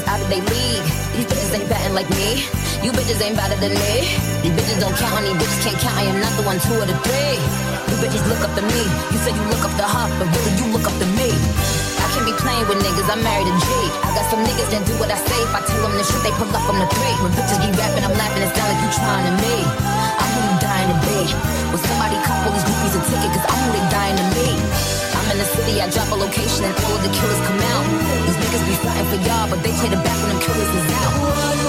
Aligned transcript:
Bitches 0.00 0.08
out 0.08 0.20
of 0.20 0.28
their 0.28 0.40
league. 0.40 0.86
These 1.14 1.26
bitches 1.26 1.52
ain't 1.54 1.68
batting 1.68 1.94
like 1.94 2.08
me. 2.10 2.44
You 2.82 2.92
bitches 2.92 3.20
ain't 3.20 3.36
better 3.36 3.56
than 3.60 3.72
me. 3.72 3.94
These 4.42 4.54
bitches 4.56 4.80
don't 4.80 4.96
count 4.96 5.14
on 5.14 5.24
these 5.24 5.36
bitches 5.36 5.62
can't 5.64 5.78
count. 5.78 5.96
I 5.96 6.02
am 6.08 6.20
not 6.20 6.32
the 6.36 6.44
one, 6.44 6.58
two 6.60 6.74
or 6.74 6.86
the 6.86 6.96
three. 7.04 7.36
You 7.88 7.96
bitches 8.00 8.24
look 8.28 8.40
up 8.40 8.52
to 8.56 8.62
me. 8.62 8.82
You 9.12 9.18
say 9.20 9.32
you 9.32 9.44
look 9.52 9.64
up 9.64 9.74
to 9.76 9.84
her, 9.84 10.06
but 10.18 10.26
really 10.32 10.52
you 10.56 10.66
look 10.72 10.86
up 10.86 10.96
to 10.96 11.06
me. 11.18 11.28
I 12.00 12.06
can't 12.14 12.26
be 12.26 12.34
playing 12.40 12.66
with 12.68 12.80
niggas. 12.80 13.08
I'm 13.10 13.22
married 13.22 13.48
to 13.48 13.54
G. 13.54 13.68
I 14.04 14.08
got 14.16 14.26
some 14.30 14.42
niggas 14.44 14.70
that 14.72 14.82
do 14.86 14.94
what 14.96 15.10
I 15.10 15.18
say. 15.20 15.38
If 15.44 15.52
I 15.52 15.60
tell 15.68 15.80
them 15.84 15.94
the 15.96 16.04
shit, 16.04 16.22
they 16.24 16.32
pull 16.36 16.48
up 16.48 16.64
on 16.68 16.78
the 16.80 16.88
three. 16.88 17.14
When 17.20 17.32
bitches 17.36 17.60
be 17.60 17.68
rapping, 17.76 18.04
I'm 18.04 18.16
laughing. 18.16 18.42
It 18.44 18.50
sound 18.56 18.68
like 18.72 18.80
you 18.80 18.90
trying 18.96 19.26
to 19.28 19.34
me. 19.44 19.56
I'm 20.16 20.30
who 20.32 20.40
you 20.48 20.56
dying 20.62 20.88
to 20.90 20.98
be. 21.04 21.18
When 21.70 21.80
somebody 21.84 22.16
cop 22.24 22.46
all 22.46 22.52
these 22.54 22.64
groupies 22.64 22.94
a 22.96 23.00
ticket, 23.04 23.30
cause 23.36 23.46
I'm 23.46 23.58
who 23.66 23.68
they 23.76 23.84
dying 23.92 24.16
to 24.16 24.26
be. 24.32 24.89
In 25.30 25.38
the 25.38 25.44
city, 25.44 25.80
I 25.80 25.88
drop 25.88 26.10
a 26.10 26.16
location 26.16 26.64
and 26.64 26.74
all 26.84 26.96
of 26.96 27.02
the 27.04 27.08
killers 27.08 27.40
come 27.46 27.60
out. 27.60 27.86
These 28.26 28.36
niggas 28.42 28.66
be 28.66 28.74
fighting 28.82 29.06
for 29.06 29.20
y'all, 29.28 29.48
but 29.48 29.62
they 29.62 29.70
play 29.78 29.88
the 29.88 30.02
back 30.02 30.18
when 30.22 30.30
them 30.30 30.40
killers 30.42 30.68
is 30.74 30.90
out. 30.90 31.60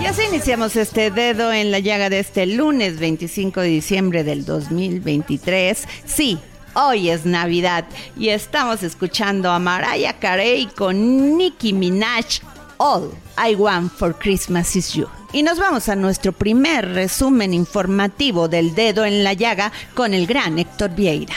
Y 0.00 0.06
así 0.06 0.22
iniciamos 0.28 0.76
este 0.76 1.10
dedo 1.10 1.52
en 1.52 1.72
la 1.72 1.80
llaga 1.80 2.08
de 2.08 2.20
este 2.20 2.46
lunes 2.46 3.00
25 3.00 3.62
de 3.62 3.68
diciembre 3.68 4.22
del 4.22 4.44
2023. 4.44 5.88
Sí, 6.04 6.38
hoy 6.74 7.10
es 7.10 7.24
Navidad 7.24 7.84
y 8.16 8.28
estamos 8.28 8.82
escuchando 8.82 9.50
a 9.50 9.58
Mariah 9.58 10.18
Carey 10.18 10.66
con 10.66 11.36
Nicki 11.36 11.72
Minaj. 11.72 12.40
All 12.78 13.10
I 13.38 13.54
Want 13.54 13.92
for 13.92 14.14
Christmas 14.14 14.76
is 14.76 14.92
You. 14.92 15.06
Y 15.32 15.42
nos 15.42 15.58
vamos 15.58 15.88
a 15.88 15.96
nuestro 15.96 16.32
primer 16.32 16.88
resumen 16.90 17.54
informativo 17.54 18.48
del 18.48 18.74
dedo 18.74 19.04
en 19.04 19.24
la 19.24 19.32
llaga 19.32 19.72
con 19.94 20.14
el 20.14 20.26
gran 20.26 20.58
Héctor 20.58 20.94
Vieira. 20.94 21.34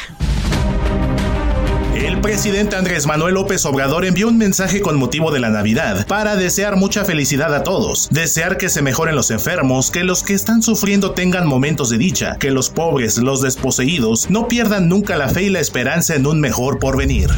El 1.98 2.22
presidente 2.22 2.76
Andrés 2.76 3.08
Manuel 3.08 3.34
López 3.34 3.66
Obrador 3.66 4.06
envió 4.06 4.28
un 4.28 4.38
mensaje 4.38 4.82
con 4.82 4.98
motivo 4.98 5.32
de 5.32 5.40
la 5.40 5.50
Navidad 5.50 6.06
para 6.06 6.36
desear 6.36 6.76
mucha 6.76 7.04
felicidad 7.06 7.56
a 7.56 7.64
todos, 7.64 8.08
desear 8.12 8.58
que 8.58 8.70
se 8.70 8.84
mejoren 8.84 9.16
los 9.16 9.32
enfermos, 9.32 9.90
que 9.90 10.04
los 10.04 10.22
que 10.22 10.36
están 10.36 10.62
sufriendo 10.62 11.12
tengan 11.12 11.48
momentos 11.48 11.90
de 11.90 11.98
dicha, 11.98 12.38
que 12.38 12.52
los 12.52 12.70
pobres, 12.70 13.18
los 13.18 13.42
desposeídos, 13.42 14.30
no 14.30 14.48
pierdan 14.48 14.90
nunca 14.90 15.18
la 15.18 15.30
fe 15.30 15.44
y 15.44 15.50
la 15.50 15.60
esperanza 15.60 16.14
en 16.14 16.28
un 16.28 16.40
mejor 16.40 16.78
porvenir. 16.78 17.32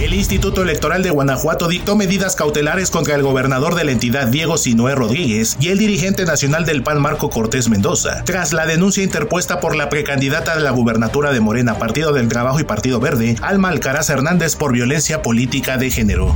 El 0.00 0.14
Instituto 0.14 0.62
Electoral 0.62 1.02
de 1.02 1.10
Guanajuato 1.10 1.68
dictó 1.68 1.94
medidas 1.94 2.34
cautelares 2.34 2.90
contra 2.90 3.16
el 3.16 3.22
gobernador 3.22 3.74
de 3.74 3.84
la 3.84 3.92
entidad 3.92 4.28
Diego 4.28 4.56
Sinué 4.56 4.94
Rodríguez 4.94 5.58
y 5.60 5.68
el 5.68 5.76
dirigente 5.76 6.24
nacional 6.24 6.64
del 6.64 6.82
PAN 6.82 7.02
Marco 7.02 7.28
Cortés 7.28 7.68
Mendoza, 7.68 8.24
tras 8.24 8.54
la 8.54 8.64
denuncia 8.64 9.04
interpuesta 9.04 9.60
por 9.60 9.76
la 9.76 9.90
precandidata 9.90 10.56
de 10.56 10.62
la 10.62 10.70
gubernatura 10.70 11.34
de 11.34 11.40
Morena, 11.40 11.78
Partido 11.78 12.14
del 12.14 12.28
Trabajo 12.28 12.58
y 12.60 12.64
Partido 12.64 12.98
Verde, 12.98 13.36
Alma 13.42 13.68
Alcaraz 13.68 14.08
Hernández 14.08 14.56
por 14.56 14.72
violencia 14.72 15.20
política 15.20 15.76
de 15.76 15.90
género. 15.90 16.34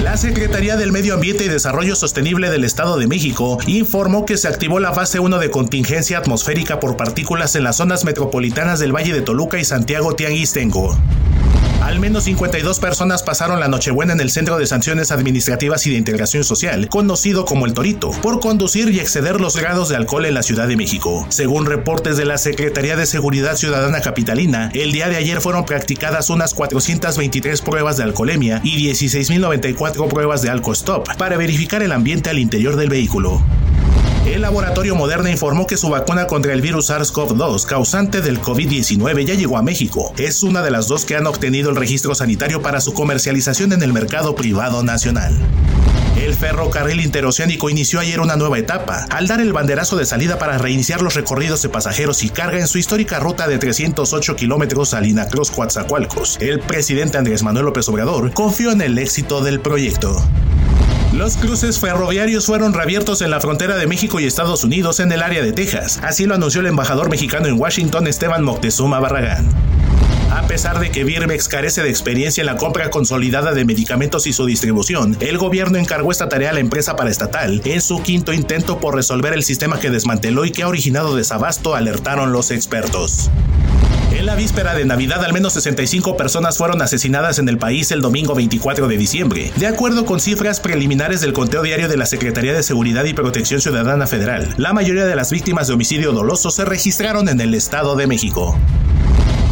La 0.00 0.16
Secretaría 0.16 0.76
del 0.76 0.92
Medio 0.92 1.14
Ambiente 1.14 1.46
y 1.46 1.48
Desarrollo 1.48 1.96
Sostenible 1.96 2.48
del 2.48 2.62
Estado 2.62 2.96
de 2.96 3.08
México 3.08 3.58
informó 3.66 4.24
que 4.24 4.36
se 4.36 4.46
activó 4.46 4.78
la 4.78 4.92
fase 4.92 5.18
1 5.18 5.40
de 5.40 5.50
contingencia 5.50 6.18
atmosférica 6.18 6.78
por 6.78 6.96
partículas 6.96 7.56
en 7.56 7.64
las 7.64 7.74
zonas 7.74 8.04
metropolitanas 8.04 8.78
del 8.78 8.94
Valle 8.94 9.12
de 9.12 9.22
Toluca 9.22 9.58
y 9.58 9.64
Santiago 9.64 10.14
Tianguistengo. 10.14 10.96
Al 11.84 12.00
menos 12.00 12.24
52 12.24 12.80
personas 12.80 13.22
pasaron 13.22 13.60
la 13.60 13.68
Nochebuena 13.68 14.14
en 14.14 14.20
el 14.20 14.30
Centro 14.30 14.56
de 14.56 14.66
Sanciones 14.66 15.12
Administrativas 15.12 15.86
y 15.86 15.90
de 15.90 15.98
Integración 15.98 16.42
Social, 16.42 16.88
conocido 16.88 17.44
como 17.44 17.66
El 17.66 17.74
Torito, 17.74 18.10
por 18.22 18.40
conducir 18.40 18.88
y 18.88 19.00
exceder 19.00 19.38
los 19.38 19.54
grados 19.54 19.90
de 19.90 19.96
alcohol 19.96 20.24
en 20.24 20.32
la 20.32 20.42
Ciudad 20.42 20.66
de 20.66 20.78
México. 20.78 21.26
Según 21.28 21.66
reportes 21.66 22.16
de 22.16 22.24
la 22.24 22.38
Secretaría 22.38 22.96
de 22.96 23.04
Seguridad 23.04 23.56
Ciudadana 23.56 24.00
Capitalina, 24.00 24.70
el 24.72 24.92
día 24.92 25.10
de 25.10 25.16
ayer 25.16 25.42
fueron 25.42 25.66
practicadas 25.66 26.30
unas 26.30 26.54
423 26.54 27.60
pruebas 27.60 27.98
de 27.98 28.04
alcoholemia 28.04 28.62
y 28.64 28.88
16.094 28.88 30.08
pruebas 30.08 30.40
de 30.40 30.48
alcostop 30.48 31.06
para 31.18 31.36
verificar 31.36 31.82
el 31.82 31.92
ambiente 31.92 32.30
al 32.30 32.38
interior 32.38 32.76
del 32.76 32.88
vehículo. 32.88 33.42
El 34.26 34.40
laboratorio 34.40 34.96
Moderna 34.96 35.30
informó 35.30 35.66
que 35.66 35.76
su 35.76 35.90
vacuna 35.90 36.26
contra 36.26 36.54
el 36.54 36.62
virus 36.62 36.88
SARS-CoV-2 36.88 37.66
causante 37.66 38.22
del 38.22 38.40
COVID-19 38.40 39.26
ya 39.26 39.34
llegó 39.34 39.58
a 39.58 39.62
México. 39.62 40.14
Es 40.16 40.42
una 40.42 40.62
de 40.62 40.70
las 40.70 40.88
dos 40.88 41.04
que 41.04 41.14
han 41.14 41.26
obtenido 41.26 41.68
el 41.68 41.76
registro 41.76 42.14
sanitario 42.14 42.62
para 42.62 42.80
su 42.80 42.94
comercialización 42.94 43.74
en 43.74 43.82
el 43.82 43.92
mercado 43.92 44.34
privado 44.34 44.82
nacional. 44.82 45.38
El 46.16 46.32
ferrocarril 46.32 47.00
interoceánico 47.00 47.68
inició 47.68 48.00
ayer 48.00 48.18
una 48.18 48.36
nueva 48.36 48.58
etapa, 48.58 49.04
al 49.10 49.26
dar 49.26 49.40
el 49.42 49.52
banderazo 49.52 49.96
de 49.96 50.06
salida 50.06 50.38
para 50.38 50.56
reiniciar 50.56 51.02
los 51.02 51.14
recorridos 51.14 51.60
de 51.60 51.68
pasajeros 51.68 52.22
y 52.22 52.30
carga 52.30 52.58
en 52.58 52.68
su 52.68 52.78
histórica 52.78 53.20
ruta 53.20 53.46
de 53.46 53.58
308 53.58 54.36
kilómetros 54.36 54.94
a 54.94 55.02
Linacross 55.02 55.50
Coatzacoalcos. 55.50 56.38
El 56.40 56.60
presidente 56.60 57.18
Andrés 57.18 57.42
Manuel 57.42 57.66
López 57.66 57.86
Obrador 57.90 58.32
confió 58.32 58.72
en 58.72 58.80
el 58.80 58.96
éxito 58.96 59.42
del 59.42 59.60
proyecto. 59.60 60.24
Los 61.16 61.36
cruces 61.36 61.78
ferroviarios 61.78 62.46
fueron 62.46 62.74
reabiertos 62.74 63.22
en 63.22 63.30
la 63.30 63.40
frontera 63.40 63.76
de 63.76 63.86
México 63.86 64.18
y 64.18 64.26
Estados 64.26 64.64
Unidos 64.64 64.98
en 64.98 65.12
el 65.12 65.22
área 65.22 65.44
de 65.44 65.52
Texas. 65.52 66.00
Así 66.02 66.26
lo 66.26 66.34
anunció 66.34 66.60
el 66.60 66.66
embajador 66.66 67.08
mexicano 67.08 67.46
en 67.46 67.58
Washington, 67.58 68.08
Esteban 68.08 68.42
Moctezuma 68.42 68.98
Barragán. 68.98 69.48
A 70.32 70.48
pesar 70.48 70.80
de 70.80 70.90
que 70.90 71.04
Birmex 71.04 71.46
carece 71.46 71.84
de 71.84 71.88
experiencia 71.88 72.42
en 72.42 72.46
la 72.46 72.56
compra 72.56 72.90
consolidada 72.90 73.52
de 73.52 73.64
medicamentos 73.64 74.26
y 74.26 74.32
su 74.32 74.44
distribución, 74.44 75.16
el 75.20 75.38
gobierno 75.38 75.78
encargó 75.78 76.10
esta 76.10 76.28
tarea 76.28 76.50
a 76.50 76.54
la 76.54 76.60
empresa 76.60 76.96
paraestatal 76.96 77.62
en 77.64 77.80
su 77.80 78.02
quinto 78.02 78.32
intento 78.32 78.80
por 78.80 78.96
resolver 78.96 79.34
el 79.34 79.44
sistema 79.44 79.78
que 79.78 79.90
desmanteló 79.90 80.44
y 80.44 80.50
que 80.50 80.64
ha 80.64 80.68
originado 80.68 81.14
desabasto, 81.14 81.76
alertaron 81.76 82.32
los 82.32 82.50
expertos. 82.50 83.30
En 84.14 84.26
la 84.26 84.36
víspera 84.36 84.74
de 84.74 84.84
Navidad, 84.84 85.24
al 85.24 85.32
menos 85.32 85.54
65 85.54 86.16
personas 86.16 86.56
fueron 86.56 86.80
asesinadas 86.80 87.40
en 87.40 87.48
el 87.48 87.58
país 87.58 87.90
el 87.90 88.00
domingo 88.00 88.32
24 88.36 88.86
de 88.86 88.96
diciembre, 88.96 89.50
de 89.56 89.66
acuerdo 89.66 90.04
con 90.04 90.20
cifras 90.20 90.60
preliminares 90.60 91.20
del 91.20 91.32
conteo 91.32 91.62
diario 91.62 91.88
de 91.88 91.96
la 91.96 92.06
Secretaría 92.06 92.52
de 92.52 92.62
Seguridad 92.62 93.04
y 93.06 93.12
Protección 93.12 93.60
Ciudadana 93.60 94.06
Federal. 94.06 94.54
La 94.56 94.72
mayoría 94.72 95.04
de 95.04 95.16
las 95.16 95.32
víctimas 95.32 95.66
de 95.66 95.74
homicidio 95.74 96.12
doloso 96.12 96.50
se 96.50 96.64
registraron 96.64 97.28
en 97.28 97.40
el 97.40 97.54
Estado 97.54 97.96
de 97.96 98.06
México. 98.06 98.56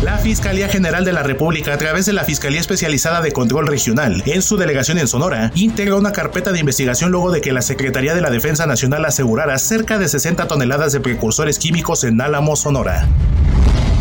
La 0.00 0.19
Fiscalía 0.19 0.69
General 0.69 1.05
de 1.05 1.12
la 1.12 1.25
República, 1.25 1.75
a 1.75 1.79
través 1.79 2.06
de 2.06 2.12
la 2.12 2.23
Fiscalía 2.23 2.61
Especializada 2.61 3.20
de 3.20 3.32
Control 3.32 3.67
Regional, 3.67 4.23
en 4.26 4.43
su 4.43 4.56
delegación 4.56 4.99
en 4.99 5.09
Sonora, 5.09 5.50
integró 5.56 5.99
una 5.99 6.12
carpeta 6.12 6.53
de 6.53 6.61
investigación 6.61 7.11
luego 7.11 7.32
de 7.32 7.41
que 7.41 7.53
la 7.53 7.62
Secretaría 7.62 8.14
de 8.14 8.20
la 8.20 8.31
Defensa 8.31 8.67
Nacional 8.67 9.05
asegurara 9.06 9.59
cerca 9.59 9.99
de 9.99 10.09
60 10.09 10.47
toneladas 10.47 10.93
de 10.93 11.00
precursores 11.00 11.59
químicos 11.59 12.05
en 12.05 12.20
Álamo, 12.20 12.55
Sonora. 12.55 13.09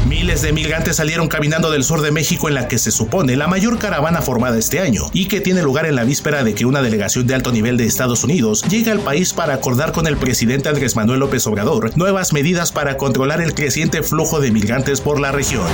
Miles 0.08 0.42
de 0.42 0.52
migrantes 0.52 0.96
salieron 0.96 1.28
caminando 1.28 1.70
del 1.72 1.84
sur 1.84 2.02
de 2.02 2.12
México 2.12 2.48
en 2.50 2.56
la 2.56 2.68
que 2.68 2.80
se 2.80 2.92
supone 2.92 3.36
la 3.36 3.48
mayor 3.48 3.78
caravana 3.78 4.22
formada 4.22 4.58
este 4.58 4.80
año 4.80 5.04
y 5.14 5.28
que 5.28 5.42
tiene 5.42 5.62
lugar 5.62 5.86
en 5.86 5.96
la 5.96 6.04
víspera 6.04 6.44
de 6.44 6.56
que 6.56 6.66
una 6.66 6.82
delegación 6.82 7.28
de 7.28 7.36
alto 7.36 7.52
nivel 7.52 7.78
de 7.78 7.86
Estados 7.86 8.24
Unidos 8.24 8.64
llegue 8.64 8.92
al 8.92 9.00
país 9.00 9.34
para 9.34 9.54
acordar 9.54 9.92
con 9.92 10.08
el 10.08 10.18
presidente 10.18 10.70
Andrés 10.70 10.96
Manuel 10.96 11.20
López 11.20 11.46
Obrador 11.48 11.96
nuevas 11.98 12.34
medidas 12.34 12.72
para 12.72 12.98
controlar 12.98 13.42
el 13.42 13.54
creciente 13.54 14.02
flujo 14.02 14.40
de 14.40 14.52
migrantes 14.52 15.02
por 15.02 15.20
la 15.20 15.32
región. 15.32 15.68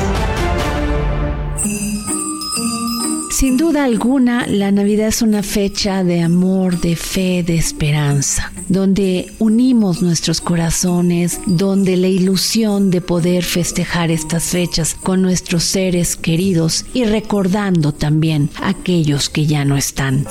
Sin 3.37 3.55
duda 3.55 3.83
alguna, 3.83 4.47
la 4.47 4.71
Navidad 4.71 5.09
es 5.09 5.21
una 5.21 5.43
fecha 5.43 6.03
de 6.03 6.23
amor, 6.23 6.81
de 6.81 6.95
fe, 6.95 7.43
de 7.43 7.55
esperanza, 7.55 8.51
donde 8.67 9.31
unimos 9.37 10.01
nuestros 10.01 10.41
corazones, 10.41 11.39
donde 11.45 11.97
la 11.97 12.07
ilusión 12.07 12.89
de 12.89 12.99
poder 12.99 13.43
festejar 13.43 14.09
estas 14.09 14.45
fechas 14.45 14.95
con 14.95 15.21
nuestros 15.21 15.65
seres 15.65 16.15
queridos 16.15 16.87
y 16.95 17.05
recordando 17.05 17.91
también 17.91 18.49
a 18.59 18.69
aquellos 18.69 19.29
que 19.29 19.45
ya 19.45 19.65
no 19.65 19.77
están. 19.77 20.25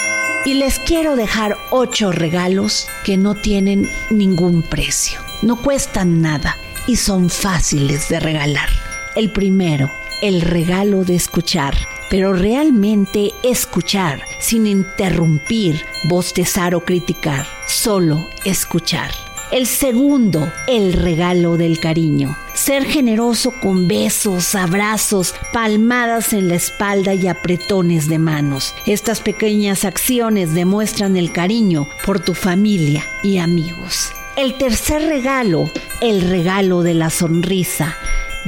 Y 0.44 0.55
les 0.55 0.81
quiero 0.81 1.14
dejar 1.14 1.56
ocho 1.70 2.11
regalos 2.11 2.88
que 3.05 3.17
no 3.17 3.37
tienen 3.37 3.88
ningún 4.11 4.62
precio, 4.62 5.20
no 5.43 5.62
cuestan 5.62 6.23
nada 6.23 6.56
y 6.88 6.97
son 6.97 7.31
fáciles 7.31 8.08
de 8.08 8.19
regalar. 8.19 8.69
El 9.14 9.31
primero, 9.31 9.88
el 10.23 10.41
regalo 10.41 11.05
de 11.05 11.14
escuchar 11.14 11.76
pero 12.11 12.32
realmente 12.32 13.32
escuchar, 13.43 14.23
sin 14.38 14.67
interrumpir, 14.67 15.81
bostezar 16.08 16.75
o 16.75 16.81
criticar, 16.81 17.47
solo 17.67 18.29
escuchar. 18.44 19.11
El 19.53 19.69
segundo, 19.69 20.53
el 20.67 20.93
regalo 20.93 21.56
del 21.56 21.79
cariño. 21.79 22.37
Ser 22.53 22.85
generoso 22.85 23.53
con 23.62 23.87
besos, 23.87 24.56
abrazos, 24.56 25.37
palmadas 25.53 26.32
en 26.32 26.49
la 26.49 26.56
espalda 26.56 27.14
y 27.14 27.29
apretones 27.29 28.08
de 28.08 28.19
manos. 28.19 28.75
Estas 28.87 29.20
pequeñas 29.20 29.85
acciones 29.85 30.53
demuestran 30.53 31.17
el 31.17 31.31
cariño 31.31 31.88
por 32.05 32.19
tu 32.19 32.35
familia 32.35 33.05
y 33.23 33.38
amigos. 33.38 34.11
El 34.37 34.55
tercer 34.55 35.03
regalo, 35.03 35.70
el 36.00 36.29
regalo 36.29 36.82
de 36.82 36.94
la 36.94 37.11
sonrisa. 37.11 37.97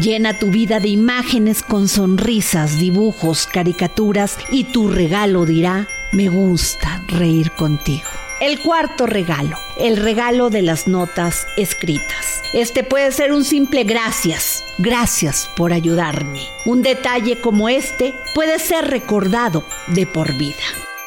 Llena 0.00 0.38
tu 0.38 0.52
vida 0.52 0.78
de 0.78 0.86
imágenes 0.86 1.60
con 1.64 1.88
sonrisas, 1.88 2.78
dibujos, 2.78 3.48
caricaturas 3.48 4.38
y 4.52 4.62
tu 4.62 4.88
regalo 4.88 5.44
dirá, 5.44 5.88
me 6.12 6.28
gusta 6.28 7.02
reír 7.08 7.50
contigo. 7.50 8.08
El 8.40 8.60
cuarto 8.60 9.06
regalo, 9.06 9.58
el 9.76 9.96
regalo 9.96 10.50
de 10.50 10.62
las 10.62 10.86
notas 10.86 11.48
escritas. 11.56 12.44
Este 12.52 12.84
puede 12.84 13.10
ser 13.10 13.32
un 13.32 13.44
simple 13.44 13.82
gracias, 13.82 14.64
gracias 14.78 15.50
por 15.56 15.72
ayudarme. 15.72 16.42
Un 16.64 16.82
detalle 16.82 17.40
como 17.40 17.68
este 17.68 18.14
puede 18.36 18.60
ser 18.60 18.84
recordado 18.84 19.64
de 19.88 20.06
por 20.06 20.32
vida. 20.34 20.62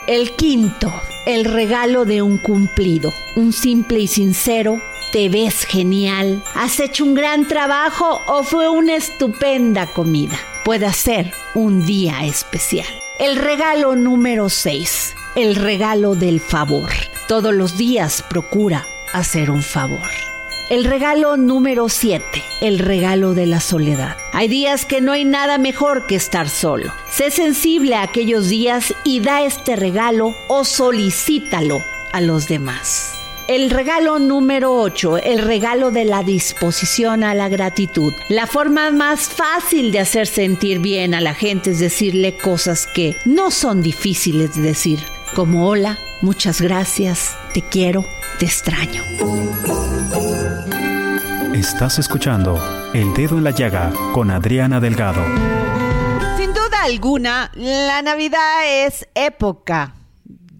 El 0.05 0.31
quinto, 0.35 0.91
el 1.25 1.45
regalo 1.45 2.03
de 2.03 2.21
un 2.21 2.37
cumplido, 2.37 3.13
un 3.37 3.53
simple 3.53 3.99
y 3.99 4.07
sincero 4.07 4.81
te 5.11 5.27
ves 5.29 5.65
genial, 5.65 6.41
has 6.55 6.79
hecho 6.79 7.03
un 7.03 7.13
gran 7.13 7.47
trabajo 7.47 8.21
o 8.27 8.43
fue 8.43 8.69
una 8.69 8.95
estupenda 8.95 9.87
comida. 9.87 10.39
Puede 10.63 10.91
ser 10.93 11.33
un 11.53 11.85
día 11.85 12.23
especial. 12.23 12.87
El 13.19 13.35
regalo 13.35 13.95
número 13.95 14.49
6, 14.49 15.15
el 15.35 15.55
regalo 15.55 16.15
del 16.15 16.39
favor. 16.39 16.89
Todos 17.27 17.53
los 17.53 17.77
días 17.77 18.23
procura 18.29 18.87
hacer 19.13 19.51
un 19.51 19.63
favor. 19.63 19.99
El 20.69 20.85
regalo 20.85 21.35
número 21.35 21.89
7, 21.89 22.23
el 22.61 22.79
regalo 22.79 23.33
de 23.33 23.45
la 23.45 23.59
soledad. 23.59 24.15
Hay 24.31 24.47
días 24.47 24.85
que 24.85 25.01
no 25.01 25.11
hay 25.11 25.25
nada 25.25 25.57
mejor 25.57 26.07
que 26.07 26.15
estar 26.15 26.47
solo. 26.47 26.93
Sé 27.09 27.29
sensible 27.31 27.95
a 27.95 28.03
aquellos 28.03 28.47
días 28.47 28.93
y 29.03 29.19
da 29.19 29.43
este 29.43 29.75
regalo 29.75 30.33
o 30.47 30.63
solicítalo 30.63 31.83
a 32.13 32.21
los 32.21 32.47
demás. 32.47 33.20
El 33.47 33.69
regalo 33.69 34.19
número 34.19 34.73
8, 34.73 35.17
el 35.17 35.39
regalo 35.39 35.91
de 35.91 36.05
la 36.05 36.23
disposición 36.23 37.23
a 37.23 37.33
la 37.33 37.49
gratitud. 37.49 38.13
La 38.29 38.47
forma 38.47 38.91
más 38.91 39.21
fácil 39.21 39.91
de 39.91 39.99
hacer 39.99 40.27
sentir 40.27 40.79
bien 40.79 41.13
a 41.13 41.21
la 41.21 41.33
gente 41.33 41.71
es 41.71 41.79
decirle 41.79 42.37
cosas 42.37 42.87
que 42.87 43.15
no 43.25 43.51
son 43.51 43.81
difíciles 43.81 44.55
de 44.55 44.61
decir, 44.61 44.99
como 45.35 45.67
hola, 45.67 45.97
muchas 46.21 46.61
gracias, 46.61 47.35
te 47.53 47.61
quiero, 47.61 48.05
te 48.39 48.45
extraño. 48.45 49.03
Estás 51.53 51.99
escuchando 51.99 52.61
El 52.93 53.13
Dedo 53.13 53.37
en 53.37 53.43
la 53.43 53.51
Llaga 53.51 53.91
con 54.13 54.31
Adriana 54.31 54.79
Delgado. 54.79 55.23
Sin 56.37 56.53
duda 56.53 56.83
alguna, 56.83 57.51
la 57.55 58.01
Navidad 58.01 58.85
es 58.85 59.07
época 59.13 59.95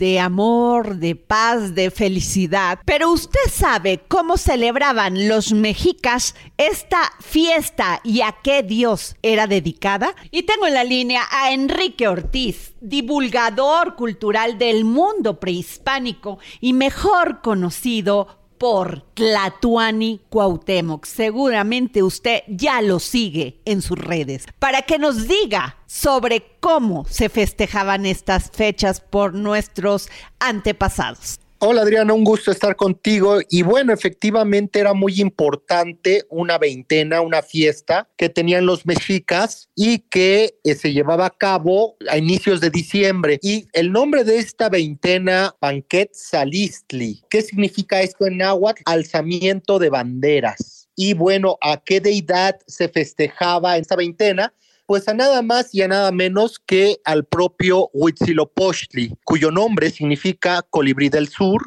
de 0.01 0.19
amor, 0.19 0.95
de 0.95 1.15
paz, 1.15 1.75
de 1.75 1.91
felicidad. 1.91 2.79
Pero 2.85 3.11
usted 3.11 3.39
sabe 3.51 4.01
cómo 4.07 4.35
celebraban 4.35 5.27
los 5.27 5.53
mexicas 5.53 6.33
esta 6.57 7.13
fiesta 7.19 8.01
y 8.03 8.21
a 8.21 8.35
qué 8.43 8.63
Dios 8.63 9.15
era 9.21 9.45
dedicada. 9.45 10.15
Y 10.31 10.41
tengo 10.41 10.65
en 10.65 10.73
la 10.73 10.83
línea 10.83 11.21
a 11.29 11.53
Enrique 11.53 12.07
Ortiz, 12.07 12.73
divulgador 12.81 13.95
cultural 13.95 14.57
del 14.57 14.85
mundo 14.85 15.39
prehispánico 15.39 16.39
y 16.59 16.73
mejor 16.73 17.41
conocido 17.41 18.40
por 18.61 19.01
Tlatuani 19.15 20.21
Cuauhtémoc. 20.29 21.05
Seguramente 21.05 22.03
usted 22.03 22.43
ya 22.47 22.79
lo 22.83 22.99
sigue 22.99 23.59
en 23.65 23.81
sus 23.81 23.97
redes 23.97 24.45
para 24.59 24.83
que 24.83 24.99
nos 24.99 25.27
diga 25.27 25.77
sobre 25.87 26.57
cómo 26.59 27.03
se 27.09 27.29
festejaban 27.29 28.05
estas 28.05 28.51
fechas 28.51 29.01
por 29.01 29.33
nuestros 29.33 30.09
antepasados. 30.39 31.39
Hola 31.63 31.83
Adriana, 31.83 32.13
un 32.13 32.23
gusto 32.23 32.49
estar 32.49 32.75
contigo. 32.75 33.37
Y 33.47 33.61
bueno, 33.61 33.93
efectivamente 33.93 34.79
era 34.79 34.95
muy 34.95 35.21
importante 35.21 36.25
una 36.31 36.57
veintena, 36.57 37.21
una 37.21 37.43
fiesta 37.43 38.09
que 38.17 38.29
tenían 38.29 38.65
los 38.65 38.87
mexicas 38.87 39.69
y 39.75 39.99
que 39.99 40.55
eh, 40.63 40.73
se 40.73 40.91
llevaba 40.91 41.27
a 41.27 41.29
cabo 41.29 41.97
a 42.09 42.17
inicios 42.17 42.61
de 42.61 42.71
diciembre. 42.71 43.37
Y 43.43 43.67
el 43.73 43.91
nombre 43.91 44.23
de 44.23 44.39
esta 44.39 44.69
veintena, 44.69 45.55
Banquet 45.61 46.09
Salistli. 46.13 47.21
¿Qué 47.29 47.43
significa 47.43 48.01
esto 48.01 48.25
en 48.25 48.37
náhuatl? 48.37 48.81
Alzamiento 48.85 49.77
de 49.77 49.91
banderas. 49.91 50.89
Y 50.95 51.13
bueno, 51.13 51.59
¿a 51.61 51.77
qué 51.77 52.01
deidad 52.01 52.57
se 52.65 52.89
festejaba 52.89 53.77
esta 53.77 53.95
veintena? 53.95 54.51
Pues 54.91 55.07
a 55.07 55.13
nada 55.13 55.41
más 55.41 55.73
y 55.73 55.81
a 55.81 55.87
nada 55.87 56.11
menos 56.11 56.59
que 56.59 56.97
al 57.05 57.23
propio 57.23 57.89
Huitzilopochtli, 57.93 59.13
cuyo 59.23 59.49
nombre 59.49 59.89
significa 59.89 60.63
colibrí 60.69 61.07
del 61.07 61.29
sur 61.29 61.61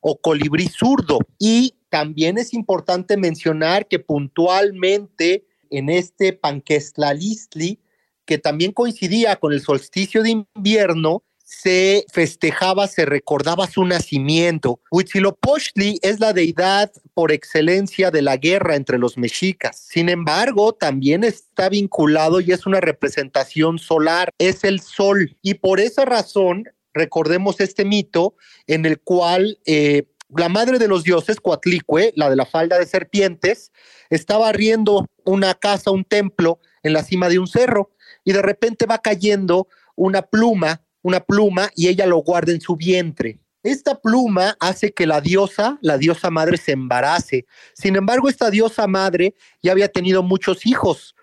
o 0.00 0.20
colibrí 0.20 0.66
zurdo. 0.66 1.20
Y 1.38 1.76
también 1.88 2.36
es 2.36 2.52
importante 2.52 3.16
mencionar 3.16 3.86
que 3.86 4.00
puntualmente 4.00 5.46
en 5.70 5.88
este 5.88 6.32
Panquestlalistli, 6.32 7.78
que 8.24 8.38
también 8.38 8.72
coincidía 8.72 9.36
con 9.36 9.52
el 9.52 9.60
solsticio 9.60 10.24
de 10.24 10.44
invierno, 10.56 11.22
se 11.44 12.06
festejaba, 12.10 12.88
se 12.88 13.04
recordaba 13.04 13.66
su 13.66 13.84
nacimiento. 13.84 14.80
Huitzilopochtli 14.90 15.98
es 16.02 16.18
la 16.18 16.32
deidad 16.32 16.90
por 17.12 17.32
excelencia 17.32 18.10
de 18.10 18.22
la 18.22 18.38
guerra 18.38 18.76
entre 18.76 18.98
los 18.98 19.18
mexicas. 19.18 19.78
Sin 19.78 20.08
embargo, 20.08 20.72
también 20.72 21.22
está 21.22 21.68
vinculado 21.68 22.40
y 22.40 22.50
es 22.52 22.66
una 22.66 22.80
representación 22.80 23.78
solar, 23.78 24.30
es 24.38 24.64
el 24.64 24.80
sol. 24.80 25.36
Y 25.42 25.54
por 25.54 25.80
esa 25.80 26.06
razón, 26.06 26.64
recordemos 26.94 27.60
este 27.60 27.84
mito 27.84 28.34
en 28.66 28.86
el 28.86 28.98
cual 29.00 29.58
eh, 29.66 30.04
la 30.34 30.48
madre 30.48 30.78
de 30.78 30.88
los 30.88 31.04
dioses, 31.04 31.40
Coatlicue, 31.40 32.12
la 32.16 32.30
de 32.30 32.36
la 32.36 32.46
falda 32.46 32.78
de 32.78 32.86
serpientes, 32.86 33.70
estaba 34.08 34.50
riendo 34.52 35.06
una 35.24 35.54
casa, 35.54 35.90
un 35.90 36.04
templo 36.04 36.58
en 36.82 36.94
la 36.94 37.04
cima 37.04 37.28
de 37.28 37.38
un 37.38 37.46
cerro 37.46 37.90
y 38.24 38.32
de 38.32 38.42
repente 38.42 38.86
va 38.86 38.98
cayendo 38.98 39.68
una 39.96 40.22
pluma 40.22 40.83
una 41.04 41.20
pluma 41.20 41.70
y 41.76 41.88
ella 41.88 42.06
lo 42.06 42.16
guarda 42.16 42.50
en 42.50 42.60
su 42.60 42.76
vientre. 42.76 43.38
Esta 43.62 44.00
pluma 44.00 44.56
hace 44.58 44.92
que 44.92 45.06
la 45.06 45.20
diosa, 45.20 45.78
la 45.82 45.98
diosa 45.98 46.30
madre, 46.30 46.56
se 46.56 46.72
embarace. 46.72 47.46
Sin 47.74 47.94
embargo, 47.94 48.28
esta 48.28 48.50
diosa 48.50 48.86
madre 48.86 49.34
ya 49.62 49.72
había 49.72 49.88
tenido 49.88 50.22
muchos 50.22 50.66
hijos. 50.66 51.14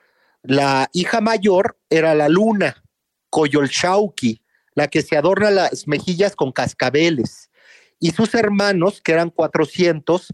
La 0.44 0.90
hija 0.94 1.20
mayor 1.20 1.78
era 1.90 2.16
la 2.16 2.30
luna, 2.30 2.84
Coyolxauqui, 3.32 4.42
la 4.76 4.88
que 4.88 5.02
se 5.02 5.18
adorna 5.18 5.50
las 5.50 5.88
mejillas 5.88 6.36
con 6.36 6.52
cascabeles. 6.52 7.50
Y 8.00 8.12
sus 8.12 8.34
hermanos, 8.36 9.02
que 9.02 9.14
eran 9.14 9.30
400, 9.32 10.28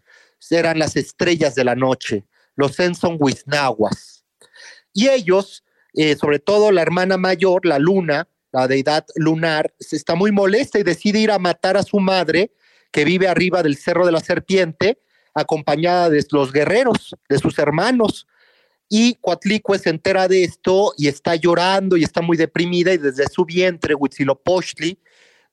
eran 0.52 0.80
las 0.80 0.96
estrellas 0.98 1.56
de 1.56 1.64
la 1.64 1.76
noche, 1.76 2.26
los 2.56 2.80
Enson 2.80 3.18
Y 4.94 5.08
ellos, 5.08 5.64
eh, 5.94 6.16
sobre 6.16 6.40
todo 6.40 6.72
la 6.72 6.82
hermana 6.82 7.18
mayor, 7.18 7.66
la 7.66 7.80
luna, 7.80 8.28
la 8.52 8.68
deidad 8.68 9.06
lunar, 9.16 9.74
está 9.80 10.16
muy 10.16 10.32
molesta 10.32 10.80
y 10.80 10.84
decide 10.84 11.20
ir 11.20 11.32
a 11.32 11.40
matar 11.40 11.78
a 11.78 11.84
su 11.84 12.00
madre, 12.00 12.52
que 12.92 13.06
vive 13.06 13.28
arriba 13.28 13.64
del 13.64 13.78
Cerro 13.78 14.06
de 14.06 14.12
la 14.12 14.20
Serpiente, 14.20 15.00
acompañada 15.34 16.10
de 16.10 16.26
los 16.32 16.52
guerreros, 16.52 17.16
de 17.30 17.38
sus 17.38 17.60
hermanos. 17.60 18.28
Y 18.90 19.16
Coatlicue 19.16 19.78
se 19.78 19.90
entera 19.90 20.28
de 20.28 20.44
esto 20.44 20.94
y 20.98 21.08
está 21.08 21.36
llorando 21.36 21.98
y 21.98 22.04
está 22.04 22.22
muy 22.22 22.38
deprimida 22.38 22.94
y 22.94 22.98
desde 22.98 23.28
su 23.28 23.46
vientre 23.46 23.94
Huitzilopochtli, 23.94 25.00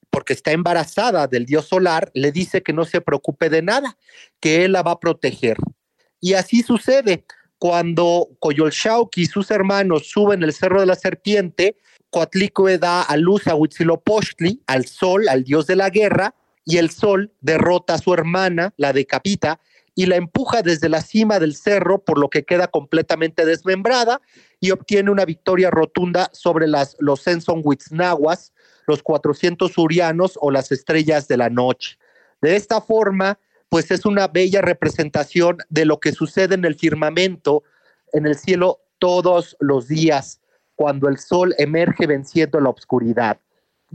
porque 0.08 0.32
está 0.32 0.52
embarazada 0.52 1.26
del 1.26 1.44
dios 1.44 1.66
solar, 1.66 2.10
le 2.14 2.30
dice 2.30 2.62
que 2.62 2.72
no 2.72 2.84
se 2.84 3.00
preocupe 3.00 3.50
de 3.50 3.62
nada, 3.62 3.98
que 4.38 4.64
él 4.64 4.72
la 4.72 4.82
va 4.82 4.92
a 4.92 5.00
proteger. 5.00 5.56
Y 6.20 6.34
así 6.34 6.62
sucede. 6.62 7.24
Cuando 7.58 8.28
Coyolxauhqui 8.40 9.22
y 9.22 9.26
sus 9.26 9.50
hermanos 9.50 10.08
suben 10.08 10.42
el 10.42 10.52
Cerro 10.52 10.80
de 10.80 10.86
la 10.86 10.94
Serpiente, 10.94 11.76
Coatlicue 12.14 12.78
da 12.78 13.02
a 13.02 13.16
luz 13.16 13.48
a 13.48 13.56
Huitzilopochtli, 13.56 14.62
al 14.68 14.86
sol, 14.86 15.28
al 15.28 15.42
dios 15.42 15.66
de 15.66 15.74
la 15.74 15.90
guerra, 15.90 16.36
y 16.64 16.76
el 16.76 16.90
sol 16.90 17.32
derrota 17.40 17.94
a 17.94 17.98
su 17.98 18.14
hermana, 18.14 18.72
la 18.76 18.92
decapita, 18.92 19.58
y 19.96 20.06
la 20.06 20.14
empuja 20.14 20.62
desde 20.62 20.88
la 20.88 21.00
cima 21.00 21.40
del 21.40 21.56
cerro, 21.56 22.04
por 22.04 22.20
lo 22.20 22.30
que 22.30 22.44
queda 22.44 22.68
completamente 22.68 23.44
desmembrada 23.44 24.20
y 24.60 24.70
obtiene 24.70 25.10
una 25.10 25.24
victoria 25.24 25.72
rotunda 25.72 26.30
sobre 26.32 26.68
las, 26.68 26.96
los 27.00 27.24
Nahuas, 27.90 28.52
los 28.86 29.02
400 29.02 29.76
urianos 29.76 30.38
o 30.40 30.52
las 30.52 30.70
estrellas 30.70 31.26
de 31.26 31.36
la 31.36 31.50
noche. 31.50 31.98
De 32.40 32.54
esta 32.54 32.80
forma, 32.80 33.40
pues 33.68 33.90
es 33.90 34.06
una 34.06 34.28
bella 34.28 34.62
representación 34.62 35.58
de 35.68 35.84
lo 35.84 35.98
que 35.98 36.12
sucede 36.12 36.54
en 36.54 36.64
el 36.64 36.76
firmamento, 36.76 37.64
en 38.12 38.24
el 38.24 38.36
cielo 38.36 38.82
todos 39.00 39.56
los 39.58 39.88
días, 39.88 40.40
cuando 40.74 41.08
el 41.08 41.18
sol 41.18 41.54
emerge 41.58 42.06
venciendo 42.06 42.60
la 42.60 42.70
oscuridad. 42.70 43.38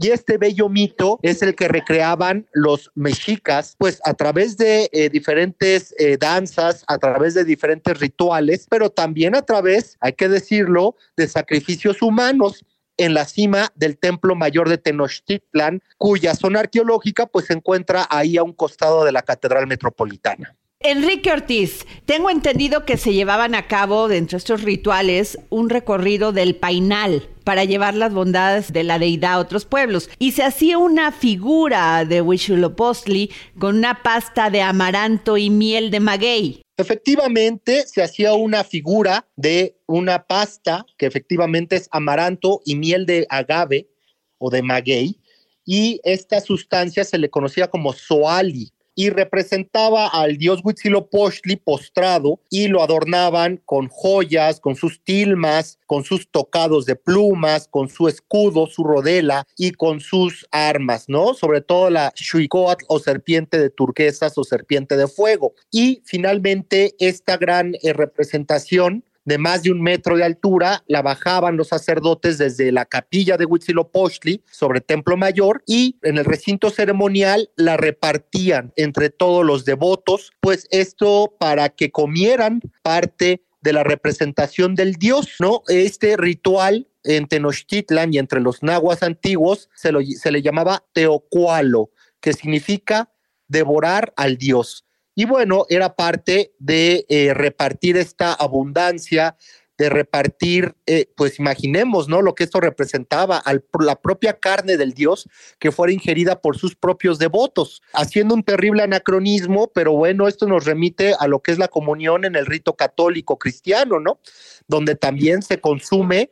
Y 0.02 0.08
este 0.08 0.38
bello 0.38 0.70
mito 0.70 1.18
es 1.20 1.42
el 1.42 1.54
que 1.54 1.68
recreaban 1.68 2.46
los 2.54 2.90
mexicas, 2.94 3.76
pues 3.76 4.00
a 4.04 4.14
través 4.14 4.56
de 4.56 4.88
eh, 4.92 5.10
diferentes 5.10 5.94
eh, 5.98 6.16
danzas, 6.16 6.84
a 6.86 6.96
través 6.96 7.34
de 7.34 7.44
diferentes 7.44 8.00
rituales, 8.00 8.66
pero 8.70 8.88
también 8.88 9.34
a 9.34 9.42
través, 9.42 9.98
hay 10.00 10.14
que 10.14 10.30
decirlo, 10.30 10.96
de 11.18 11.28
sacrificios 11.28 12.00
humanos 12.00 12.64
en 12.96 13.12
la 13.12 13.26
cima 13.26 13.68
del 13.74 13.98
Templo 13.98 14.34
Mayor 14.34 14.70
de 14.70 14.78
Tenochtitlan, 14.78 15.82
cuya 15.98 16.34
zona 16.34 16.60
arqueológica 16.60 17.26
pues 17.26 17.46
se 17.46 17.52
encuentra 17.52 18.06
ahí 18.08 18.38
a 18.38 18.42
un 18.42 18.54
costado 18.54 19.04
de 19.04 19.12
la 19.12 19.22
Catedral 19.22 19.66
Metropolitana. 19.66 20.56
Enrique 20.82 21.30
Ortiz, 21.30 21.84
tengo 22.06 22.30
entendido 22.30 22.86
que 22.86 22.96
se 22.96 23.12
llevaban 23.12 23.54
a 23.54 23.66
cabo 23.66 24.08
dentro 24.08 24.36
de 24.36 24.38
estos 24.38 24.62
rituales 24.62 25.38
un 25.50 25.68
recorrido 25.68 26.32
del 26.32 26.56
Painal 26.56 27.28
para 27.44 27.64
llevar 27.64 27.94
las 27.94 28.14
bondades 28.14 28.72
de 28.72 28.82
la 28.82 28.98
deidad 28.98 29.34
a 29.34 29.38
otros 29.40 29.66
pueblos. 29.66 30.08
Y 30.18 30.32
se 30.32 30.42
hacía 30.42 30.78
una 30.78 31.12
figura 31.12 32.06
de 32.06 32.22
Huitzilopochtli 32.22 33.30
con 33.58 33.76
una 33.76 34.02
pasta 34.02 34.48
de 34.48 34.62
amaranto 34.62 35.36
y 35.36 35.50
miel 35.50 35.90
de 35.90 36.00
maguey. 36.00 36.62
Efectivamente, 36.78 37.86
se 37.86 38.02
hacía 38.02 38.32
una 38.32 38.64
figura 38.64 39.28
de 39.36 39.76
una 39.86 40.24
pasta 40.26 40.86
que 40.96 41.04
efectivamente 41.04 41.76
es 41.76 41.90
amaranto 41.92 42.62
y 42.64 42.76
miel 42.76 43.04
de 43.04 43.26
agave 43.28 43.90
o 44.38 44.48
de 44.48 44.62
maguey, 44.62 45.20
y 45.66 46.00
esta 46.04 46.40
sustancia 46.40 47.04
se 47.04 47.18
le 47.18 47.28
conocía 47.28 47.68
como 47.68 47.92
soali 47.92 48.72
y 49.00 49.08
representaba 49.08 50.08
al 50.08 50.36
dios 50.36 50.60
Huitzilopochtli 50.62 51.56
postrado 51.56 52.38
y 52.50 52.68
lo 52.68 52.82
adornaban 52.82 53.56
con 53.64 53.88
joyas, 53.88 54.60
con 54.60 54.76
sus 54.76 55.02
tilmas, 55.02 55.78
con 55.86 56.04
sus 56.04 56.30
tocados 56.30 56.84
de 56.84 56.96
plumas, 56.96 57.66
con 57.66 57.88
su 57.88 58.08
escudo, 58.08 58.66
su 58.66 58.84
rodela 58.84 59.46
y 59.56 59.70
con 59.72 60.00
sus 60.00 60.46
armas, 60.50 61.06
¿no? 61.08 61.32
Sobre 61.32 61.62
todo 61.62 61.88
la 61.88 62.12
Shuikoatl 62.14 62.84
o 62.88 62.98
serpiente 62.98 63.58
de 63.58 63.70
turquesas 63.70 64.36
o 64.36 64.44
serpiente 64.44 64.98
de 64.98 65.08
fuego. 65.08 65.54
Y 65.70 66.02
finalmente 66.04 66.94
esta 66.98 67.38
gran 67.38 67.76
eh, 67.82 67.94
representación 67.94 69.02
de 69.24 69.38
más 69.38 69.62
de 69.62 69.70
un 69.70 69.82
metro 69.82 70.16
de 70.16 70.24
altura, 70.24 70.82
la 70.86 71.02
bajaban 71.02 71.56
los 71.56 71.68
sacerdotes 71.68 72.38
desde 72.38 72.72
la 72.72 72.84
capilla 72.84 73.36
de 73.36 73.44
Huitzilopochtli 73.44 74.42
sobre 74.50 74.80
Templo 74.80 75.16
Mayor 75.16 75.62
y 75.66 75.96
en 76.02 76.18
el 76.18 76.24
recinto 76.24 76.70
ceremonial 76.70 77.50
la 77.56 77.76
repartían 77.76 78.72
entre 78.76 79.10
todos 79.10 79.44
los 79.44 79.64
devotos, 79.64 80.32
pues 80.40 80.66
esto 80.70 81.34
para 81.38 81.68
que 81.68 81.90
comieran 81.90 82.60
parte 82.82 83.44
de 83.60 83.72
la 83.72 83.84
representación 83.84 84.74
del 84.74 84.94
dios, 84.94 85.36
¿no? 85.38 85.62
Este 85.68 86.16
ritual 86.16 86.88
en 87.04 87.26
Tenochtitlan 87.26 88.14
y 88.14 88.18
entre 88.18 88.40
los 88.40 88.62
nahuas 88.62 89.02
antiguos 89.02 89.68
se, 89.74 89.92
se 90.16 90.30
le 90.30 90.42
llamaba 90.42 90.84
teocualo, 90.92 91.90
que 92.20 92.32
significa 92.32 93.12
devorar 93.48 94.12
al 94.16 94.36
dios. 94.36 94.84
Y 95.20 95.26
bueno, 95.26 95.66
era 95.68 95.96
parte 95.96 96.54
de 96.58 97.04
eh, 97.10 97.34
repartir 97.34 97.98
esta 97.98 98.32
abundancia, 98.32 99.36
de 99.76 99.90
repartir, 99.90 100.74
eh, 100.86 101.10
pues 101.14 101.38
imaginemos, 101.38 102.08
¿no? 102.08 102.22
Lo 102.22 102.34
que 102.34 102.44
esto 102.44 102.58
representaba, 102.58 103.42
la 103.80 104.00
propia 104.00 104.40
carne 104.40 104.78
del 104.78 104.94
Dios 104.94 105.28
que 105.58 105.72
fuera 105.72 105.92
ingerida 105.92 106.40
por 106.40 106.56
sus 106.56 106.74
propios 106.74 107.18
devotos, 107.18 107.82
haciendo 107.92 108.34
un 108.34 108.42
terrible 108.42 108.82
anacronismo, 108.82 109.70
pero 109.74 109.92
bueno, 109.92 110.26
esto 110.26 110.46
nos 110.46 110.64
remite 110.64 111.12
a 111.20 111.28
lo 111.28 111.42
que 111.42 111.52
es 111.52 111.58
la 111.58 111.68
comunión 111.68 112.24
en 112.24 112.34
el 112.34 112.46
rito 112.46 112.74
católico 112.74 113.38
cristiano, 113.38 114.00
¿no? 114.00 114.20
Donde 114.68 114.94
también 114.94 115.42
se 115.42 115.60
consume 115.60 116.30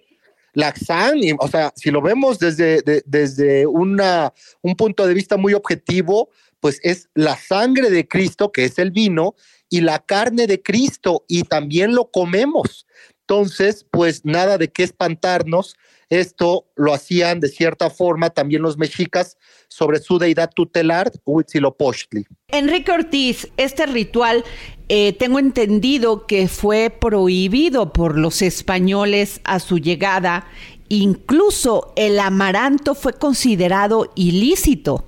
la 0.54 0.74
sangre, 0.74 1.36
o 1.38 1.46
sea, 1.46 1.72
si 1.76 1.90
lo 1.90 2.00
vemos 2.00 2.38
desde, 2.38 2.82
desde 3.04 3.66
una, 3.66 4.32
un 4.62 4.76
punto 4.76 5.06
de 5.06 5.14
vista 5.14 5.36
muy 5.36 5.52
objetivo, 5.54 6.30
pues 6.60 6.80
es 6.82 7.08
la 7.14 7.36
sangre 7.36 7.90
de 7.90 8.06
Cristo, 8.06 8.52
que 8.52 8.64
es 8.64 8.78
el 8.78 8.90
vino, 8.90 9.34
y 9.70 9.80
la 9.80 9.98
carne 9.98 10.46
de 10.46 10.62
Cristo, 10.62 11.24
y 11.28 11.42
también 11.42 11.94
lo 11.94 12.10
comemos. 12.10 12.86
Entonces, 13.28 13.84
pues 13.90 14.24
nada 14.24 14.56
de 14.56 14.68
qué 14.68 14.82
espantarnos. 14.82 15.76
Esto 16.08 16.66
lo 16.74 16.94
hacían 16.94 17.40
de 17.40 17.48
cierta 17.48 17.90
forma 17.90 18.30
también 18.30 18.62
los 18.62 18.78
mexicas 18.78 19.36
sobre 19.68 19.98
su 19.98 20.18
deidad 20.18 20.50
tutelar, 20.54 21.12
Huitzilopochtli. 21.26 22.24
Enrique 22.48 22.90
Ortiz, 22.90 23.48
este 23.58 23.84
ritual 23.84 24.44
eh, 24.88 25.12
tengo 25.12 25.38
entendido 25.38 26.26
que 26.26 26.48
fue 26.48 26.88
prohibido 26.88 27.92
por 27.92 28.16
los 28.16 28.40
españoles 28.40 29.42
a 29.44 29.60
su 29.60 29.78
llegada. 29.78 30.48
Incluso 30.88 31.92
el 31.96 32.18
amaranto 32.20 32.94
fue 32.94 33.12
considerado 33.12 34.10
ilícito. 34.14 35.04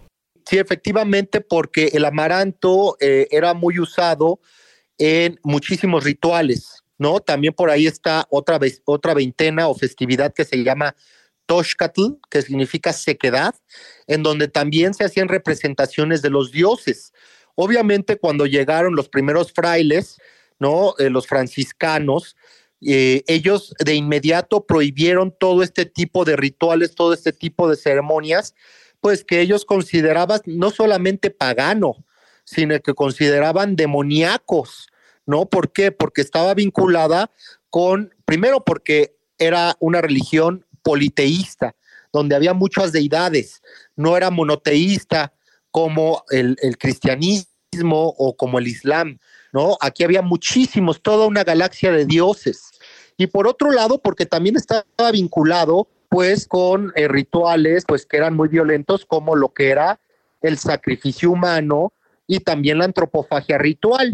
Sí, 0.50 0.58
efectivamente, 0.58 1.40
porque 1.40 1.90
el 1.92 2.04
amaranto 2.04 2.96
eh, 2.98 3.28
era 3.30 3.54
muy 3.54 3.78
usado 3.78 4.40
en 4.98 5.38
muchísimos 5.44 6.02
rituales, 6.02 6.82
¿no? 6.98 7.20
También 7.20 7.54
por 7.54 7.70
ahí 7.70 7.86
está 7.86 8.26
otra, 8.30 8.58
vez, 8.58 8.82
otra 8.84 9.14
veintena 9.14 9.68
o 9.68 9.76
festividad 9.76 10.34
que 10.34 10.44
se 10.44 10.64
llama 10.64 10.96
Toshkatl, 11.46 12.14
que 12.28 12.42
significa 12.42 12.92
sequedad, 12.92 13.54
en 14.08 14.24
donde 14.24 14.48
también 14.48 14.92
se 14.92 15.04
hacían 15.04 15.28
representaciones 15.28 16.20
de 16.20 16.30
los 16.30 16.50
dioses. 16.50 17.12
Obviamente, 17.54 18.16
cuando 18.16 18.44
llegaron 18.44 18.96
los 18.96 19.08
primeros 19.08 19.52
frailes, 19.52 20.18
¿no? 20.58 20.96
Eh, 20.98 21.10
los 21.10 21.28
franciscanos, 21.28 22.34
eh, 22.84 23.22
ellos 23.28 23.72
de 23.78 23.94
inmediato 23.94 24.66
prohibieron 24.66 25.32
todo 25.38 25.62
este 25.62 25.86
tipo 25.86 26.24
de 26.24 26.34
rituales, 26.34 26.96
todo 26.96 27.14
este 27.14 27.32
tipo 27.32 27.70
de 27.70 27.76
ceremonias, 27.76 28.56
pues 29.00 29.24
que 29.24 29.40
ellos 29.40 29.64
consideraban 29.64 30.40
no 30.46 30.70
solamente 30.70 31.30
pagano, 31.30 32.04
sino 32.44 32.78
que 32.80 32.94
consideraban 32.94 33.76
demoníacos, 33.76 34.88
¿no? 35.26 35.46
¿Por 35.46 35.72
qué? 35.72 35.92
Porque 35.92 36.20
estaba 36.20 36.54
vinculada 36.54 37.30
con, 37.70 38.14
primero 38.24 38.64
porque 38.64 39.16
era 39.38 39.76
una 39.80 40.00
religión 40.00 40.66
politeísta, 40.82 41.74
donde 42.12 42.34
había 42.34 42.54
muchas 42.54 42.92
deidades, 42.92 43.62
no 43.96 44.16
era 44.16 44.30
monoteísta 44.30 45.32
como 45.70 46.24
el, 46.30 46.56
el 46.60 46.76
cristianismo 46.76 47.46
o 48.18 48.36
como 48.36 48.58
el 48.58 48.66
islam, 48.66 49.18
¿no? 49.52 49.78
Aquí 49.80 50.02
había 50.02 50.22
muchísimos, 50.22 51.00
toda 51.00 51.26
una 51.26 51.44
galaxia 51.44 51.92
de 51.92 52.04
dioses. 52.04 52.62
Y 53.16 53.28
por 53.28 53.46
otro 53.46 53.70
lado, 53.70 54.00
porque 54.02 54.26
también 54.26 54.56
estaba 54.56 54.84
vinculado 55.12 55.88
pues 56.10 56.46
con 56.48 56.92
eh, 56.96 57.08
rituales 57.08 57.84
pues 57.86 58.04
que 58.04 58.16
eran 58.16 58.34
muy 58.34 58.48
violentos 58.48 59.06
como 59.06 59.36
lo 59.36 59.54
que 59.54 59.70
era 59.70 60.00
el 60.42 60.58
sacrificio 60.58 61.30
humano 61.30 61.92
y 62.26 62.40
también 62.40 62.78
la 62.78 62.84
antropofagia 62.84 63.58
ritual. 63.58 64.10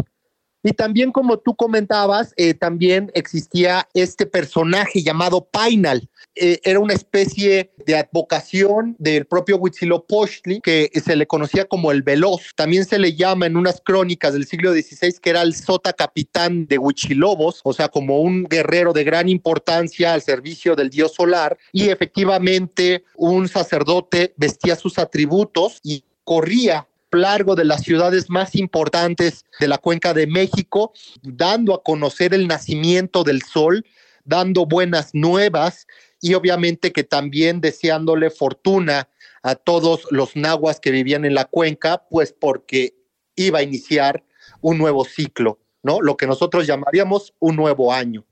Y 0.67 0.73
también 0.73 1.13
como 1.13 1.39
tú 1.39 1.55
comentabas, 1.55 2.35
eh, 2.37 2.53
también 2.53 3.13
existía 3.15 3.89
este 3.95 4.27
personaje 4.27 5.01
llamado 5.01 5.45
Painal. 5.45 6.09
Eh, 6.35 6.59
era 6.65 6.81
una 6.81 6.93
especie 6.93 7.71
de 7.87 7.95
advocación 7.95 8.97
del 8.99 9.27
propio 9.27 9.59
Huitzilopochtli 9.59 10.61
que 10.61 10.91
se 10.93 11.15
le 11.15 11.29
conocía 11.29 11.67
como 11.67 11.93
el 11.93 12.03
Veloz. 12.03 12.53
También 12.57 12.85
se 12.85 12.99
le 12.99 13.15
llama 13.15 13.47
en 13.47 13.57
unas 13.57 13.81
crónicas 13.81 14.33
del 14.33 14.45
siglo 14.45 14.73
XVI 14.73 15.15
que 15.23 15.31
era 15.31 15.43
el 15.43 15.55
sota 15.55 15.93
capitán 15.93 16.67
de 16.67 16.79
Huichilobos, 16.79 17.61
o 17.63 17.73
sea, 17.73 17.89
como 17.89 18.19
un 18.19 18.43
guerrero 18.43 18.93
de 18.93 19.05
gran 19.05 19.29
importancia 19.29 20.15
al 20.15 20.23
servicio 20.23 20.75
del 20.75 20.91
dios 20.91 21.15
solar. 21.15 21.57
Y 21.71 21.91
efectivamente 21.91 23.05
un 23.15 23.47
sacerdote 23.47 24.35
vestía 24.37 24.75
sus 24.75 24.99
atributos 24.99 25.79
y 25.85 26.03
corría 26.25 26.89
largo 27.17 27.55
de 27.57 27.65
las 27.65 27.83
ciudades 27.83 28.31
más 28.31 28.55
importantes 28.55 29.45
de 29.59 29.69
la 29.69 29.79
cuenca 29.79 30.15
de 30.15 30.27
México, 30.27 30.93
dando 31.23 31.75
a 31.75 31.83
conocer 31.83 32.35
el 32.35 32.47
nacimiento 32.47 33.25
del 33.25 33.43
sol, 33.43 33.85
dando 34.25 34.67
buenas 34.67 35.15
nuevas 35.15 35.87
y 36.21 36.35
obviamente 36.35 36.93
que 36.93 37.05
también 37.05 37.61
deseándole 37.61 38.31
fortuna 38.31 39.09
a 39.43 39.55
todos 39.55 40.07
los 40.11 40.35
nahuas 40.37 40.81
que 40.81 40.91
vivían 40.91 41.25
en 41.25 41.35
la 41.35 41.45
cuenca, 41.45 42.05
pues 42.11 42.33
porque 42.33 42.95
iba 43.37 43.61
a 43.61 43.63
iniciar 43.63 44.25
un 44.61 44.79
nuevo 44.79 45.05
ciclo, 45.05 45.61
¿no? 45.83 46.01
Lo 46.01 46.17
que 46.17 46.27
nosotros 46.27 46.67
llamaríamos 46.67 47.35
un 47.39 47.57
nuevo 47.57 47.93
año. 47.93 48.25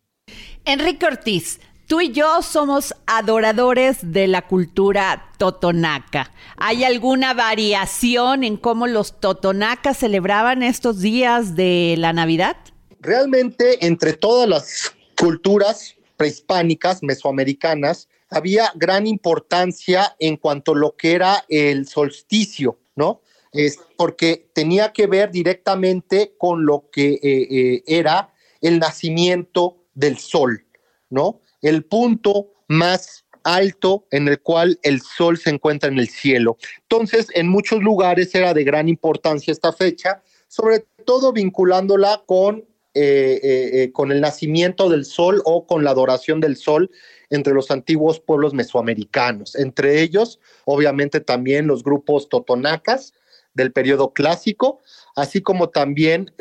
Enrique 0.64 1.06
Ortiz, 1.06 1.60
Tú 1.86 2.00
y 2.00 2.12
yo 2.12 2.40
somos 2.40 2.94
adoradores 3.06 3.98
de 4.00 4.26
la 4.26 4.46
cultura 4.46 5.30
totonaca. 5.36 6.30
¿Hay 6.56 6.82
alguna 6.82 7.34
variación 7.34 8.42
en 8.42 8.56
cómo 8.56 8.86
los 8.86 9.20
totonacas 9.20 9.98
celebraban 9.98 10.62
estos 10.62 11.00
días 11.00 11.56
de 11.56 11.96
la 11.98 12.14
Navidad? 12.14 12.56
Realmente 13.00 13.84
entre 13.84 14.14
todas 14.14 14.48
las 14.48 14.94
culturas 15.18 15.94
prehispánicas, 16.16 17.02
mesoamericanas, 17.02 18.08
había 18.30 18.72
gran 18.74 19.06
importancia 19.06 20.16
en 20.18 20.38
cuanto 20.38 20.72
a 20.72 20.76
lo 20.76 20.96
que 20.96 21.12
era 21.12 21.44
el 21.50 21.86
solsticio, 21.86 22.78
¿no? 22.96 23.20
Es 23.52 23.78
porque 23.98 24.48
tenía 24.54 24.90
que 24.94 25.06
ver 25.06 25.30
directamente 25.30 26.32
con 26.38 26.64
lo 26.64 26.88
que 26.90 27.12
eh, 27.12 27.20
eh, 27.22 27.82
era 27.86 28.32
el 28.62 28.78
nacimiento 28.78 29.84
del 29.92 30.16
sol, 30.16 30.64
¿no? 31.10 31.42
El 31.64 31.84
punto 31.84 32.52
más 32.68 33.24
alto 33.42 34.06
en 34.10 34.28
el 34.28 34.40
cual 34.40 34.78
el 34.82 35.00
sol 35.00 35.38
se 35.38 35.50
encuentra 35.50 35.88
en 35.88 35.98
el 35.98 36.08
cielo. 36.08 36.56
Entonces, 36.82 37.28
en 37.34 37.48
muchos 37.48 37.82
lugares 37.82 38.34
era 38.34 38.54
de 38.54 38.64
gran 38.64 38.88
importancia 38.88 39.52
esta 39.52 39.72
fecha, 39.72 40.22
sobre 40.46 40.86
todo 41.04 41.32
vinculándola 41.32 42.22
con 42.26 42.64
eh, 42.96 43.40
eh, 43.42 43.82
eh, 43.82 43.92
con 43.92 44.12
el 44.12 44.20
nacimiento 44.20 44.88
del 44.88 45.04
sol 45.04 45.42
o 45.46 45.66
con 45.66 45.82
la 45.82 45.90
adoración 45.90 46.38
del 46.38 46.56
sol 46.56 46.92
entre 47.28 47.52
los 47.52 47.72
antiguos 47.72 48.20
pueblos 48.20 48.54
mesoamericanos. 48.54 49.56
Entre 49.56 50.00
ellos, 50.00 50.38
obviamente, 50.64 51.18
también 51.18 51.66
los 51.66 51.82
grupos 51.82 52.28
totonacas 52.28 53.12
del 53.52 53.72
periodo 53.72 54.12
clásico, 54.12 54.80
así 55.16 55.42
como 55.42 55.70
también 55.70 56.32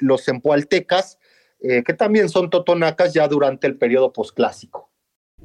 los 0.00 0.28
empualtecas, 0.28 1.18
que 1.58 1.94
también 1.94 2.28
son 2.28 2.50
totonacas 2.50 3.12
ya 3.14 3.26
durante 3.28 3.66
el 3.66 3.76
periodo 3.76 4.12
posclásico. 4.12 4.90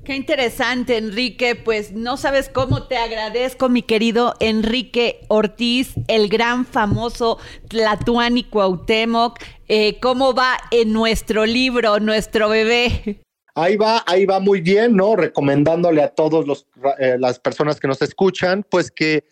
Qué 0.04 0.16
interesante, 0.16 0.98
Enrique. 0.98 1.56
Pues 1.56 1.92
no 1.92 2.18
sabes 2.18 2.50
cómo 2.50 2.88
te 2.88 2.98
agradezco, 2.98 3.70
mi 3.70 3.84
querido 3.84 4.34
Enrique 4.40 5.20
Ortiz, 5.28 5.94
el 6.08 6.28
gran 6.28 6.66
famoso 6.66 7.38
Tlatuani 7.68 8.46
Cuauhtémoc. 8.46 9.38
Eh, 9.68 10.00
¿Cómo 10.00 10.34
va 10.34 10.58
en 10.72 10.92
nuestro 10.92 11.46
libro, 11.46 12.00
nuestro 12.00 12.50
bebé? 12.50 13.22
Ahí 13.54 13.78
va, 13.78 14.04
ahí 14.08 14.26
va 14.26 14.40
muy 14.40 14.62
bien, 14.62 14.96
¿no? 14.96 15.16
Recomendándole 15.16 16.02
a 16.02 16.10
todas 16.10 16.66
eh, 16.98 17.18
las 17.20 17.38
personas 17.38 17.80
que 17.80 17.88
nos 17.88 18.02
escuchan, 18.02 18.66
pues 18.68 18.90
que 18.90 19.26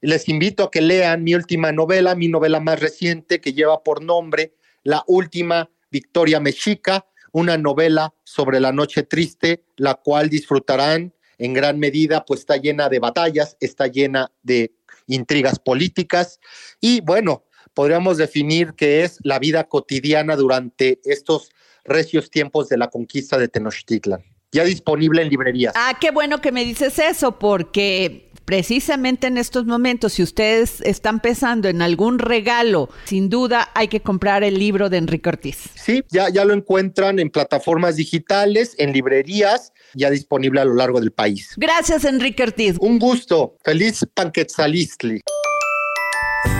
les 0.00 0.28
invito 0.28 0.64
a 0.64 0.70
que 0.72 0.80
lean 0.80 1.22
mi 1.22 1.36
última 1.36 1.70
novela, 1.70 2.16
mi 2.16 2.26
novela 2.26 2.58
más 2.58 2.80
reciente, 2.80 3.40
que 3.40 3.52
lleva 3.52 3.84
por 3.84 4.02
nombre 4.02 4.54
La 4.82 5.04
Última 5.06 5.70
Victoria 5.96 6.40
Mexica 6.40 7.06
una 7.32 7.58
novela 7.58 8.14
sobre 8.24 8.60
la 8.60 8.72
noche 8.72 9.02
triste, 9.02 9.62
la 9.76 9.94
cual 9.94 10.30
disfrutarán 10.30 11.12
en 11.36 11.52
gran 11.52 11.78
medida, 11.78 12.24
pues 12.24 12.40
está 12.40 12.56
llena 12.56 12.88
de 12.88 12.98
batallas, 12.98 13.58
está 13.60 13.88
llena 13.88 14.32
de 14.42 14.72
intrigas 15.06 15.58
políticas 15.58 16.40
y 16.80 17.02
bueno, 17.02 17.44
podríamos 17.74 18.16
definir 18.16 18.72
que 18.72 19.04
es 19.04 19.18
la 19.22 19.38
vida 19.38 19.64
cotidiana 19.64 20.34
durante 20.34 20.98
estos 21.04 21.50
recios 21.84 22.30
tiempos 22.30 22.70
de 22.70 22.78
la 22.78 22.88
conquista 22.88 23.36
de 23.36 23.48
Tenochtitlan. 23.48 24.24
Ya 24.52 24.64
disponible 24.64 25.20
en 25.20 25.28
librerías. 25.28 25.74
Ah, 25.76 25.98
qué 26.00 26.10
bueno 26.10 26.40
que 26.40 26.52
me 26.52 26.64
dices 26.64 26.98
eso, 26.98 27.38
porque 27.38 28.25
precisamente 28.46 29.26
en 29.26 29.36
estos 29.36 29.66
momentos, 29.66 30.14
si 30.14 30.22
ustedes 30.22 30.80
están 30.80 31.20
pensando 31.20 31.68
en 31.68 31.82
algún 31.82 32.18
regalo, 32.18 32.88
sin 33.04 33.28
duda 33.28 33.70
hay 33.74 33.88
que 33.88 34.00
comprar 34.00 34.42
el 34.44 34.58
libro 34.58 34.88
de 34.88 34.96
Enrique 34.96 35.28
Ortiz. 35.28 35.68
Sí, 35.74 36.02
ya, 36.08 36.30
ya 36.30 36.44
lo 36.44 36.54
encuentran 36.54 37.18
en 37.18 37.28
plataformas 37.28 37.96
digitales, 37.96 38.74
en 38.78 38.92
librerías, 38.92 39.72
ya 39.94 40.10
disponible 40.10 40.60
a 40.60 40.64
lo 40.64 40.74
largo 40.74 41.00
del 41.00 41.10
país. 41.10 41.54
Gracias, 41.56 42.04
Enrique 42.04 42.44
Ortiz. 42.44 42.76
Un 42.80 42.98
gusto. 42.98 43.56
Feliz 43.64 44.06
Panquetzalistli. 44.14 45.20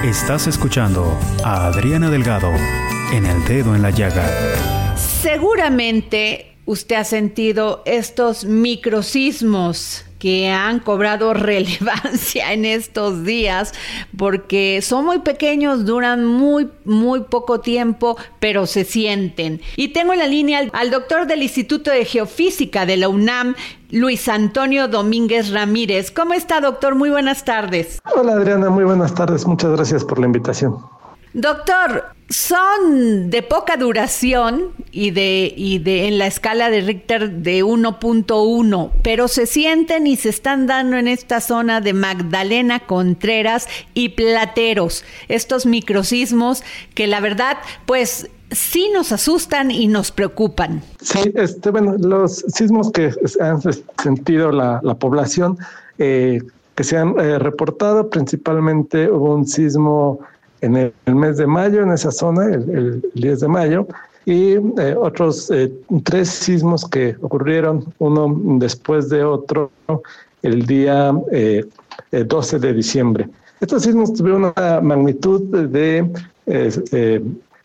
Estás 0.04 0.46
escuchando 0.48 1.16
a 1.44 1.68
Adriana 1.68 2.10
Delgado 2.10 2.50
en 3.12 3.24
El 3.24 3.44
Dedo 3.44 3.74
en 3.76 3.82
la 3.82 3.90
Llaga. 3.90 4.96
Seguramente 4.96 6.56
usted 6.64 6.96
ha 6.96 7.04
sentido 7.04 7.82
estos 7.86 8.44
microsismos 8.44 10.05
que 10.18 10.50
han 10.50 10.80
cobrado 10.80 11.34
relevancia 11.34 12.52
en 12.52 12.64
estos 12.64 13.24
días 13.24 13.72
porque 14.16 14.80
son 14.82 15.04
muy 15.04 15.20
pequeños, 15.20 15.84
duran 15.84 16.24
muy, 16.24 16.68
muy 16.84 17.20
poco 17.24 17.60
tiempo, 17.60 18.16
pero 18.40 18.66
se 18.66 18.84
sienten. 18.84 19.60
Y 19.76 19.88
tengo 19.88 20.12
en 20.12 20.18
la 20.18 20.26
línea 20.26 20.68
al, 20.72 20.90
doctor 20.90 21.26
del 21.26 21.42
Instituto 21.42 21.90
de 21.90 22.04
Geofísica 22.04 22.86
de 22.86 22.96
la 22.96 23.08
UNAM, 23.08 23.54
Luis 23.90 24.28
Antonio 24.28 24.88
Domínguez 24.88 25.50
Ramírez. 25.50 26.10
¿Cómo 26.10 26.34
está, 26.34 26.60
doctor? 26.60 26.94
Muy 26.94 27.10
buenas 27.10 27.44
tardes. 27.44 28.00
Hola, 28.14 28.32
Adriana. 28.32 28.70
Muy 28.70 28.84
buenas 28.84 29.14
tardes. 29.14 29.46
Muchas 29.46 29.72
gracias 29.72 30.04
por 30.04 30.18
la 30.18 30.26
invitación. 30.26 30.76
Doctor, 31.32 32.15
son 32.28 33.30
de 33.30 33.42
poca 33.42 33.76
duración 33.76 34.72
y 34.90 35.12
de, 35.12 35.52
y 35.56 35.78
de 35.78 36.08
en 36.08 36.18
la 36.18 36.26
escala 36.26 36.70
de 36.70 36.80
Richter 36.80 37.30
de 37.30 37.64
1.1, 37.64 38.90
pero 39.02 39.28
se 39.28 39.46
sienten 39.46 40.06
y 40.06 40.16
se 40.16 40.30
están 40.30 40.66
dando 40.66 40.96
en 40.96 41.06
esta 41.06 41.40
zona 41.40 41.80
de 41.80 41.92
Magdalena 41.92 42.80
Contreras 42.80 43.68
y 43.94 44.10
Plateros, 44.10 45.04
estos 45.28 45.66
microsismos 45.66 46.64
que 46.94 47.06
la 47.06 47.20
verdad, 47.20 47.58
pues 47.86 48.28
sí 48.50 48.90
nos 48.92 49.12
asustan 49.12 49.70
y 49.70 49.86
nos 49.86 50.10
preocupan. 50.10 50.82
Sí, 51.00 51.32
este, 51.34 51.70
bueno, 51.70 51.96
los 51.98 52.44
sismos 52.48 52.90
que 52.90 53.12
han 53.40 53.60
sentido 54.02 54.50
la, 54.50 54.80
población, 54.98 55.58
eh, 55.98 56.42
que 56.74 56.84
se 56.84 56.96
han 56.96 57.18
eh, 57.18 57.38
reportado, 57.38 58.10
principalmente 58.10 59.10
hubo 59.10 59.34
un 59.34 59.46
sismo 59.46 60.20
en 60.60 60.76
el, 60.76 61.14
mes 61.14 61.36
de 61.36 61.46
mayo 61.46 61.82
en 61.82 61.92
esa 61.92 62.10
zona, 62.10 62.46
el, 62.46 63.02
10 63.14 63.40
de 63.40 63.48
mayo, 63.48 63.86
y 64.24 64.54
eh, 64.54 64.96
otros 64.98 65.50
eh, 65.52 65.72
tres 66.02 66.28
sismos 66.28 66.84
que 66.88 67.16
ocurrieron 67.22 67.84
uno 67.98 68.36
después 68.58 69.08
de 69.08 69.22
otro 69.22 69.70
el 70.42 70.66
día 70.66 71.12
12 71.12 71.26
eh, 71.30 72.58
de 72.58 72.72
diciembre. 72.74 73.28
Estos 73.60 73.84
sismos 73.84 74.12
tuvieron 74.12 74.52
una 74.56 74.80
magnitud 74.80 75.42
de 75.68 76.10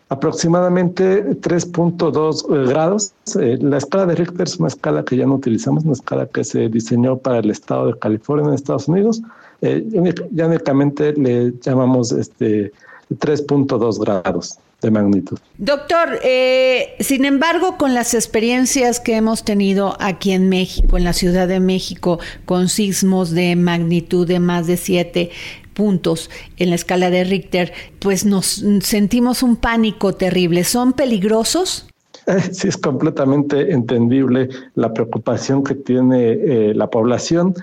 aproximadamente 0.10 1.26
3.2 1.42 2.68
grados. 2.70 3.14
la 3.36 3.78
escala 3.78 4.06
de 4.06 4.16
Richter 4.16 4.44
es 4.44 4.58
una 4.58 4.68
escala 4.68 5.04
que 5.04 5.18
ya 5.18 5.26
no 5.26 5.36
utilizamos, 5.36 5.84
una 5.84 5.94
escala 5.94 6.28
que 6.28 6.44
se 6.44 6.70
diseñó 6.70 7.18
para 7.18 7.40
el 7.40 7.50
estado 7.50 7.88
de 7.88 8.00
California 8.00 8.48
en 8.48 8.54
Estados 8.54 8.88
Unidos. 8.88 9.22
Ya 9.62 10.48
únicamente 10.48 11.14
le 11.14 11.54
llamamos 11.62 12.12
este 12.12 12.72
3.2 13.10 14.00
grados 14.00 14.58
de 14.82 14.90
magnitud. 14.90 15.38
Doctor, 15.58 16.20
eh, 16.24 16.96
sin 17.00 17.26
embargo, 17.26 17.78
con 17.78 17.94
las 17.94 18.14
experiencias 18.14 19.00
que 19.00 19.16
hemos 19.16 19.44
tenido 19.44 19.96
aquí 20.00 20.32
en 20.32 20.50
México, 20.50 20.98
en 20.98 21.04
la 21.04 21.14
Ciudad 21.14 21.48
de 21.48 21.60
México, 21.60 22.20
con 22.46 22.68
sismos 22.68 23.32
de 23.32 23.56
magnitud 23.56 24.28
de 24.28 24.40
más 24.40 24.66
de 24.68 24.78
7 24.78 25.30
puntos 25.74 26.30
en 26.58 26.70
la 26.70 26.76
escala 26.76 27.10
de 27.10 27.24
Richter, 27.24 27.74
pues 28.00 28.26
nos 28.26 28.64
sentimos 28.82 29.44
un 29.44 29.56
pánico 29.56 30.14
terrible. 30.14 30.64
¿Son 30.64 30.94
peligrosos? 30.94 31.88
Sí, 32.52 32.68
es 32.68 32.78
completamente 32.78 33.72
entendible 33.72 34.48
la 34.76 34.94
preocupación 34.94 35.64
que 35.64 35.74
tiene 35.74 36.34
eh, 36.34 36.74
la 36.76 36.88
población. 36.88 37.56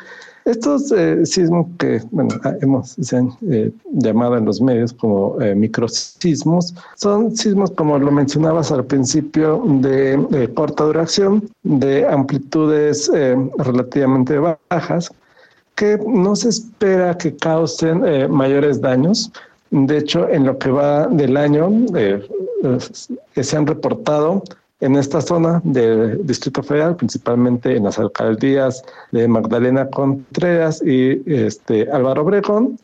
Estos 0.48 0.90
eh, 0.92 1.26
sismos 1.26 1.66
que 1.78 2.00
ah, 2.42 2.54
hemos 2.62 2.96
se 2.98 3.18
han 3.18 3.36
eh, 3.50 3.70
llamado 3.92 4.38
en 4.38 4.46
los 4.46 4.62
medios 4.62 4.94
como 4.94 5.38
eh, 5.42 5.54
microsismos, 5.54 6.74
son 6.96 7.36
sismos, 7.36 7.70
como 7.72 7.98
lo 7.98 8.10
mencionabas 8.10 8.72
al 8.72 8.86
principio, 8.86 9.62
de 9.66 10.50
corta 10.54 10.84
duración, 10.84 11.46
de 11.64 12.08
amplitudes 12.08 13.10
relativamente 13.58 14.38
bajas, 14.70 15.10
que 15.74 15.98
no 16.06 16.34
se 16.34 16.48
espera 16.48 17.18
que 17.18 17.36
causen 17.36 18.30
mayores 18.30 18.80
daños. 18.80 19.30
De 19.70 19.98
hecho, 19.98 20.30
en 20.30 20.46
lo 20.46 20.58
que 20.58 20.70
va 20.70 21.08
del 21.08 21.36
año, 21.36 21.70
se 23.36 23.56
han 23.56 23.66
reportado 23.66 24.42
en 24.80 24.96
esta 24.96 25.20
zona 25.20 25.60
del 25.64 26.26
Distrito 26.26 26.62
Federal, 26.62 26.96
principalmente 26.96 27.76
en 27.76 27.84
las 27.84 27.98
alcaldías 27.98 28.82
de 29.10 29.26
Magdalena 29.26 29.88
Contreras 29.88 30.82
y 30.84 31.22
este, 31.26 31.90
Álvaro 31.90 32.22
Obregón, 32.22 32.78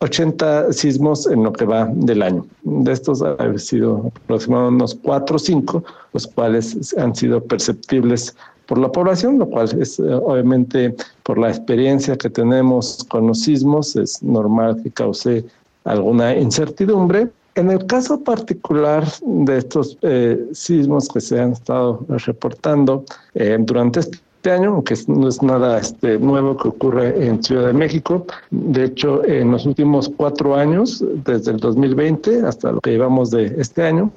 80 0.00 0.72
sismos 0.72 1.26
en 1.28 1.44
lo 1.44 1.52
que 1.52 1.64
va 1.64 1.88
del 1.92 2.22
año. 2.22 2.44
De 2.62 2.92
estos 2.92 3.22
han 3.22 3.58
sido 3.58 4.10
aproximadamente 4.24 4.74
unos 4.74 4.94
4 4.96 5.36
o 5.36 5.38
5, 5.38 5.84
los 6.12 6.26
cuales 6.26 6.94
han 6.98 7.14
sido 7.14 7.42
perceptibles 7.42 8.34
por 8.66 8.78
la 8.78 8.90
población, 8.90 9.38
lo 9.38 9.48
cual 9.48 9.68
es 9.80 9.98
eh, 9.98 10.14
obviamente 10.14 10.94
por 11.22 11.38
la 11.38 11.48
experiencia 11.48 12.16
que 12.16 12.30
tenemos 12.30 13.04
con 13.08 13.28
los 13.28 13.40
sismos, 13.42 13.96
es 13.96 14.22
normal 14.22 14.80
que 14.82 14.90
cause 14.90 15.44
alguna 15.84 16.36
incertidumbre. 16.36 17.28
En 17.54 17.70
el 17.70 17.84
caso 17.86 18.22
particular 18.22 19.06
de 19.22 19.58
estos 19.58 19.98
eh, 20.00 20.42
sismos 20.52 21.08
que 21.08 21.20
se 21.20 21.38
han 21.38 21.52
estado 21.52 22.04
reportando 22.08 23.04
eh, 23.34 23.58
durante 23.60 24.00
este 24.00 24.50
año, 24.50 24.70
aunque 24.70 24.94
no 25.06 25.28
es 25.28 25.42
nada 25.42 25.78
este, 25.78 26.18
nuevo 26.18 26.56
que 26.56 26.68
ocurre 26.68 27.26
en 27.26 27.42
Ciudad 27.44 27.66
de 27.66 27.74
México. 27.74 28.26
De 28.50 28.84
hecho, 28.84 29.22
en 29.24 29.50
los 29.50 29.66
últimos 29.66 30.10
cuatro 30.16 30.56
años, 30.56 31.04
desde 31.24 31.50
el 31.50 31.58
2020 31.58 32.40
hasta 32.40 32.72
lo 32.72 32.80
que 32.80 32.92
llevamos 32.92 33.30
de 33.30 33.54
este 33.58 33.82
año, 33.82 34.10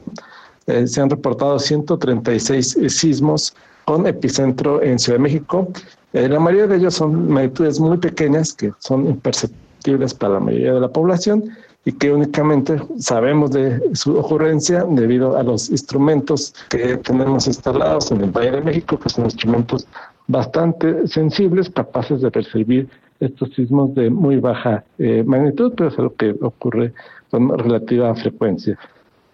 eh, 0.67 0.87
se 0.87 1.01
han 1.01 1.09
reportado 1.09 1.59
136 1.59 2.77
sismos 2.87 3.53
con 3.83 4.07
epicentro 4.07 4.81
en 4.81 4.97
Ciudad 4.97 5.19
de 5.19 5.23
México. 5.23 5.67
Eh, 6.13 6.29
la 6.29 6.39
mayoría 6.39 6.67
de 6.67 6.77
ellos 6.77 6.95
son 6.95 7.29
magnitudes 7.29 7.81
muy 7.81 7.97
pequeñas 7.97 8.53
que 8.53 8.71
son 8.79 9.05
imperceptibles 9.07 10.13
para 10.13 10.35
la 10.35 10.39
mayoría 10.39 10.73
de 10.73 10.79
la 10.79 10.89
población 10.89 11.43
y 11.85 11.91
que 11.93 12.11
únicamente 12.11 12.81
sabemos 12.97 13.51
de 13.51 13.95
su 13.95 14.17
ocurrencia 14.17 14.83
debido 14.89 15.37
a 15.37 15.43
los 15.43 15.69
instrumentos 15.69 16.53
que 16.69 16.97
tenemos 16.97 17.45
instalados 17.45 18.11
en 18.11 18.21
el 18.21 18.31
Valle 18.31 18.51
de 18.51 18.61
México, 18.61 18.99
que 18.99 19.09
son 19.09 19.25
instrumentos 19.25 19.87
bastante 20.27 21.07
sensibles, 21.07 21.69
capaces 21.69 22.21
de 22.21 22.31
percibir 22.31 22.89
estos 23.19 23.53
sismos 23.53 23.93
de 23.93 24.09
muy 24.09 24.37
baja 24.37 24.83
eh, 24.97 25.23
magnitud, 25.25 25.73
pero 25.77 25.89
es 25.89 25.99
algo 25.99 26.15
que 26.15 26.35
ocurre 26.41 26.91
con 27.29 27.55
relativa 27.57 28.13
frecuencia. 28.15 28.77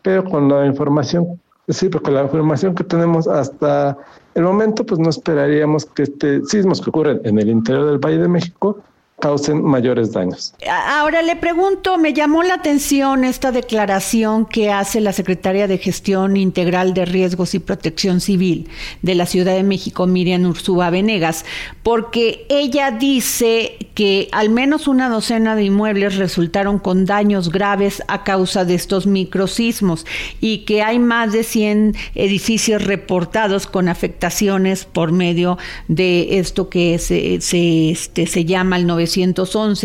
Pero 0.01 0.25
con 0.25 0.49
la 0.49 0.65
información, 0.65 1.39
sí, 1.69 1.87
porque 1.87 2.11
la 2.11 2.23
información 2.23 2.75
que 2.75 2.83
tenemos 2.83 3.29
hasta 3.29 3.97
el 4.35 4.43
momento, 4.43 4.85
pues 4.85 4.99
no 4.99 5.09
esperaríamos 5.09 5.85
que 5.85 6.03
este 6.03 6.43
sismos 6.43 6.81
que 6.81 6.89
ocurren 6.89 7.21
en 7.23 7.39
el 7.39 7.49
interior 7.49 7.85
del 7.85 7.97
Valle 7.97 8.19
de 8.19 8.27
México 8.27 8.77
causen 9.21 9.63
mayores 9.63 10.11
daños. 10.11 10.53
Ahora 10.87 11.21
le 11.21 11.37
pregunto, 11.37 11.97
me 11.97 12.11
llamó 12.11 12.43
la 12.43 12.55
atención 12.55 13.23
esta 13.23 13.53
declaración 13.53 14.45
que 14.45 14.71
hace 14.71 14.99
la 14.99 15.13
secretaria 15.13 15.67
de 15.67 15.77
Gestión 15.77 16.35
Integral 16.35 16.93
de 16.93 17.05
Riesgos 17.05 17.53
y 17.53 17.59
Protección 17.59 18.19
Civil 18.19 18.67
de 19.01 19.15
la 19.15 19.25
Ciudad 19.25 19.53
de 19.53 19.63
México, 19.63 20.07
Miriam 20.07 20.45
Ursúa 20.45 20.89
Venegas, 20.89 21.45
porque 21.83 22.45
ella 22.49 22.91
dice 22.91 23.77
que 23.93 24.27
al 24.31 24.49
menos 24.49 24.87
una 24.87 25.07
docena 25.07 25.55
de 25.55 25.65
inmuebles 25.65 26.17
resultaron 26.17 26.79
con 26.79 27.05
daños 27.05 27.51
graves 27.51 28.01
a 28.07 28.23
causa 28.23 28.65
de 28.65 28.73
estos 28.73 29.05
microsismos 29.05 30.05
y 30.41 30.59
que 30.65 30.81
hay 30.81 30.97
más 30.97 31.31
de 31.31 31.43
100 31.43 31.95
edificios 32.15 32.83
reportados 32.83 33.67
con 33.67 33.87
afectaciones 33.87 34.85
por 34.85 35.11
medio 35.11 35.59
de 35.87 36.39
esto 36.39 36.69
que 36.69 36.97
se, 36.97 37.39
se, 37.41 37.91
este, 37.91 38.25
se 38.25 38.45
llama 38.45 38.77
el 38.77 38.87
900 38.87 39.10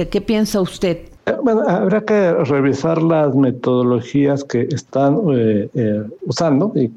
¿Qué 0.09 0.21
piensa 0.21 0.61
usted? 0.61 0.99
Eh, 1.27 1.35
bueno, 1.43 1.63
habrá 1.67 2.01
que 2.03 2.33
revisar 2.33 3.03
las 3.03 3.35
metodologías 3.35 4.45
que 4.45 4.63
están 4.71 5.19
eh, 5.33 5.69
eh, 5.75 6.05
usando 6.27 6.73
y, 6.75 6.91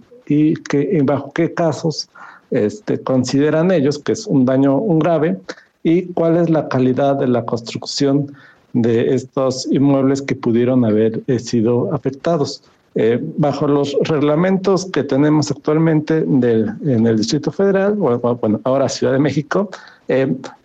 que 0.70 1.02
bajo 1.04 1.32
qué 1.34 1.52
casos 1.56 2.08
este, 2.52 3.00
consideran 3.00 3.72
ellos 3.72 3.98
que 3.98 4.12
es 4.12 4.28
un 4.28 4.46
daño 4.46 4.80
grave 5.00 5.40
y 5.82 6.06
cuál 6.14 6.38
es 6.38 6.52
la 6.52 6.68
calidad 6.70 7.16
de 7.16 7.28
la 7.28 7.44
construcción 7.46 8.32
de 8.74 9.16
estos 9.16 9.66
inmuebles 9.72 10.22
que 10.22 10.36
pudieron 10.36 10.86
haber 10.86 11.24
sido 11.40 11.92
afectados. 11.92 12.62
bajo 13.38 13.68
los 13.68 13.98
reglamentos 14.04 14.86
que 14.86 15.04
tenemos 15.04 15.50
actualmente 15.50 16.22
del, 16.22 16.76
en 16.86 17.08
el 17.08 17.18
Distrito 17.18 17.52
Federal, 17.52 17.96
bueno, 17.96 18.60
ahora 18.66 18.88
Ciudad 18.88 19.14
de 19.14 19.20
México, 19.20 19.72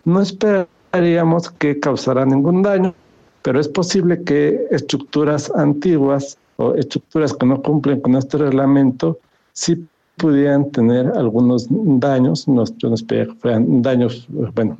no 0.03 0.21
espera 0.21 0.67
haríamos 0.95 1.49
que 1.51 1.79
causará 1.79 2.25
ningún 2.25 2.61
daño, 2.61 2.93
pero 3.41 3.59
es 3.59 3.67
posible 3.67 4.23
que 4.23 4.67
estructuras 4.71 5.51
antiguas 5.55 6.37
o 6.57 6.73
estructuras 6.75 7.33
que 7.33 7.45
no 7.45 7.61
cumplen 7.61 8.01
con 8.01 8.15
este 8.15 8.37
reglamento 8.37 9.19
sí 9.53 9.85
pudieran 10.17 10.71
tener 10.71 11.07
algunos 11.15 11.67
daños, 11.69 12.47
no, 12.47 12.63
no 12.63 12.95
fueran 13.41 13.81
daños, 13.81 14.25
bueno, 14.53 14.77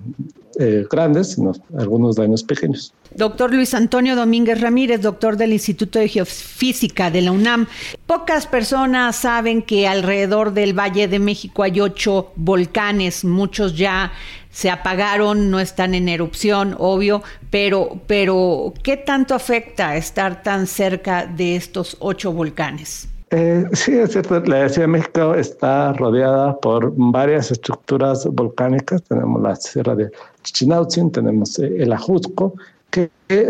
eh, 0.57 0.85
grandes, 0.89 1.33
sino 1.33 1.51
algunos 1.77 2.15
daños 2.15 2.41
pequeños. 2.43 2.93
Doctor 3.13 3.53
Luis 3.53 3.73
Antonio 3.73 4.15
Domínguez 4.15 4.61
Ramírez, 4.61 5.01
doctor 5.01 5.35
del 5.35 5.51
Instituto 5.51 5.99
de 5.99 6.07
Geofísica 6.07 7.11
de 7.11 7.21
la 7.21 7.33
UNAM. 7.33 7.67
Pocas 8.07 8.47
personas 8.47 9.17
saben 9.17 9.61
que 9.61 9.87
alrededor 9.87 10.53
del 10.53 10.77
Valle 10.77 11.09
de 11.09 11.19
México 11.19 11.63
hay 11.63 11.81
ocho 11.81 12.31
volcanes, 12.35 13.25
muchos 13.25 13.75
ya 13.75 14.13
se 14.55 14.69
apagaron, 14.69 15.51
no 15.51 15.59
están 15.59 15.93
en 15.95 16.07
erupción, 16.07 16.77
obvio, 16.79 17.21
pero, 17.49 17.99
pero 18.07 18.73
¿qué 18.83 18.95
tanto 18.95 19.35
afecta 19.35 19.97
estar 19.97 20.43
tan 20.43 20.65
cerca 20.65 21.25
de 21.25 21.57
estos 21.57 21.97
ocho 21.99 22.31
volcanes? 22.31 23.09
Eh, 23.31 23.65
sí, 23.73 23.97
es 23.97 24.13
cierto, 24.13 24.39
la 24.39 24.69
Ciudad 24.69 24.87
de 24.87 24.93
México 24.93 25.35
está 25.35 25.91
rodeada 25.91 26.57
por 26.57 26.93
varias 26.95 27.51
estructuras 27.51 28.25
volcánicas. 28.27 29.03
Tenemos 29.03 29.41
la 29.41 29.57
Sierra 29.57 29.93
de 29.93 30.09
Chichinautzin, 30.43 31.11
tenemos 31.11 31.59
eh, 31.59 31.75
el 31.77 31.91
Ajusco, 31.91 32.53
que 32.91 33.09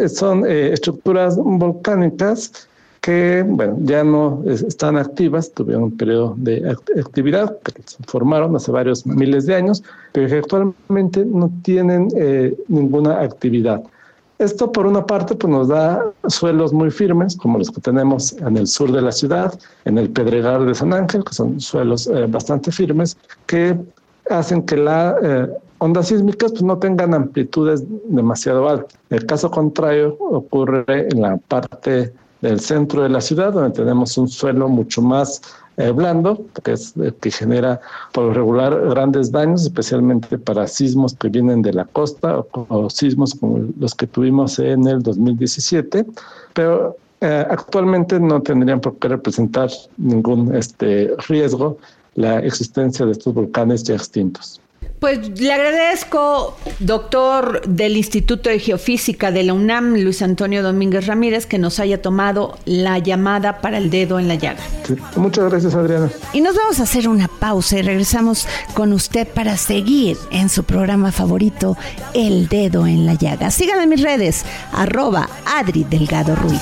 son 0.09 0.43
eh, 0.43 0.73
estructuras 0.73 1.37
volcánicas 1.37 2.67
que 3.05 3.45
bueno, 3.47 3.77
ya 3.81 4.03
no 4.03 4.41
están 4.47 4.97
activas, 4.97 5.51
tuvieron 5.51 5.83
un 5.83 5.95
periodo 5.95 6.33
de 6.37 6.75
actividad 6.99 7.55
que 7.59 7.73
se 7.85 8.03
formaron 8.07 8.55
hace 8.55 8.71
varios 8.71 9.05
miles 9.05 9.45
de 9.45 9.53
años, 9.53 9.83
pero 10.11 10.27
que 10.27 10.37
actualmente 10.37 11.23
no 11.23 11.51
tienen 11.61 12.07
eh, 12.15 12.57
ninguna 12.67 13.21
actividad. 13.21 13.83
Esto 14.39 14.71
por 14.71 14.87
una 14.87 15.05
parte 15.05 15.35
pues 15.35 15.53
nos 15.53 15.67
da 15.67 16.03
suelos 16.29 16.73
muy 16.73 16.89
firmes 16.89 17.37
como 17.37 17.59
los 17.59 17.69
que 17.69 17.79
tenemos 17.79 18.33
en 18.33 18.57
el 18.57 18.65
sur 18.65 18.91
de 18.91 19.03
la 19.03 19.11
ciudad, 19.11 19.53
en 19.85 19.99
el 19.99 20.09
Pedregal 20.09 20.65
de 20.65 20.73
San 20.73 20.91
Ángel, 20.91 21.23
que 21.23 21.33
son 21.35 21.61
suelos 21.61 22.07
eh, 22.07 22.25
bastante 22.27 22.71
firmes 22.71 23.15
que 23.45 23.77
hacen 24.31 24.63
que 24.63 24.77
las 24.77 25.15
eh, 25.21 25.47
ondas 25.77 26.07
sísmicas 26.07 26.53
pues, 26.53 26.63
no 26.63 26.79
tengan 26.79 27.13
amplitudes 27.13 27.83
demasiado 28.07 28.67
altas. 28.67 28.97
El 29.11 29.27
caso 29.27 29.51
contrario 29.51 30.17
ocurre 30.19 30.85
en 30.87 31.21
la 31.21 31.37
parte 31.37 32.11
del 32.45 32.59
centro 32.59 33.01
de 33.01 33.09
la 33.09 33.21
ciudad, 33.21 33.53
donde 33.53 33.71
tenemos 33.71 34.17
un 34.17 34.27
suelo 34.27 34.69
mucho 34.69 35.01
más 35.01 35.41
eh, 35.77 35.89
blando, 35.91 36.45
que 36.63 36.73
es 36.73 36.93
que 37.19 37.31
genera 37.31 37.81
por 38.13 38.35
regular 38.35 38.79
grandes 38.89 39.31
daños, 39.31 39.63
especialmente 39.63 40.37
para 40.37 40.67
sismos 40.67 41.15
que 41.15 41.29
vienen 41.29 41.63
de 41.63 41.73
la 41.73 41.85
costa 41.85 42.45
o, 42.51 42.89
sismos 42.89 43.33
como 43.33 43.65
los 43.79 43.95
que 43.95 44.05
tuvimos 44.05 44.59
en 44.59 44.87
el 44.87 45.01
2017, 45.01 46.05
pero 46.53 46.95
eh, 47.21 47.45
actualmente 47.49 48.19
no 48.19 48.41
tendrían 48.41 48.79
por 48.79 48.97
qué 48.99 49.07
representar 49.07 49.69
ningún 49.97 50.55
este, 50.55 51.11
riesgo 51.27 51.77
la 52.13 52.39
existencia 52.39 53.05
de 53.05 53.13
estos 53.13 53.33
volcanes 53.33 53.83
ya 53.83 53.95
extintos. 53.95 54.61
Pues 54.99 55.39
le 55.39 55.53
agradezco, 55.53 56.57
doctor 56.79 57.61
del 57.67 57.97
Instituto 57.97 58.49
de 58.49 58.59
Geofísica 58.59 59.29
de 59.29 59.43
la 59.43 59.53
UNAM, 59.53 59.95
Luis 59.95 60.21
Antonio 60.21 60.63
Domínguez 60.63 61.05
Ramírez, 61.05 61.45
que 61.45 61.57
nos 61.57 61.79
haya 61.79 62.01
tomado 62.01 62.57
la 62.65 62.97
llamada 62.99 63.59
para 63.61 63.77
el 63.77 63.89
dedo 63.89 64.19
en 64.19 64.27
la 64.27 64.35
llaga. 64.35 64.61
muchas 65.15 65.49
gracias, 65.49 65.75
Adriana. 65.75 66.09
Y 66.33 66.41
nos 66.41 66.55
vamos 66.55 66.79
a 66.79 66.83
hacer 66.83 67.07
una 67.09 67.27
pausa 67.27 67.77
y 67.77 67.81
regresamos 67.81 68.47
con 68.73 68.93
usted 68.93 69.27
para 69.27 69.57
seguir 69.57 70.17
en 70.31 70.49
su 70.49 70.63
programa 70.63 71.11
favorito, 71.11 71.77
El 72.13 72.47
Dedo 72.47 72.87
en 72.87 73.05
la 73.05 73.13
Llaga. 73.13 73.51
Síganme 73.51 73.83
en 73.83 73.89
mis 73.89 74.01
redes, 74.01 74.45
arroba 74.71 75.29
Adri 75.45 75.83
Delgado 75.83 76.35
Ruiz. 76.35 76.61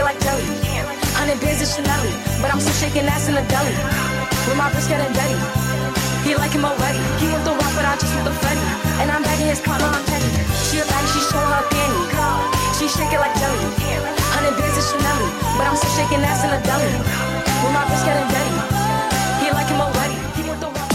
It 0.00 0.04
like 0.08 0.20
jelly. 0.24 0.48
I'm 1.20 1.28
in 1.28 1.36
business 1.44 1.76
Chanel, 1.76 2.00
but 2.40 2.48
I'm 2.48 2.56
still 2.56 2.72
shaking 2.80 3.04
ass 3.04 3.28
in 3.28 3.36
the 3.36 3.44
deli. 3.52 3.76
With 4.48 4.56
my 4.56 4.72
wrist 4.72 4.88
getting 4.88 5.12
dirty. 5.12 5.36
He 6.24 6.32
like 6.40 6.56
him 6.56 6.64
already. 6.64 6.96
He 7.20 7.28
want 7.28 7.44
the 7.44 7.52
rock, 7.52 7.68
but 7.76 7.84
I 7.84 8.00
just 8.00 8.08
want 8.16 8.24
the 8.24 8.32
Fetty. 8.40 8.64
And 8.96 9.12
I'm 9.12 9.20
begging 9.20 9.52
his 9.52 9.60
partner, 9.60 9.92
I'm 9.92 10.00
petty. 10.08 10.24
She 10.64 10.80
a 10.80 10.88
baddie, 10.88 11.10
she 11.12 11.20
show 11.28 11.36
her 11.36 11.64
panty. 11.68 12.00
She 12.80 12.88
shake 12.88 13.12
it 13.12 13.20
like 13.20 13.36
jelly. 13.36 13.60
Hundred 14.32 14.56
bands 14.56 14.80
of 14.80 14.88
Chanel, 14.88 15.20
but 15.60 15.68
I'm 15.68 15.76
still 15.76 15.92
shaking 15.92 16.24
ass 16.24 16.48
in 16.48 16.50
a 16.56 16.60
deli. 16.64 16.88
With 17.60 17.72
my 17.76 17.84
wrist 17.84 18.04
getting 18.08 18.28
dirty. 18.32 18.56
He 19.44 19.52
like 19.52 19.68
him 19.68 19.84
already. 19.84 20.16
He 20.32 20.40
want 20.48 20.64
the 20.64 20.70
rock, 20.72 20.90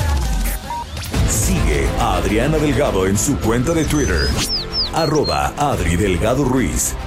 Sigue 1.30 1.86
a 2.02 2.26
Adriana 2.26 2.58
Delgado 2.58 3.06
en 3.06 3.20
su 3.20 3.38
cuenta 3.38 3.78
de 3.78 3.86
Twitter. 3.86 4.26
Arroba 4.98 5.54
Adri 5.62 5.94
Delgado 5.96 6.44
Ruiz. 6.44 6.98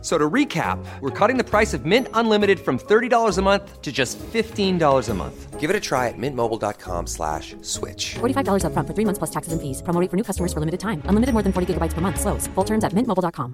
F- 0.00 0.06
So 0.06 0.16
to 0.16 0.30
recap, 0.30 0.78
we're 1.02 1.10
cutting 1.10 1.36
the 1.36 1.44
price 1.44 1.74
of 1.74 1.84
Mint 1.84 2.08
Unlimited 2.14 2.58
from 2.58 2.78
$30 2.78 3.38
a 3.38 3.42
month 3.42 3.82
to 3.82 3.92
just 3.92 4.18
$15 4.32 5.10
a 5.10 5.14
month. 5.14 5.60
Give 5.60 5.68
it 5.68 5.76
a 5.76 5.80
try 5.80 6.08
at 6.08 6.14
mintmobile.com 6.16 7.06
slash 7.06 7.54
switch. 7.60 8.14
$45 8.20 8.64
upfront 8.64 8.86
for 8.86 8.94
three 8.94 9.04
months 9.04 9.18
plus 9.18 9.30
taxes 9.30 9.52
and 9.52 9.60
fees. 9.60 9.82
Promo 9.82 10.00
rate 10.00 10.08
for 10.10 10.16
new 10.16 10.24
customers 10.24 10.54
for 10.54 10.60
limited 10.60 10.80
time. 10.80 11.02
Unlimited 11.04 11.34
more 11.34 11.42
than 11.42 11.52
40 11.52 11.74
gigabytes 11.74 11.92
per 11.92 12.00
month. 12.00 12.18
Slows. 12.18 12.48
Full 12.54 12.64
terms 12.64 12.82
at 12.82 12.94
mintmobile.com. 12.94 13.52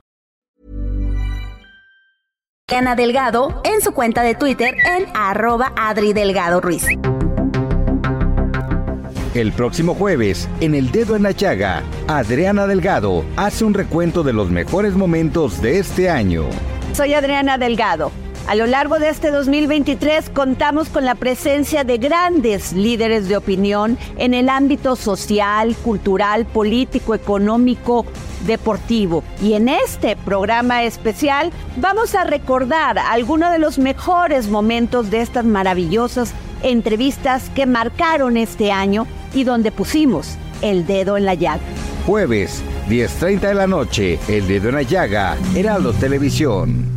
Adriana 2.69 2.95
Delgado 2.97 3.61
en 3.65 3.81
su 3.81 3.93
cuenta 3.93 4.23
de 4.23 4.35
Twitter 4.35 4.75
en 4.87 5.07
arroba 5.17 5.73
Adri 5.77 6.13
Delgado 6.13 6.61
Ruiz. 6.61 6.87
El 9.37 9.53
próximo 9.53 9.94
jueves, 9.94 10.49
en 10.61 10.75
El 10.75 10.90
Dedo 10.90 11.14
en 11.14 11.22
la 11.22 11.33
Llaga, 11.33 11.83
Adriana 12.09 12.66
Delgado 12.66 13.22
hace 13.37 13.66
un 13.66 13.75
recuento 13.75 14.22
de 14.22 14.33
los 14.33 14.49
mejores 14.49 14.94
momentos 14.94 15.61
de 15.61 15.79
este 15.79 16.09
año. 16.09 16.46
Soy 16.94 17.12
Adriana 17.12 17.59
Delgado. 17.59 18.11
A 18.46 18.55
lo 18.55 18.64
largo 18.64 18.99
de 18.99 19.11
este 19.11 19.31
2023 19.31 20.31
contamos 20.31 20.88
con 20.88 21.05
la 21.05 21.16
presencia 21.16 21.85
de 21.85 21.99
grandes 21.99 22.72
líderes 22.72 23.29
de 23.29 23.37
opinión 23.37 23.99
en 24.16 24.33
el 24.33 24.49
ámbito 24.49 24.96
social, 24.96 25.77
cultural, 25.85 26.46
político, 26.46 27.14
económico, 27.14 28.07
deportivo. 28.46 29.22
Y 29.42 29.53
en 29.53 29.68
este 29.68 30.16
programa 30.16 30.85
especial 30.85 31.51
vamos 31.77 32.14
a 32.14 32.25
recordar 32.25 32.99
algunos 32.99 33.53
de 33.53 33.59
los 33.59 33.79
mejores 33.79 34.49
momentos 34.49 35.11
de 35.11 35.20
estas 35.20 35.44
maravillosas 35.44 36.33
entrevistas 36.62 37.51
que 37.55 37.66
marcaron 37.66 38.37
este 38.37 38.73
año 38.73 39.07
y 39.35 39.45
donde 39.45 39.73
pusimos 39.73 40.37
el 40.62 40.87
dedo 40.87 41.16
en 41.16 41.25
la 41.25 41.35
llaga. 41.35 41.61
Jueves, 42.07 42.62
10.30 42.88 43.40
de 43.40 43.55
la 43.55 43.66
noche, 43.66 44.19
El 44.29 44.47
Dedo 44.47 44.69
en 44.69 44.77
la 44.77 44.83
Llaga, 44.83 45.37
Heraldo 45.57 45.92
Televisión. 45.92 46.97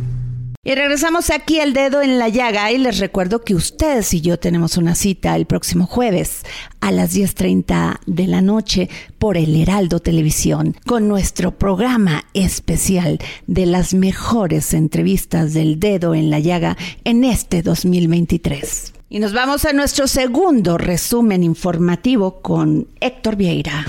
Y 0.62 0.74
regresamos 0.74 1.30
aquí 1.30 1.58
el 1.58 1.72
dedo 1.72 2.02
en 2.02 2.18
la 2.18 2.28
llaga 2.28 2.70
y 2.70 2.76
les 2.76 2.98
recuerdo 2.98 3.42
que 3.42 3.54
ustedes 3.54 4.12
y 4.12 4.20
yo 4.20 4.38
tenemos 4.38 4.76
una 4.76 4.94
cita 4.94 5.34
el 5.34 5.46
próximo 5.46 5.86
jueves 5.86 6.42
a 6.80 6.92
las 6.92 7.16
10.30 7.16 8.00
de 8.04 8.26
la 8.26 8.42
noche 8.42 8.90
por 9.18 9.38
el 9.38 9.56
Heraldo 9.56 10.00
Televisión 10.00 10.76
con 10.86 11.08
nuestro 11.08 11.58
programa 11.58 12.26
especial 12.34 13.18
de 13.46 13.64
las 13.64 13.94
mejores 13.94 14.74
entrevistas 14.74 15.54
del 15.54 15.80
dedo 15.80 16.14
en 16.14 16.28
la 16.28 16.40
llaga 16.40 16.76
en 17.04 17.24
este 17.24 17.62
2023. 17.62 18.99
Y 19.12 19.18
nos 19.18 19.32
vamos 19.32 19.64
a 19.64 19.72
nuestro 19.72 20.06
segundo 20.06 20.78
resumen 20.78 21.42
informativo 21.42 22.40
con 22.42 22.86
Héctor 23.00 23.34
Vieira. 23.34 23.84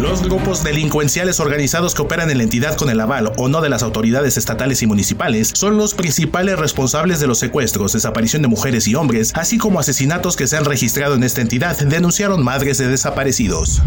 Los 0.00 0.22
grupos 0.22 0.62
delincuenciales 0.62 1.40
organizados 1.40 1.96
que 1.96 2.02
operan 2.02 2.30
en 2.30 2.38
la 2.38 2.44
entidad 2.44 2.76
con 2.76 2.90
el 2.90 3.00
aval 3.00 3.32
o 3.36 3.48
no 3.48 3.60
de 3.60 3.68
las 3.68 3.82
autoridades 3.82 4.36
estatales 4.36 4.82
y 4.82 4.86
municipales 4.86 5.50
son 5.52 5.76
los 5.78 5.94
principales 5.94 6.60
responsables 6.60 7.18
de 7.18 7.26
los 7.26 7.40
secuestros, 7.40 7.92
desaparición 7.92 8.42
de 8.42 8.48
mujeres 8.48 8.86
y 8.86 8.94
hombres, 8.94 9.32
así 9.34 9.58
como 9.58 9.80
asesinatos 9.80 10.36
que 10.36 10.46
se 10.46 10.56
han 10.56 10.64
registrado 10.64 11.16
en 11.16 11.24
esta 11.24 11.40
entidad, 11.40 11.76
denunciaron 11.76 12.44
madres 12.44 12.78
de 12.78 12.86
desaparecidos. 12.86 13.82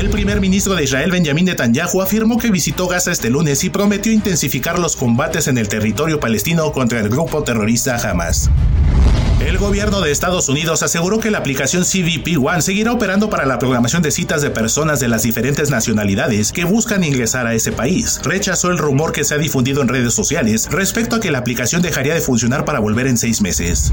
El 0.00 0.08
primer 0.08 0.40
ministro 0.40 0.74
de 0.74 0.84
Israel, 0.84 1.10
Benjamin 1.10 1.44
Netanyahu, 1.44 2.00
afirmó 2.00 2.38
que 2.38 2.50
visitó 2.50 2.88
Gaza 2.88 3.12
este 3.12 3.28
lunes 3.28 3.62
y 3.64 3.68
prometió 3.68 4.10
intensificar 4.10 4.78
los 4.78 4.96
combates 4.96 5.46
en 5.46 5.58
el 5.58 5.68
territorio 5.68 6.18
palestino 6.18 6.72
contra 6.72 7.00
el 7.00 7.10
grupo 7.10 7.44
terrorista 7.44 7.96
Hamas. 7.96 8.48
El 9.46 9.58
gobierno 9.58 10.00
de 10.00 10.10
Estados 10.10 10.48
Unidos 10.48 10.82
aseguró 10.82 11.20
que 11.20 11.30
la 11.30 11.36
aplicación 11.36 11.84
CBP 11.84 12.42
One 12.42 12.62
seguirá 12.62 12.92
operando 12.92 13.28
para 13.28 13.44
la 13.44 13.58
programación 13.58 14.02
de 14.02 14.10
citas 14.10 14.40
de 14.40 14.48
personas 14.48 15.00
de 15.00 15.08
las 15.08 15.22
diferentes 15.22 15.68
nacionalidades 15.68 16.52
que 16.52 16.64
buscan 16.64 17.04
ingresar 17.04 17.46
a 17.46 17.52
ese 17.52 17.70
país. 17.70 18.22
Rechazó 18.24 18.70
el 18.70 18.78
rumor 18.78 19.12
que 19.12 19.24
se 19.24 19.34
ha 19.34 19.38
difundido 19.38 19.82
en 19.82 19.88
redes 19.88 20.14
sociales 20.14 20.66
respecto 20.70 21.16
a 21.16 21.20
que 21.20 21.30
la 21.30 21.38
aplicación 21.38 21.82
dejaría 21.82 22.14
de 22.14 22.22
funcionar 22.22 22.64
para 22.64 22.80
volver 22.80 23.06
en 23.06 23.18
seis 23.18 23.42
meses. 23.42 23.92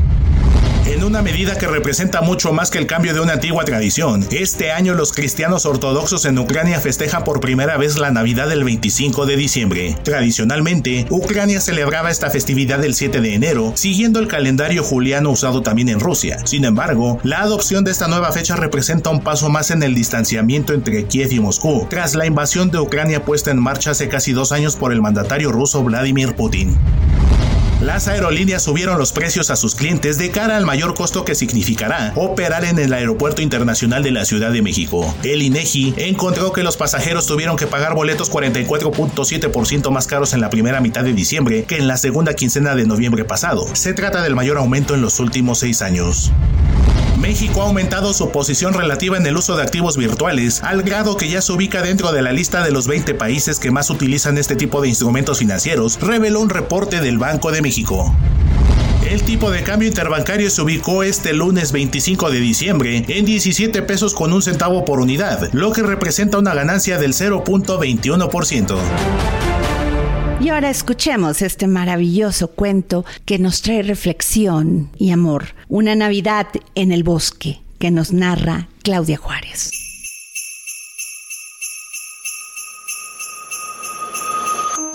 En 0.87 1.03
una 1.03 1.21
medida 1.21 1.57
que 1.57 1.67
representa 1.67 2.21
mucho 2.21 2.53
más 2.53 2.71
que 2.71 2.77
el 2.77 2.87
cambio 2.87 3.13
de 3.13 3.19
una 3.19 3.33
antigua 3.33 3.65
tradición, 3.65 4.25
este 4.31 4.71
año 4.71 4.93
los 4.93 5.11
cristianos 5.11 5.65
ortodoxos 5.65 6.23
en 6.23 6.39
Ucrania 6.39 6.79
festejan 6.79 7.25
por 7.25 7.41
primera 7.41 7.75
vez 7.75 7.97
la 7.97 8.09
Navidad 8.09 8.47
del 8.47 8.63
25 8.63 9.25
de 9.25 9.35
diciembre. 9.35 9.97
Tradicionalmente, 10.03 11.05
Ucrania 11.09 11.59
celebraba 11.59 12.09
esta 12.09 12.29
festividad 12.29 12.85
el 12.85 12.93
7 12.93 13.19
de 13.19 13.33
enero, 13.33 13.73
siguiendo 13.75 14.21
el 14.21 14.29
calendario 14.29 14.81
juliano 14.81 15.29
usado 15.29 15.61
también 15.61 15.89
en 15.89 15.99
Rusia. 15.99 16.39
Sin 16.45 16.63
embargo, 16.63 17.19
la 17.21 17.41
adopción 17.41 17.83
de 17.83 17.91
esta 17.91 18.07
nueva 18.07 18.31
fecha 18.31 18.55
representa 18.55 19.09
un 19.09 19.19
paso 19.19 19.49
más 19.49 19.71
en 19.71 19.83
el 19.83 19.93
distanciamiento 19.93 20.73
entre 20.73 21.05
Kiev 21.05 21.33
y 21.33 21.41
Moscú, 21.41 21.85
tras 21.89 22.15
la 22.15 22.25
invasión 22.25 22.71
de 22.71 22.79
Ucrania 22.79 23.25
puesta 23.25 23.51
en 23.51 23.59
marcha 23.59 23.91
hace 23.91 24.07
casi 24.07 24.31
dos 24.31 24.53
años 24.53 24.77
por 24.77 24.93
el 24.93 25.01
mandatario 25.01 25.51
ruso 25.51 25.83
Vladimir 25.83 26.33
Putin. 26.33 26.77
Las 27.81 28.07
aerolíneas 28.07 28.63
subieron 28.63 28.97
los 28.97 29.11
precios 29.11 29.51
a 29.51 29.55
sus 29.55 29.75
clientes 29.75 30.17
de 30.17 30.31
cara 30.31 30.57
al 30.57 30.65
mayor 30.65 30.95
costo 30.95 31.23
que 31.23 31.35
significará 31.35 32.11
operar 32.15 32.65
en 32.65 32.79
el 32.79 32.91
Aeropuerto 32.91 33.43
Internacional 33.43 34.01
de 34.01 34.09
la 34.09 34.25
Ciudad 34.25 34.51
de 34.51 34.63
México. 34.63 35.15
El 35.23 35.43
INEGI 35.43 35.93
encontró 35.97 36.51
que 36.51 36.63
los 36.63 36.75
pasajeros 36.75 37.27
tuvieron 37.27 37.55
que 37.55 37.67
pagar 37.67 37.93
boletos 37.93 38.31
44.7% 38.31 39.91
más 39.91 40.07
caros 40.07 40.33
en 40.33 40.41
la 40.41 40.49
primera 40.49 40.81
mitad 40.81 41.03
de 41.03 41.13
diciembre 41.13 41.65
que 41.65 41.77
en 41.77 41.87
la 41.87 41.97
segunda 41.97 42.33
quincena 42.33 42.73
de 42.73 42.87
noviembre 42.87 43.25
pasado. 43.25 43.67
Se 43.75 43.93
trata 43.93 44.23
del 44.23 44.35
mayor 44.35 44.57
aumento 44.57 44.95
en 44.95 45.01
los 45.01 45.19
últimos 45.19 45.59
seis 45.59 45.83
años. 45.83 46.31
México 47.17 47.61
ha 47.61 47.65
aumentado 47.65 48.13
su 48.13 48.31
posición 48.31 48.73
relativa 48.73 49.17
en 49.17 49.25
el 49.25 49.35
uso 49.35 49.57
de 49.57 49.63
activos 49.63 49.97
virtuales, 49.97 50.61
al 50.63 50.83
grado 50.83 51.17
que 51.17 51.29
ya 51.29 51.41
se 51.41 51.51
ubica 51.51 51.81
dentro 51.81 52.11
de 52.11 52.21
la 52.21 52.31
lista 52.31 52.63
de 52.63 52.71
los 52.71 52.87
20 52.87 53.15
países 53.15 53.59
que 53.59 53.71
más 53.71 53.89
utilizan 53.89 54.37
este 54.37 54.55
tipo 54.55 54.81
de 54.81 54.89
instrumentos 54.89 55.39
financieros, 55.39 55.99
reveló 55.99 56.39
un 56.39 56.49
reporte 56.49 57.01
del 57.01 57.17
Banco 57.17 57.51
de 57.51 57.61
México. 57.61 58.15
El 59.09 59.23
tipo 59.23 59.51
de 59.51 59.63
cambio 59.63 59.87
interbancario 59.87 60.49
se 60.49 60.61
ubicó 60.61 61.01
este 61.01 61.33
lunes 61.33 61.71
25 61.71 62.29
de 62.29 62.41
diciembre 62.41 63.05
en 63.07 63.25
17 63.25 63.81
pesos 63.83 64.13
con 64.13 64.33
un 64.33 64.41
centavo 64.41 64.83
por 64.83 64.99
unidad, 64.99 65.49
lo 65.53 65.71
que 65.71 65.81
representa 65.81 66.37
una 66.37 66.53
ganancia 66.53 66.97
del 66.97 67.13
0.21%. 67.13 68.75
Y 70.39 70.49
ahora 70.49 70.69
escuchemos 70.69 71.41
este 71.41 71.65
maravilloso 71.65 72.49
cuento 72.49 73.05
que 73.25 73.39
nos 73.39 73.63
trae 73.63 73.81
reflexión 73.81 74.89
y 74.97 75.09
amor. 75.09 75.55
Una 75.67 75.95
Navidad 75.95 76.47
en 76.75 76.91
el 76.91 77.03
bosque 77.03 77.59
que 77.79 77.89
nos 77.89 78.13
narra 78.13 78.67
Claudia 78.83 79.17
Juárez. 79.17 79.76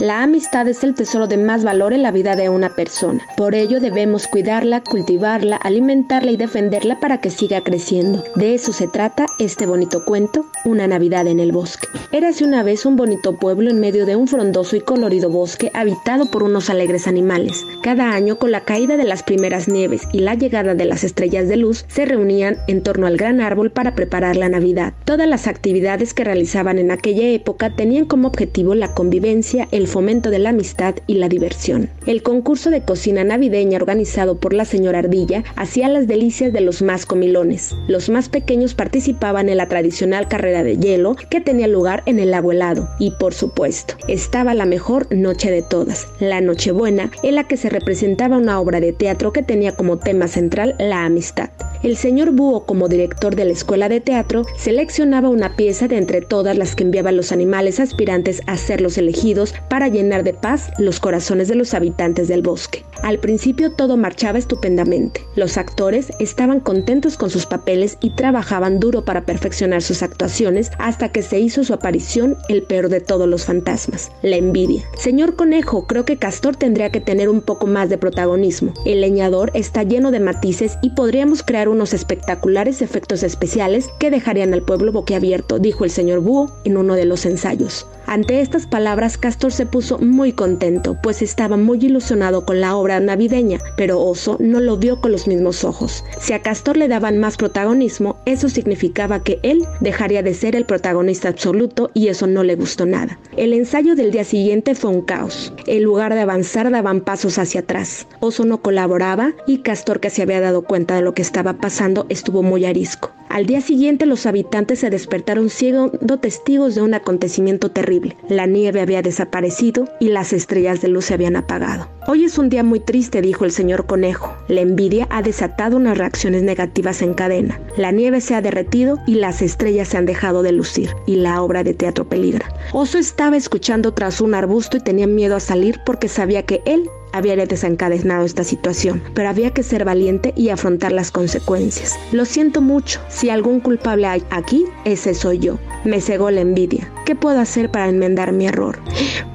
La 0.03 0.25
amistad 0.25 0.67
es 0.67 0.83
el 0.83 0.97
tesoro 0.97 1.29
de 1.29 1.37
más 1.37 1.63
valor 1.63 1.93
en 1.93 2.03
la 2.03 2.11
vida 2.11 2.35
de 2.35 2.49
una 2.49 2.75
persona. 2.75 3.25
Por 3.37 3.55
ello 3.55 3.79
debemos 3.79 4.27
cuidarla, 4.27 4.81
cultivarla, 4.81 5.55
alimentarla 5.55 6.33
y 6.33 6.37
defenderla 6.37 6.99
para 6.99 7.21
que 7.21 7.31
siga 7.31 7.61
creciendo. 7.61 8.25
De 8.35 8.53
eso 8.53 8.73
se 8.73 8.89
trata 8.89 9.27
este 9.39 9.65
bonito 9.65 10.05
cuento, 10.05 10.47
Una 10.65 10.89
Navidad 10.89 11.29
en 11.29 11.39
el 11.39 11.53
Bosque. 11.53 11.87
Érase 12.11 12.45
una 12.45 12.65
vez 12.65 12.85
un 12.85 12.97
bonito 12.97 13.39
pueblo 13.39 13.71
en 13.71 13.79
medio 13.79 14.05
de 14.05 14.17
un 14.17 14.27
frondoso 14.27 14.75
y 14.75 14.81
colorido 14.81 15.31
bosque 15.31 15.71
habitado 15.73 16.27
por 16.27 16.43
unos 16.43 16.69
alegres 16.69 17.07
animales. 17.07 17.65
Cada 17.85 18.11
año, 18.11 18.41
con 18.41 18.51
la 18.51 18.65
caída 18.65 18.97
de 18.97 19.05
las 19.05 19.23
primeras 19.23 19.69
nieves 19.69 20.03
y 20.13 20.19
la 20.19 20.35
llegada 20.35 20.75
de 20.75 20.85
las 20.85 21.05
estrellas 21.05 21.49
de 21.49 21.59
luz, 21.59 21.85
se 21.87 22.07
reunían 22.07 22.57
en 22.67 22.83
torno 22.83 23.07
al 23.07 23.17
gran 23.17 23.41
árbol 23.41 23.71
para 23.71 23.95
preparar 23.95 24.35
la 24.35 24.49
Navidad. 24.49 24.95
Todas 25.05 25.29
las 25.29 25.47
actividades 25.47 26.13
que 26.13 26.25
realizaban 26.25 26.81
en 26.81 26.91
aquella 26.91 27.29
época 27.29 27.77
tenían 27.77 28.07
como 28.07 28.27
objetivo 28.27 28.75
la 28.75 28.95
convivencia, 28.95 29.69
el 29.71 29.92
fomento 29.93 30.31
de 30.31 30.39
la 30.39 30.51
amistad 30.51 30.95
y 31.07 31.15
la 31.15 31.29
diversión. 31.29 31.91
El 32.07 32.23
concurso 32.23 32.71
de 32.71 32.83
cocina 32.83 33.23
navideña 33.23 33.77
organizado 33.77 34.41
por 34.41 34.55
la 34.55 34.65
señora 34.65 35.01
Ardilla 35.01 35.45
hacía 35.55 35.89
las 35.89 36.09
delicias 36.09 36.53
de 36.53 36.63
los 36.63 36.83
más 36.83 37.07
comilones. 37.07 37.77
Los 37.87 38.09
más 38.09 38.29
pequeños 38.29 38.75
participaban 38.75 39.49
en 39.49 39.59
la 39.59 39.69
tradicional 39.69 40.29
carrera 40.29 40.65
de 40.65 40.79
hielo 40.79 41.15
que 41.31 41.41
tenía 41.41 41.69
lugar 41.69 42.03
en 42.07 42.19
el 42.19 42.31
lago 42.31 42.53
helado. 42.53 42.89
Y 42.99 43.13
por 43.13 43.35
supuesto, 43.35 43.95
estaba 44.09 44.55
la 44.55 44.65
mejor 44.65 45.15
noche 45.15 45.51
de 45.51 45.63
todas, 45.63 46.09
la 46.19 46.41
Nochebuena, 46.41 47.11
en 47.23 47.35
la 47.35 47.45
que 47.45 47.59
se 47.59 47.69
representaba 47.69 48.39
una 48.39 48.59
obra 48.59 48.81
de 48.81 48.93
teatro 48.93 49.33
que 49.33 49.43
tenía 49.43 49.73
como 49.73 49.99
tema 49.99 50.27
central 50.27 50.75
la 50.79 51.05
amistad. 51.05 51.51
El 51.83 51.97
señor 51.97 52.31
Búho, 52.31 52.65
como 52.65 52.89
director 52.89 53.35
de 53.35 53.45
la 53.45 53.53
escuela 53.53 53.89
de 53.89 54.01
teatro, 54.01 54.45
seleccionaba 54.57 55.29
una 55.29 55.57
pieza 55.57 55.89
de 55.89 55.99
entre 55.99 56.21
todas 56.21 56.57
las 56.57 56.77
que 56.77 56.85
enviaban 56.85 57.17
los 57.17 57.33
animales 57.33 57.81
aspirantes 57.81 58.41
a 58.47 58.57
ser 58.57 58.81
los 58.81 58.99
elegidos 58.99 59.53
para 59.69 59.82
llenar 59.89 60.25
de 60.25 60.35
paz 60.35 60.71
los 60.79 61.01
corazones 61.01 61.49
de 61.49 61.55
los 61.55 61.75
habitantes 61.75 62.29
del 62.29 62.43
bosque. 62.43 62.85
Al 63.03 63.19
principio 63.19 63.73
todo 63.73 63.97
marchaba 63.97 64.39
estupendamente. 64.39 65.27
Los 65.35 65.57
actores 65.57 66.13
estaban 66.21 66.61
contentos 66.61 67.17
con 67.17 67.31
sus 67.31 67.47
papeles 67.47 67.99
y 68.01 68.15
trabajaban 68.15 68.79
duro 68.79 69.05
para 69.05 69.25
perfeccionar 69.25 69.83
sus 69.83 70.03
actuaciones 70.03 70.71
hasta 70.79 71.09
que 71.11 71.23
se 71.23 71.41
hizo 71.41 71.65
su 71.65 71.75
aparición 71.75 72.37
el 72.49 72.63
peor 72.63 72.89
de 72.89 73.01
todos 73.01 73.29
los 73.29 73.45
fantasmas, 73.45 74.13
la 74.23 74.37
envidia. 74.37 74.85
Señor 74.97 75.35
Conejo, 75.35 75.87
creo 75.87 76.05
que 76.05 76.17
Castor 76.17 76.55
tendría 76.55 76.91
que 76.91 77.01
tener 77.01 77.29
un 77.29 77.41
poco 77.41 77.67
más 77.67 77.89
de 77.89 77.99
protagonismo. 77.99 78.73
El 78.87 79.01
leñador 79.01 79.51
está 79.55 79.83
lleno 79.83 80.13
de 80.13 80.21
matices 80.21 80.79
y 80.83 80.91
podríamos 80.91 81.43
crear 81.43 81.69
unos 81.69 81.95
espectaculares 81.95 82.83
efectos 82.83 83.23
especiales 83.23 83.91
que 83.99 84.11
dejarían 84.11 84.55
al 84.55 84.63
pueblo 84.63 84.93
boquiabierto, 84.93 85.59
dijo 85.59 85.85
el 85.85 85.91
señor 85.91 86.21
Búho 86.21 86.53
en 86.65 86.77
uno 86.77 86.95
de 86.95 87.05
los 87.05 87.27
ensayos. 87.27 87.87
Ante 88.13 88.43
estas 88.43 88.67
palabras, 88.67 89.17
Castor 89.17 89.53
se 89.53 89.65
puso 89.65 89.97
muy 89.97 90.35
contento, 90.35 90.99
pues 91.03 91.23
estaba 91.23 91.57
muy 91.57 91.79
ilusionado 91.79 92.45
con 92.45 92.61
la 92.61 92.77
obra 92.77 93.01
navideña, 93.01 93.59
pero 93.79 94.03
Oso 94.03 94.37
no 94.39 94.61
lo 94.61 94.77
vio 94.77 95.01
con 95.01 95.13
los 95.13 95.27
mismos 95.27 95.65
ojos. 95.65 96.05
Si 96.21 96.35
a 96.35 96.43
Castor 96.43 96.77
le 96.77 96.89
daban 96.89 97.17
más 97.17 97.39
protagonismo, 97.39 98.19
eso 98.27 98.51
significaba 98.51 99.25
que 99.25 99.39
él 99.43 99.65
dejaría 99.81 100.23
de 100.23 100.35
ser 100.35 100.57
el 100.57 100.67
protagonista 100.67 101.31
absoluto 101.31 101.91
y 101.95 102.09
eso 102.09 102.27
no 102.27 102.45
le 102.45 102.55
gustó 102.55 102.85
nada. 102.85 103.19
El 103.39 103.55
ensayo 103.55 103.95
del 103.95 104.11
día 104.11 104.25
siguiente 104.25 104.75
fue 104.75 104.91
un 104.91 105.01
caos. 105.01 105.55
En 105.67 105.83
lugar 105.83 106.13
de 106.13 106.21
avanzar, 106.21 106.71
daban 106.71 107.01
pasos 107.01 107.39
hacia 107.39 107.63
atrás. 107.63 108.07
Oso 108.21 108.45
no 108.45 108.61
colaboraba 108.61 109.33
y 109.47 109.63
Castor, 109.63 110.01
que 110.01 110.11
se 110.11 110.21
había 110.21 110.43
dado 110.43 110.65
cuenta 110.65 110.97
de 110.97 111.01
lo 111.01 111.15
que 111.15 111.23
estaba 111.23 111.55
pasando, 111.55 112.05
estuvo 112.11 112.43
muy 112.43 112.67
arisco. 112.67 113.11
Al 113.31 113.47
día 113.47 113.63
siguiente 113.63 114.05
los 114.05 114.27
habitantes 114.27 114.81
se 114.81 114.91
despertaron 114.91 115.49
siendo 115.49 116.19
testigos 116.19 116.75
de 116.75 116.83
un 116.83 116.93
acontecimiento 116.93 117.71
terrible. 117.71 118.02
La 118.29 118.47
nieve 118.47 118.81
había 118.81 119.03
desaparecido 119.03 119.89
y 120.01 120.09
las 120.09 120.33
estrellas 120.33 120.81
de 120.81 120.89
luz 120.89 121.07
se 121.07 121.15
habían 121.15 121.37
apagado. 121.37 121.89
Hoy 122.07 122.25
es 122.25 122.39
un 122.39 122.49
día 122.49 122.63
muy 122.63 122.81
triste, 122.81 123.23
dijo 123.23 123.45
el 123.45 123.53
señor 123.53 123.87
conejo. 123.87 124.35
La 124.49 124.61
envidia 124.61 125.07
ha 125.11 125.23
desatado 125.23 125.77
unas 125.77 125.99
reacciones 125.99 126.43
negativas 126.43 127.03
en 127.03 127.15
cadena. 127.15 127.61
La 127.77 127.93
nieve 127.93 128.21
se 128.21 128.35
ha 128.35 128.41
derretido 128.41 128.99
y 129.07 129.15
las 129.15 129.43
estrellas 129.43 129.89
se 129.89 129.99
han 129.99 130.07
dejado 130.07 130.43
de 130.43 130.53
lucir 130.53 130.91
y 131.07 131.17
la 131.17 131.43
obra 131.43 131.63
de 131.63 131.75
teatro 131.75 132.09
peligra. 132.09 132.53
Oso 132.73 132.99
estaba 132.99 133.37
escuchando 133.37 133.93
tras 133.95 134.21
un 134.21 134.35
arbusto 134.35 134.77
y 134.77 134.81
tenía 134.81 135.07
miedo 135.07 135.37
a 135.37 135.41
salir 135.41 135.81
porque 135.85 136.09
sabía 136.09 136.45
que 136.45 136.63
él 136.65 136.89
había 137.13 137.37
desencadenado 137.37 138.25
esta 138.25 138.45
situación, 138.45 139.03
pero 139.15 139.29
había 139.29 139.51
que 139.51 139.63
ser 139.63 139.85
valiente 139.85 140.33
y 140.37 140.49
afrontar 140.49 140.93
las 140.93 141.11
consecuencias. 141.11 141.99
Lo 142.13 142.25
siento 142.25 142.61
mucho, 142.61 143.01
si 143.09 143.31
algún 143.31 143.61
culpable 143.61 144.07
hay 144.07 144.23
aquí, 144.31 144.65
ese 144.85 145.15
soy 145.15 145.39
yo. 145.39 145.59
Me 145.85 146.01
cegó 146.01 146.31
la 146.31 146.41
envidia. 146.41 146.91
¿Qué 147.05 147.15
puedo 147.15 147.41
hacer 147.41 147.71
para 147.71 147.89
enmendar 147.89 148.33
mi 148.33 148.47
error? 148.47 148.79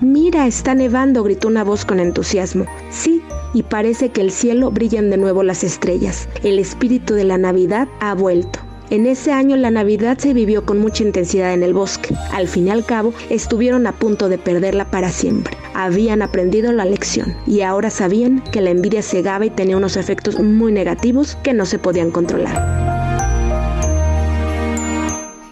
Mira, 0.02 0.48
está 0.48 0.76
nevando, 0.76 1.24
gritó 1.24 1.48
una 1.48 1.64
voz 1.64 1.86
con 1.86 2.00
entusiasmo. 2.00 2.66
Sí, 2.90 3.22
y 3.54 3.64
parece 3.64 4.10
que 4.10 4.22
el 4.22 4.32
cielo 4.32 4.72
brillan 4.72 5.10
de 5.10 5.18
nuevo 5.18 5.44
las 5.44 5.64
estrellas. 5.64 6.28
El 6.44 6.60
espíritu 6.60 7.14
de 7.14 7.24
la 7.24 7.38
Navidad 7.38 7.88
ha 8.00 8.14
vuelto. 8.14 8.67
En 8.90 9.06
ese 9.06 9.34
año 9.34 9.58
la 9.58 9.70
Navidad 9.70 10.18
se 10.18 10.34
vivió 10.34 10.66
con 10.66 10.80
mucha 10.80 11.04
intensidad 11.04 11.54
en 11.54 11.62
el 11.62 11.74
bosque. 11.74 12.16
Al 12.32 12.48
fin 12.48 12.68
y 12.68 12.72
al 12.72 12.86
cabo, 12.86 13.14
estuvieron 13.30 13.86
a 13.86 13.92
punto 13.92 14.30
de 14.30 14.38
perderla 14.38 14.90
para 14.90 15.12
siempre. 15.12 15.58
Habían 15.74 16.22
aprendido 16.22 16.72
la 16.72 16.86
lección 16.86 17.36
y 17.46 17.62
ahora 17.62 17.90
sabían 17.90 18.42
que 18.52 18.62
la 18.62 18.70
envidia 18.70 19.02
cegaba 19.02 19.46
y 19.46 19.50
tenía 19.50 19.76
unos 19.76 19.98
efectos 19.98 20.40
muy 20.40 20.72
negativos 20.72 21.36
que 21.44 21.54
no 21.54 21.66
se 21.66 21.80
podían 21.80 22.12
controlar. 22.12 22.88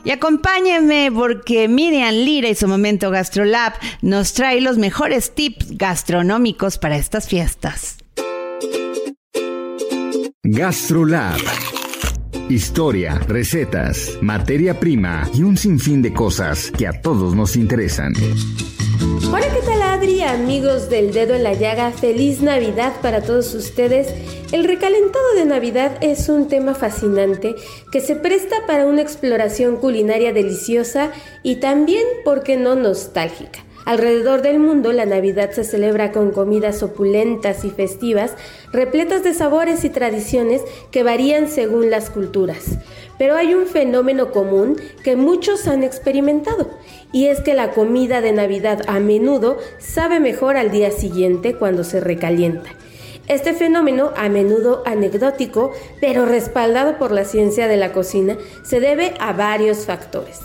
Y 0.05 0.11
acompáñenme 0.11 1.11
porque 1.11 1.67
Miriam 1.67 2.13
Lira 2.13 2.47
y 2.47 2.55
su 2.55 2.67
momento 2.67 3.09
GastroLab 3.09 3.73
nos 4.01 4.33
trae 4.33 4.61
los 4.61 4.77
mejores 4.77 5.33
tips 5.35 5.77
gastronómicos 5.77 6.77
para 6.77 6.95
estas 6.95 7.27
fiestas. 7.27 7.97
GastroLab. 10.43 11.41
Historia, 12.49 13.15
recetas, 13.27 14.19
materia 14.21 14.79
prima 14.79 15.27
y 15.33 15.41
un 15.41 15.57
sinfín 15.57 16.03
de 16.03 16.13
cosas 16.13 16.69
que 16.69 16.85
a 16.85 17.01
todos 17.01 17.35
nos 17.35 17.55
interesan. 17.55 18.13
Hola, 19.33 19.47
¿qué 19.51 19.65
tal 19.65 19.81
Adri? 19.81 20.21
Amigos 20.21 20.87
del 20.87 21.11
dedo 21.11 21.33
en 21.33 21.41
la 21.41 21.53
llaga, 21.53 21.91
feliz 21.91 22.41
Navidad 22.41 22.93
para 23.01 23.21
todos 23.21 23.55
ustedes. 23.55 24.13
El 24.51 24.63
recalentado 24.63 25.33
de 25.35 25.45
Navidad 25.45 25.97
es 26.01 26.29
un 26.29 26.47
tema 26.47 26.75
fascinante 26.75 27.55
que 27.91 27.99
se 27.99 28.15
presta 28.15 28.67
para 28.67 28.85
una 28.85 29.01
exploración 29.01 29.77
culinaria 29.77 30.31
deliciosa 30.31 31.11
y 31.41 31.55
también, 31.55 32.05
¿por 32.23 32.43
qué 32.43 32.57
no, 32.57 32.75
nostálgica? 32.75 33.64
Alrededor 33.85 34.41
del 34.41 34.57
mundo 34.57 34.91
la 34.93 35.05
Navidad 35.05 35.51
se 35.51 35.63
celebra 35.63 36.11
con 36.11 36.31
comidas 36.31 36.81
opulentas 36.81 37.63
y 37.63 37.69
festivas, 37.69 38.33
repletas 38.73 39.23
de 39.23 39.35
sabores 39.35 39.85
y 39.85 39.89
tradiciones 39.91 40.63
que 40.89 41.03
varían 41.03 41.47
según 41.47 41.91
las 41.91 42.09
culturas. 42.09 42.79
Pero 43.19 43.35
hay 43.35 43.53
un 43.53 43.67
fenómeno 43.67 44.31
común 44.31 44.81
que 45.03 45.15
muchos 45.15 45.67
han 45.67 45.83
experimentado, 45.83 46.71
y 47.11 47.27
es 47.27 47.41
que 47.41 47.53
la 47.53 47.71
comida 47.71 48.21
de 48.21 48.31
Navidad 48.31 48.81
a 48.87 48.99
menudo 48.99 49.59
sabe 49.77 50.19
mejor 50.19 50.57
al 50.57 50.71
día 50.71 50.89
siguiente 50.89 51.53
cuando 51.53 51.83
se 51.83 51.99
recalienta. 51.99 52.71
Este 53.27 53.53
fenómeno, 53.53 54.11
a 54.15 54.29
menudo 54.29 54.81
anecdótico, 54.87 55.71
pero 56.01 56.25
respaldado 56.25 56.97
por 56.97 57.11
la 57.11 57.23
ciencia 57.23 57.67
de 57.67 57.77
la 57.77 57.93
cocina, 57.93 58.35
se 58.63 58.79
debe 58.79 59.13
a 59.19 59.31
varios 59.33 59.85
factores. 59.85 60.39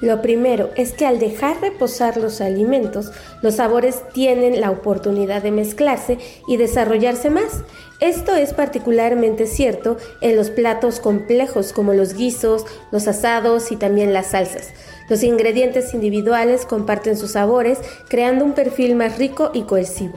Lo 0.00 0.22
primero 0.22 0.70
es 0.76 0.92
que 0.92 1.04
al 1.04 1.18
dejar 1.18 1.60
reposar 1.60 2.16
los 2.16 2.40
alimentos, 2.40 3.12
los 3.42 3.56
sabores 3.56 4.02
tienen 4.14 4.60
la 4.60 4.70
oportunidad 4.70 5.42
de 5.42 5.50
mezclarse 5.50 6.18
y 6.48 6.56
desarrollarse 6.56 7.28
más. 7.28 7.62
Esto 8.00 8.34
es 8.34 8.54
particularmente 8.54 9.46
cierto 9.46 9.98
en 10.22 10.36
los 10.36 10.48
platos 10.48 11.00
complejos 11.00 11.74
como 11.74 11.92
los 11.92 12.14
guisos, 12.14 12.64
los 12.90 13.08
asados 13.08 13.72
y 13.72 13.76
también 13.76 14.14
las 14.14 14.28
salsas. 14.28 14.68
Los 15.10 15.22
ingredientes 15.22 15.92
individuales 15.92 16.64
comparten 16.64 17.18
sus 17.18 17.32
sabores, 17.32 17.78
creando 18.08 18.44
un 18.44 18.54
perfil 18.54 18.94
más 18.94 19.18
rico 19.18 19.50
y 19.52 19.62
cohesivo. 19.62 20.14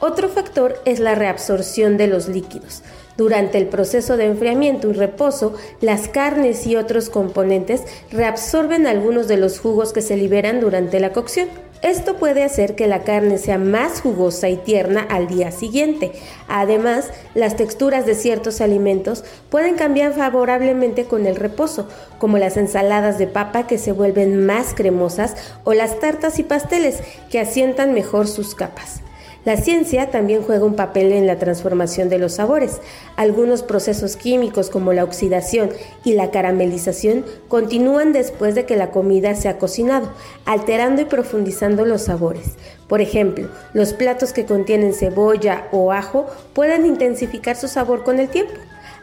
Otro 0.00 0.28
factor 0.28 0.74
es 0.84 0.98
la 0.98 1.14
reabsorción 1.14 1.96
de 1.96 2.08
los 2.08 2.28
líquidos. 2.28 2.82
Durante 3.16 3.58
el 3.58 3.66
proceso 3.66 4.16
de 4.16 4.24
enfriamiento 4.24 4.90
y 4.90 4.94
reposo, 4.94 5.54
las 5.80 6.08
carnes 6.08 6.66
y 6.66 6.76
otros 6.76 7.10
componentes 7.10 7.82
reabsorben 8.10 8.86
algunos 8.86 9.28
de 9.28 9.36
los 9.36 9.60
jugos 9.60 9.92
que 9.92 10.00
se 10.00 10.16
liberan 10.16 10.60
durante 10.60 10.98
la 10.98 11.12
cocción. 11.12 11.48
Esto 11.82 12.16
puede 12.16 12.44
hacer 12.44 12.76
que 12.76 12.86
la 12.86 13.02
carne 13.02 13.38
sea 13.38 13.58
más 13.58 14.00
jugosa 14.00 14.48
y 14.48 14.56
tierna 14.56 15.04
al 15.10 15.26
día 15.26 15.50
siguiente. 15.50 16.12
Además, 16.46 17.10
las 17.34 17.56
texturas 17.56 18.06
de 18.06 18.14
ciertos 18.14 18.60
alimentos 18.60 19.24
pueden 19.50 19.74
cambiar 19.74 20.12
favorablemente 20.12 21.06
con 21.06 21.26
el 21.26 21.34
reposo, 21.34 21.88
como 22.18 22.38
las 22.38 22.56
ensaladas 22.56 23.18
de 23.18 23.26
papa 23.26 23.66
que 23.66 23.78
se 23.78 23.90
vuelven 23.90 24.46
más 24.46 24.74
cremosas 24.74 25.34
o 25.64 25.74
las 25.74 25.98
tartas 25.98 26.38
y 26.38 26.44
pasteles 26.44 27.00
que 27.30 27.40
asientan 27.40 27.92
mejor 27.92 28.28
sus 28.28 28.54
capas. 28.54 29.02
La 29.44 29.56
ciencia 29.56 30.08
también 30.12 30.42
juega 30.42 30.64
un 30.64 30.76
papel 30.76 31.10
en 31.10 31.26
la 31.26 31.36
transformación 31.36 32.08
de 32.08 32.18
los 32.18 32.34
sabores. 32.34 32.80
Algunos 33.16 33.64
procesos 33.64 34.14
químicos 34.14 34.70
como 34.70 34.92
la 34.92 35.02
oxidación 35.02 35.70
y 36.04 36.12
la 36.12 36.30
caramelización 36.30 37.24
continúan 37.48 38.12
después 38.12 38.54
de 38.54 38.66
que 38.66 38.76
la 38.76 38.92
comida 38.92 39.34
se 39.34 39.48
ha 39.48 39.58
cocinado, 39.58 40.10
alterando 40.44 41.02
y 41.02 41.06
profundizando 41.06 41.84
los 41.84 42.02
sabores. 42.02 42.52
Por 42.86 43.00
ejemplo, 43.00 43.48
los 43.72 43.92
platos 43.94 44.32
que 44.32 44.44
contienen 44.44 44.94
cebolla 44.94 45.66
o 45.72 45.90
ajo 45.90 46.26
pueden 46.54 46.86
intensificar 46.86 47.56
su 47.56 47.66
sabor 47.66 48.04
con 48.04 48.20
el 48.20 48.28
tiempo. 48.28 48.52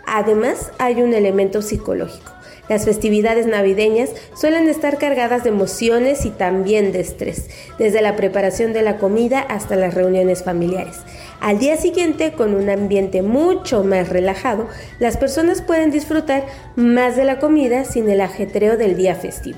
Además, 0.05 0.71
hay 0.77 1.01
un 1.01 1.13
elemento 1.13 1.61
psicológico. 1.61 2.38
Las 2.69 2.85
festividades 2.85 3.47
navideñas 3.47 4.11
suelen 4.35 4.69
estar 4.69 4.99
cargadas 4.99 5.43
de 5.43 5.49
emociones 5.49 6.25
y 6.25 6.29
también 6.29 6.91
de 6.91 6.99
estrés, 6.99 7.49
desde 7.79 8.01
la 8.01 8.15
preparación 8.15 8.73
de 8.73 8.83
la 8.83 8.97
comida 8.97 9.39
hasta 9.39 9.75
las 9.75 9.95
reuniones 9.95 10.43
familiares. 10.43 10.97
Al 11.41 11.57
día 11.57 11.77
siguiente, 11.77 12.33
con 12.33 12.53
un 12.53 12.69
ambiente 12.69 13.23
mucho 13.23 13.83
más 13.83 14.09
relajado, 14.09 14.67
las 14.99 15.17
personas 15.17 15.63
pueden 15.63 15.89
disfrutar 15.89 16.45
más 16.75 17.15
de 17.15 17.25
la 17.25 17.39
comida 17.39 17.85
sin 17.85 18.07
el 18.07 18.21
ajetreo 18.21 18.77
del 18.77 18.95
día 18.95 19.15
festivo. 19.15 19.57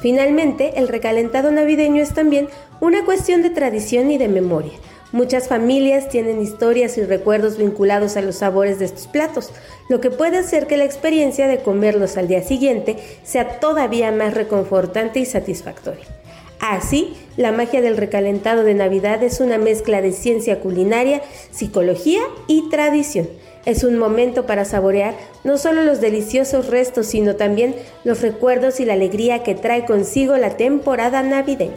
Finalmente, 0.00 0.72
el 0.76 0.88
recalentado 0.88 1.50
navideño 1.52 2.02
es 2.02 2.14
también 2.14 2.48
una 2.80 3.04
cuestión 3.04 3.42
de 3.42 3.50
tradición 3.50 4.10
y 4.10 4.18
de 4.18 4.28
memoria. 4.28 4.72
Muchas 5.12 5.48
familias 5.48 6.08
tienen 6.08 6.40
historias 6.40 6.96
y 6.96 7.02
recuerdos 7.02 7.58
vinculados 7.58 8.16
a 8.16 8.22
los 8.22 8.36
sabores 8.36 8.78
de 8.78 8.84
estos 8.84 9.08
platos, 9.08 9.50
lo 9.88 10.00
que 10.00 10.10
puede 10.10 10.38
hacer 10.38 10.68
que 10.68 10.76
la 10.76 10.84
experiencia 10.84 11.48
de 11.48 11.58
comerlos 11.58 12.16
al 12.16 12.28
día 12.28 12.42
siguiente 12.42 12.96
sea 13.24 13.58
todavía 13.58 14.12
más 14.12 14.34
reconfortante 14.34 15.18
y 15.18 15.26
satisfactoria. 15.26 16.04
Así, 16.60 17.16
la 17.36 17.50
magia 17.50 17.80
del 17.80 17.96
recalentado 17.96 18.62
de 18.62 18.74
Navidad 18.74 19.22
es 19.24 19.40
una 19.40 19.58
mezcla 19.58 20.00
de 20.00 20.12
ciencia 20.12 20.60
culinaria, 20.60 21.22
psicología 21.50 22.20
y 22.46 22.68
tradición. 22.68 23.28
Es 23.64 23.82
un 23.82 23.98
momento 23.98 24.46
para 24.46 24.64
saborear 24.64 25.14
no 25.42 25.58
solo 25.58 25.82
los 25.82 26.00
deliciosos 26.00 26.68
restos, 26.68 27.06
sino 27.06 27.34
también 27.34 27.74
los 28.04 28.20
recuerdos 28.22 28.78
y 28.78 28.84
la 28.84 28.92
alegría 28.92 29.42
que 29.42 29.54
trae 29.54 29.86
consigo 29.86 30.36
la 30.36 30.56
temporada 30.56 31.22
navideña. 31.22 31.76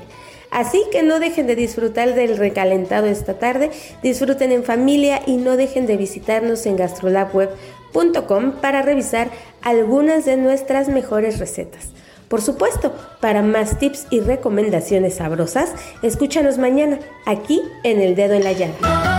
Así 0.53 0.85
que 0.91 1.01
no 1.01 1.19
dejen 1.19 1.47
de 1.47 1.55
disfrutar 1.55 2.13
del 2.13 2.37
recalentado 2.37 3.07
esta 3.07 3.39
tarde, 3.39 3.71
disfruten 4.03 4.51
en 4.51 4.63
familia 4.63 5.19
y 5.25 5.37
no 5.37 5.57
dejen 5.57 5.87
de 5.87 5.97
visitarnos 5.97 6.67
en 6.67 6.75
gastrolabweb.com 6.75 8.51
para 8.61 8.83
revisar 8.83 9.31
algunas 9.63 10.25
de 10.25 10.37
nuestras 10.37 10.89
mejores 10.89 11.39
recetas. 11.39 11.89
Por 12.27 12.41
supuesto, 12.41 12.93
para 13.19 13.41
más 13.41 13.79
tips 13.79 14.05
y 14.11 14.19
recomendaciones 14.19 15.15
sabrosas, 15.15 15.71
escúchanos 16.03 16.59
mañana 16.59 16.99
aquí 17.25 17.59
en 17.83 17.99
El 17.99 18.15
Dedo 18.15 18.35
en 18.35 18.43
la 18.43 18.51
Llave. 18.51 19.12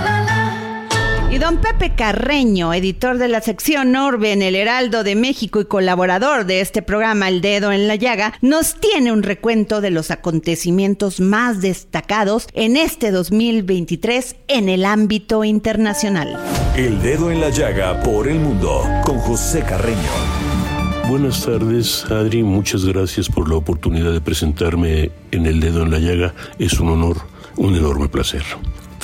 Y 1.30 1.38
don 1.38 1.56
Pepe 1.60 1.94
Carreño, 1.96 2.72
editor 2.72 3.18
de 3.18 3.26
la 3.26 3.40
sección 3.40 3.96
Orbe 3.96 4.32
en 4.32 4.42
el 4.42 4.54
Heraldo 4.54 5.02
de 5.02 5.16
México 5.16 5.60
y 5.60 5.64
colaborador 5.64 6.46
de 6.46 6.60
este 6.60 6.80
programa 6.80 7.28
El 7.28 7.40
Dedo 7.40 7.72
en 7.72 7.88
la 7.88 7.96
Llaga, 7.96 8.34
nos 8.40 8.78
tiene 8.78 9.10
un 9.10 9.24
recuento 9.24 9.80
de 9.80 9.90
los 9.90 10.12
acontecimientos 10.12 11.18
más 11.18 11.60
destacados 11.60 12.46
en 12.52 12.76
este 12.76 13.10
2023 13.10 14.36
en 14.46 14.68
el 14.68 14.84
ámbito 14.84 15.42
internacional. 15.42 16.38
El 16.76 17.02
Dedo 17.02 17.32
en 17.32 17.40
la 17.40 17.50
Llaga 17.50 18.00
por 18.02 18.28
el 18.28 18.38
mundo 18.38 18.82
con 19.04 19.18
José 19.18 19.62
Carreño. 19.62 19.98
Buenas 21.08 21.44
tardes, 21.44 22.04
Adri. 22.10 22.42
Muchas 22.42 22.84
gracias 22.84 23.28
por 23.28 23.48
la 23.48 23.56
oportunidad 23.56 24.12
de 24.12 24.20
presentarme 24.20 25.10
en 25.32 25.46
El 25.46 25.60
Dedo 25.60 25.82
en 25.82 25.90
la 25.90 25.98
Llaga. 25.98 26.34
Es 26.58 26.80
un 26.80 26.88
honor, 26.88 27.18
un 27.56 27.74
enorme 27.74 28.08
placer. 28.08 28.42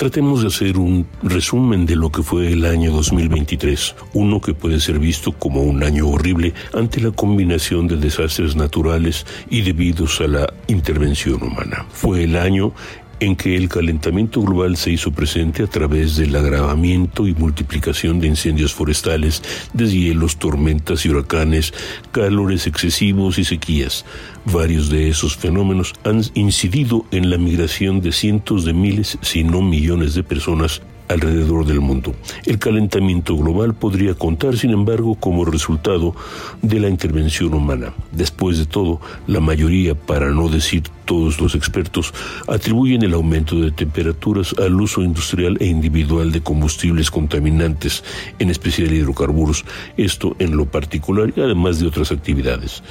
Tratemos 0.01 0.41
de 0.41 0.47
hacer 0.47 0.79
un 0.79 1.05
resumen 1.21 1.85
de 1.85 1.95
lo 1.95 2.11
que 2.11 2.23
fue 2.23 2.51
el 2.51 2.65
año 2.65 2.91
2023, 2.91 3.95
uno 4.13 4.41
que 4.41 4.55
puede 4.55 4.79
ser 4.79 4.97
visto 4.97 5.31
como 5.31 5.61
un 5.61 5.83
año 5.83 6.07
horrible 6.07 6.55
ante 6.73 6.99
la 7.01 7.11
combinación 7.11 7.87
de 7.87 7.97
desastres 7.97 8.55
naturales 8.55 9.27
y 9.47 9.61
debidos 9.61 10.19
a 10.19 10.25
la 10.25 10.53
intervención 10.65 11.43
humana. 11.43 11.85
Fue 11.91 12.23
el 12.23 12.35
año 12.35 12.73
en 13.21 13.35
que 13.35 13.55
el 13.55 13.69
calentamiento 13.69 14.41
global 14.41 14.75
se 14.75 14.91
hizo 14.91 15.11
presente 15.11 15.63
a 15.63 15.67
través 15.67 16.17
del 16.17 16.35
agravamiento 16.35 17.27
y 17.27 17.35
multiplicación 17.35 18.19
de 18.19 18.27
incendios 18.27 18.73
forestales, 18.73 19.43
deshielos, 19.73 20.37
tormentas 20.37 21.05
y 21.05 21.09
huracanes, 21.09 21.71
calores 22.11 22.65
excesivos 22.65 23.37
y 23.37 23.45
sequías. 23.45 24.05
Varios 24.45 24.89
de 24.89 25.07
esos 25.07 25.37
fenómenos 25.37 25.93
han 26.03 26.23
incidido 26.33 27.05
en 27.11 27.29
la 27.29 27.37
migración 27.37 28.01
de 28.01 28.11
cientos 28.11 28.65
de 28.65 28.73
miles, 28.73 29.19
si 29.21 29.43
no 29.43 29.61
millones 29.61 30.15
de 30.15 30.23
personas 30.23 30.81
alrededor 31.11 31.65
del 31.65 31.81
mundo. 31.81 32.15
El 32.45 32.59
calentamiento 32.59 33.35
global 33.35 33.73
podría 33.73 34.13
contar, 34.13 34.57
sin 34.57 34.71
embargo, 34.71 35.15
como 35.15 35.45
resultado 35.45 36.15
de 36.61 36.79
la 36.79 36.89
intervención 36.89 37.53
humana. 37.53 37.93
Después 38.11 38.57
de 38.57 38.65
todo, 38.65 38.99
la 39.27 39.39
mayoría, 39.39 39.95
para 39.95 40.31
no 40.31 40.49
decir 40.49 40.83
todos 41.05 41.41
los 41.41 41.55
expertos, 41.55 42.13
atribuyen 42.47 43.03
el 43.03 43.13
aumento 43.13 43.59
de 43.59 43.71
temperaturas 43.71 44.55
al 44.57 44.79
uso 44.79 45.01
industrial 45.01 45.57
e 45.59 45.65
individual 45.65 46.31
de 46.31 46.41
combustibles 46.41 47.11
contaminantes, 47.11 48.03
en 48.39 48.49
especial 48.49 48.91
hidrocarburos, 48.93 49.65
esto 49.97 50.35
en 50.39 50.55
lo 50.55 50.65
particular 50.65 51.33
y 51.35 51.41
además 51.41 51.79
de 51.79 51.87
otras 51.87 52.11
actividades. 52.11 52.81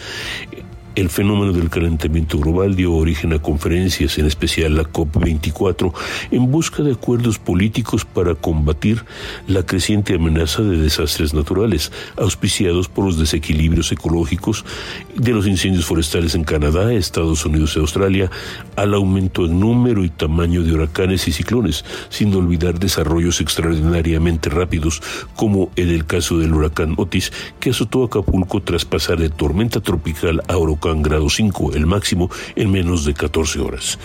El 1.00 1.08
fenómeno 1.08 1.54
del 1.54 1.70
calentamiento 1.70 2.38
global 2.38 2.76
dio 2.76 2.92
origen 2.92 3.32
a 3.32 3.38
conferencias, 3.38 4.18
en 4.18 4.26
especial 4.26 4.76
la 4.76 4.82
COP24, 4.82 5.94
en 6.30 6.50
busca 6.50 6.82
de 6.82 6.92
acuerdos 6.92 7.38
políticos 7.38 8.04
para 8.04 8.34
combatir 8.34 9.06
la 9.46 9.64
creciente 9.64 10.16
amenaza 10.16 10.60
de 10.60 10.76
desastres 10.76 11.32
naturales, 11.32 11.90
auspiciados 12.18 12.90
por 12.90 13.06
los 13.06 13.18
desequilibrios 13.18 13.90
ecológicos 13.92 14.66
de 15.14 15.32
los 15.32 15.46
incendios 15.46 15.86
forestales 15.86 16.34
en 16.34 16.44
Canadá, 16.44 16.92
Estados 16.92 17.46
Unidos 17.46 17.76
y 17.76 17.78
Australia, 17.78 18.30
al 18.76 18.92
aumento 18.92 19.46
en 19.46 19.58
número 19.58 20.04
y 20.04 20.10
tamaño 20.10 20.62
de 20.62 20.74
huracanes 20.74 21.26
y 21.28 21.32
ciclones, 21.32 21.82
sin 22.10 22.34
olvidar 22.34 22.78
desarrollos 22.78 23.40
extraordinariamente 23.40 24.50
rápidos, 24.50 25.02
como 25.34 25.70
en 25.76 25.88
el 25.88 26.04
caso 26.04 26.36
del 26.36 26.52
huracán 26.52 26.92
Otis, 26.98 27.32
que 27.58 27.70
azotó 27.70 28.04
Acapulco 28.04 28.60
tras 28.60 28.84
pasar 28.84 29.18
de 29.18 29.30
tormenta 29.30 29.80
tropical 29.80 30.42
a 30.46 30.58
huracán 30.58 30.89
grado 30.96 31.30
5, 31.30 31.72
el 31.74 31.86
máximo, 31.86 32.30
en 32.56 32.70
menos 32.70 33.04
de 33.04 33.14
14 33.14 33.60
horas. 33.60 33.98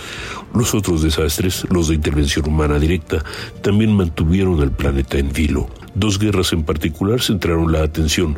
Los 0.53 0.73
otros 0.73 1.01
desastres, 1.01 1.65
los 1.69 1.89
de 1.89 1.95
intervención 1.95 2.47
humana 2.47 2.79
directa, 2.79 3.23
también 3.61 3.95
mantuvieron 3.95 4.61
al 4.61 4.71
planeta 4.71 5.17
en 5.17 5.31
vilo. 5.31 5.67
Dos 5.95 6.19
guerras 6.19 6.51
en 6.53 6.63
particular 6.63 7.21
centraron 7.21 7.71
la 7.71 7.83
atención. 7.83 8.37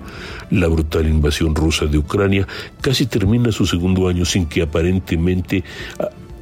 La 0.51 0.67
brutal 0.67 1.07
invasión 1.07 1.55
rusa 1.55 1.85
de 1.85 1.97
Ucrania 1.97 2.47
casi 2.81 3.07
termina 3.07 3.51
su 3.51 3.65
segundo 3.65 4.07
año 4.07 4.25
sin 4.25 4.45
que 4.45 4.61
aparentemente 4.61 5.63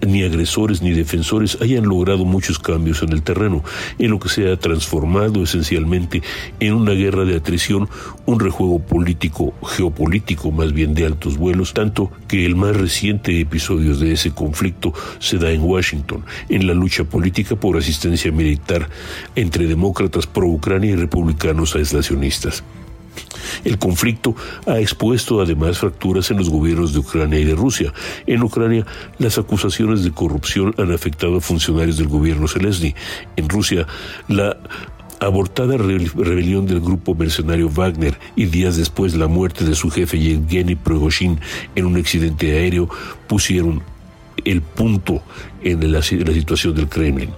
ni 0.06 0.24
agresores 0.24 0.82
ni 0.82 0.92
defensores 0.92 1.58
hayan 1.62 1.86
logrado 1.86 2.26
muchos 2.26 2.60
cambios 2.60 3.02
en 3.04 3.12
el 3.12 3.24
terreno, 3.24 3.64
en 4.00 4.12
lo 4.12 4.20
que 4.20 4.30
se 4.30 4.52
ha 4.52 4.58
transformado 4.58 5.44
esencialmente 5.44 6.22
en 6.60 6.74
una 6.74 6.92
guerra 6.94 7.26
de 7.26 7.36
atrición, 7.36 7.90
un 8.26 8.40
rejuego 8.40 8.80
político, 8.80 9.54
geopolítico 9.64 10.52
más 10.52 10.74
bien 10.74 10.94
de 10.94 11.06
altos 11.06 11.38
vuelos, 11.38 11.74
tanto 11.74 12.12
que 12.28 12.46
el 12.46 12.56
más 12.56 12.76
reciente 12.76 13.40
episodio 13.40 13.96
de 13.96 14.14
ese 14.14 14.32
conflicto 14.32 14.94
se 15.20 15.38
da 15.38 15.52
en 15.52 15.62
Washington, 15.62 16.26
en 16.50 16.68
la 16.68 16.74
lucha 16.74 17.04
política 17.04 17.56
por 17.56 17.78
asistencia 17.78 18.32
militar 18.32 18.90
entre 19.36 19.68
demócratas 19.68 20.28
pro-Ucrania 20.28 20.92
y 20.92 20.96
republicanos 20.96 21.76
aislacionistas. 21.76 22.64
El 23.64 23.78
conflicto 23.78 24.36
ha 24.66 24.80
expuesto 24.80 25.42
además 25.42 25.80
fracturas 25.80 26.30
en 26.32 26.38
los 26.38 26.50
gobiernos 26.50 26.94
de 26.94 27.00
Ucrania 27.00 27.40
y 27.40 27.46
de 27.46 27.56
Rusia. 27.56 27.94
En 28.28 28.44
Ucrania, 28.44 28.86
las 29.18 29.38
acusaciones 29.38 30.04
de 30.04 30.12
corrupción 30.12 30.74
han 30.78 30.92
afectado 30.92 31.38
a 31.38 31.42
funcionarios 31.42 31.98
del 31.98 32.08
gobierno 32.08 32.48
Zelensky. 32.48 32.96
En 33.36 33.50
Rusia, 33.50 33.88
la 34.28 34.58
abortada 35.20 35.78
rebelión 35.78 36.66
del 36.66 36.82
grupo 36.82 37.16
mercenario 37.16 37.70
Wagner 37.70 38.18
y 38.36 38.46
días 38.46 38.78
después 38.78 39.16
la 39.16 39.28
muerte 39.28 39.64
de 39.64 39.76
su 39.76 39.90
jefe 39.90 40.20
Yevgeny 40.20 40.76
Prigozhin 40.76 41.40
en 41.76 41.86
un 41.86 41.98
accidente 41.98 42.52
aéreo 42.52 42.90
pusieron 43.28 43.82
el 44.44 44.62
punto 44.62 45.24
en 45.66 45.92
la, 45.92 46.02
situación 46.02 46.76
del 46.76 46.88
Kremlin. 46.88 47.32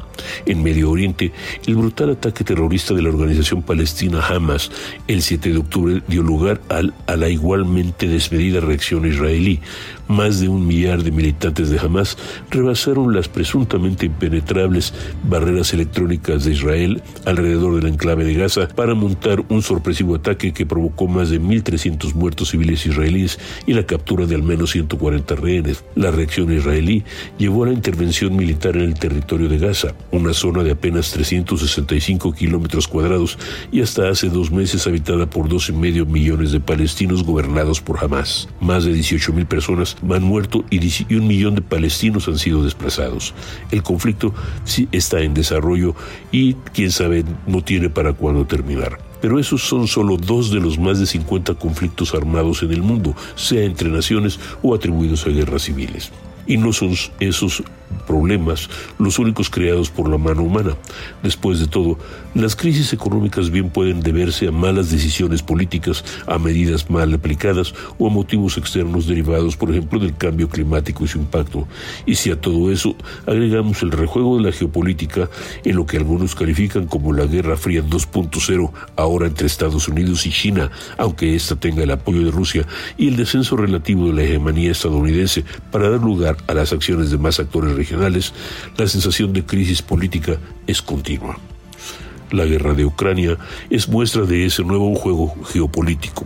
En 0.46 0.62
Medio 0.62 0.92
Oriente, 0.92 1.32
el 1.66 1.76
brutal 1.76 2.12
ataque 2.12 2.44
terrorista 2.44 2.94
de 2.94 3.02
la 3.02 3.10
organización 3.10 3.64
palestina 3.64 4.26
Hamas 4.26 4.70
el 5.08 5.22
7 5.22 5.52
de 5.52 5.58
octubre 5.58 6.02
dio 6.08 6.22
lugar 6.22 6.62
a 6.70 7.16
la 7.16 7.30
igualmente 7.30 8.08
desmedida 8.08 8.60
reacción 8.60 9.08
israelí. 9.08 9.62
Más 10.10 10.40
de 10.40 10.48
un 10.48 10.66
millar 10.66 11.04
de 11.04 11.12
militantes 11.12 11.70
de 11.70 11.80
Hamas 11.80 12.18
rebasaron 12.50 13.14
las 13.14 13.28
presuntamente 13.28 14.06
impenetrables 14.06 14.94
barreras 15.24 15.74
electrónicas 15.74 16.46
de 16.46 16.54
Israel 16.54 17.02
alrededor 17.26 17.76
del 17.76 17.92
enclave 17.92 18.24
de 18.24 18.34
Gaza 18.34 18.68
para 18.70 18.94
montar 18.94 19.44
un 19.50 19.62
sorpresivo 19.62 20.16
ataque 20.16 20.54
que 20.54 20.66
provocó 20.66 21.08
más 21.08 21.30
de 21.30 21.42
1.300 21.42 22.14
muertos 22.14 22.50
civiles 22.50 22.86
israelíes 22.86 23.38
y 23.66 23.74
la 23.74 23.86
captura 23.86 24.26
de 24.26 24.36
al 24.36 24.44
menos 24.44 24.72
140 24.72 25.36
rehenes. 25.36 25.84
La 25.96 26.12
reacción 26.12 26.54
israelí 26.54 27.04
llevó 27.38 27.64
a 27.64 27.68
la 27.68 27.74
intervención 27.74 28.17
militar 28.26 28.76
en 28.76 28.84
el 28.84 28.96
territorio 28.96 29.48
de 29.48 29.58
Gaza, 29.58 29.94
una 30.12 30.34
zona 30.34 30.64
de 30.64 30.72
apenas 30.72 31.12
365 31.12 32.34
kilómetros 32.34 32.88
cuadrados 32.88 33.38
y 33.72 33.82
hasta 33.82 34.10
hace 34.10 34.30
dos 34.30 34.52
meses 34.52 34.88
habitada 34.88 35.30
por 35.30 35.48
dos 35.48 35.70
y 35.70 35.74
medio 35.74 36.06
millones 36.06 36.52
de 36.52 36.60
palestinos 36.60 37.24
gobernados 37.24 37.80
por 37.80 38.04
Hamas. 38.04 38.50
Más 38.60 38.84
de 38.84 38.94
18 38.94 39.34
mil 39.34 39.46
personas 39.46 39.98
han 40.10 40.24
muerto 40.24 40.66
y 40.70 41.16
un 41.16 41.28
millón 41.28 41.56
de 41.56 41.62
palestinos 41.62 42.28
han 42.28 42.38
sido 42.38 42.64
desplazados. 42.64 43.34
El 43.72 43.84
conflicto 43.84 44.34
sí 44.64 44.88
está 44.92 45.22
en 45.22 45.34
desarrollo 45.34 45.96
y 46.32 46.56
quién 46.74 46.92
sabe 46.92 47.24
no 47.46 47.64
tiene 47.64 47.90
para 47.90 48.14
cuándo 48.14 48.46
terminar. 48.46 49.00
Pero 49.22 49.40
esos 49.40 49.64
son 49.64 49.88
solo 49.88 50.18
dos 50.18 50.52
de 50.52 50.60
los 50.60 50.78
más 50.78 51.00
de 51.00 51.06
50 51.06 51.56
conflictos 51.56 52.14
armados 52.14 52.64
en 52.64 52.72
el 52.72 52.82
mundo, 52.82 53.16
sea 53.36 53.64
entre 53.64 53.90
naciones 53.90 54.40
o 54.62 54.76
atribuidos 54.76 55.26
a 55.26 55.30
guerras 55.30 55.64
civiles. 55.64 56.12
Y 56.48 56.58
no 56.58 56.74
son 56.74 56.94
esos 57.20 57.64
problemas 58.06 58.70
los 59.00 59.20
únicos 59.20 59.50
creados 59.50 59.90
por 59.90 60.10
la 60.10 60.18
mano 60.18 60.44
humana. 60.44 60.76
Después 61.24 61.60
de 61.60 61.68
todo, 61.68 61.98
las 62.34 62.56
crisis 62.56 62.94
económicas 62.94 63.50
bien 63.50 63.70
pueden 63.70 64.02
deberse 64.02 64.48
a 64.48 64.52
malas 64.52 64.92
decisiones 64.92 65.42
políticas, 65.42 66.04
a 66.26 66.38
medidas 66.38 66.90
mal 66.90 67.14
aplicadas 67.14 67.74
o 67.98 68.08
a 68.08 68.10
motivos 68.10 68.58
externos 68.58 69.08
derivados, 69.08 69.58
por 69.58 69.72
ejemplo, 69.72 70.00
del 70.00 70.16
cambio 70.16 70.50
climático 70.50 71.04
y 71.04 71.08
su 71.08 71.18
impacto. 71.18 71.68
Y 72.06 72.16
si 72.16 72.32
a 72.32 72.40
todo 72.40 72.72
eso 72.72 72.96
agregamos 73.26 73.82
el 73.82 73.92
rejuego 73.92 74.38
de 74.38 74.44
la 74.44 74.52
geopolítica 74.52 75.30
en 75.64 75.76
lo 75.76 75.86
que 75.86 75.98
algunos 75.98 76.36
califican 76.36 76.88
como 76.88 77.14
la 77.14 77.26
Guerra 77.26 77.58
Fría 77.58 77.84
2.0, 77.84 78.72
ahora 78.96 79.28
entre 79.28 79.48
Estados 79.48 79.88
Unidos 79.88 80.26
y 80.26 80.32
China, 80.32 80.72
aunque 80.98 81.36
ésta 81.36 81.56
tenga 81.56 81.84
el 81.84 81.92
apoyo 81.92 82.24
de 82.24 82.32
Rusia, 82.32 82.66
y 82.98 83.08
el 83.10 83.18
descenso 83.18 83.58
relativo 83.58 84.08
de 84.08 84.14
la 84.14 84.24
hegemonía 84.24 84.72
estadounidense 84.72 85.44
para 85.72 85.90
dar 85.90 86.02
lugar 86.02 86.37
a 86.48 86.54
las 86.54 86.74
acciones 86.74 87.12
de 87.12 87.18
más 87.18 87.40
actores 87.40 87.76
regionales, 87.76 88.34
la 88.78 88.88
sensación 88.88 89.34
de 89.34 89.46
crisis 89.46 89.82
política 89.82 90.38
es 90.68 90.82
continua. 90.82 91.38
La 92.32 92.46
guerra 92.46 92.74
de 92.74 92.86
Ucrania 92.86 93.38
es 93.70 93.88
muestra 93.88 94.24
de 94.24 94.46
ese 94.46 94.64
nuevo 94.64 94.94
juego 94.96 95.34
geopolítico, 95.46 96.26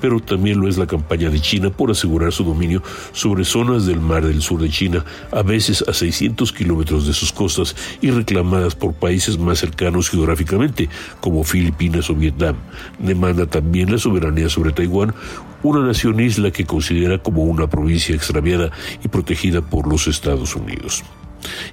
pero 0.00 0.20
también 0.20 0.60
lo 0.60 0.68
es 0.68 0.78
la 0.78 0.86
campaña 0.86 1.30
de 1.30 1.40
China 1.40 1.70
por 1.70 1.90
asegurar 1.90 2.32
su 2.32 2.44
dominio 2.44 2.82
sobre 3.12 3.44
zonas 3.44 3.86
del 3.86 4.00
mar 4.00 4.26
del 4.26 4.42
sur 4.42 4.60
de 4.60 4.68
China, 4.68 5.04
a 5.30 5.42
veces 5.42 5.84
a 5.86 5.92
600 5.92 6.52
kilómetros 6.52 7.06
de 7.06 7.12
sus 7.12 7.32
costas 7.32 7.76
y 8.00 8.10
reclamadas 8.10 8.74
por 8.74 8.94
países 8.94 9.38
más 9.38 9.58
cercanos 9.58 10.10
geográficamente, 10.10 10.88
como 11.20 11.44
Filipinas 11.44 12.10
o 12.10 12.14
Vietnam. 12.14 12.56
Demanda 12.98 13.46
también 13.46 13.90
la 13.90 13.98
soberanía 13.98 14.48
sobre 14.48 14.72
Taiwán, 14.72 15.14
una 15.62 15.80
nación 15.80 16.20
isla 16.20 16.50
que 16.50 16.64
considera 16.64 17.18
como 17.18 17.44
una 17.44 17.68
provincia 17.68 18.14
extraviada 18.14 18.70
y 19.04 19.08
protegida 19.08 19.60
por 19.60 19.86
los 19.86 20.06
Estados 20.06 20.56
Unidos. 20.56 21.04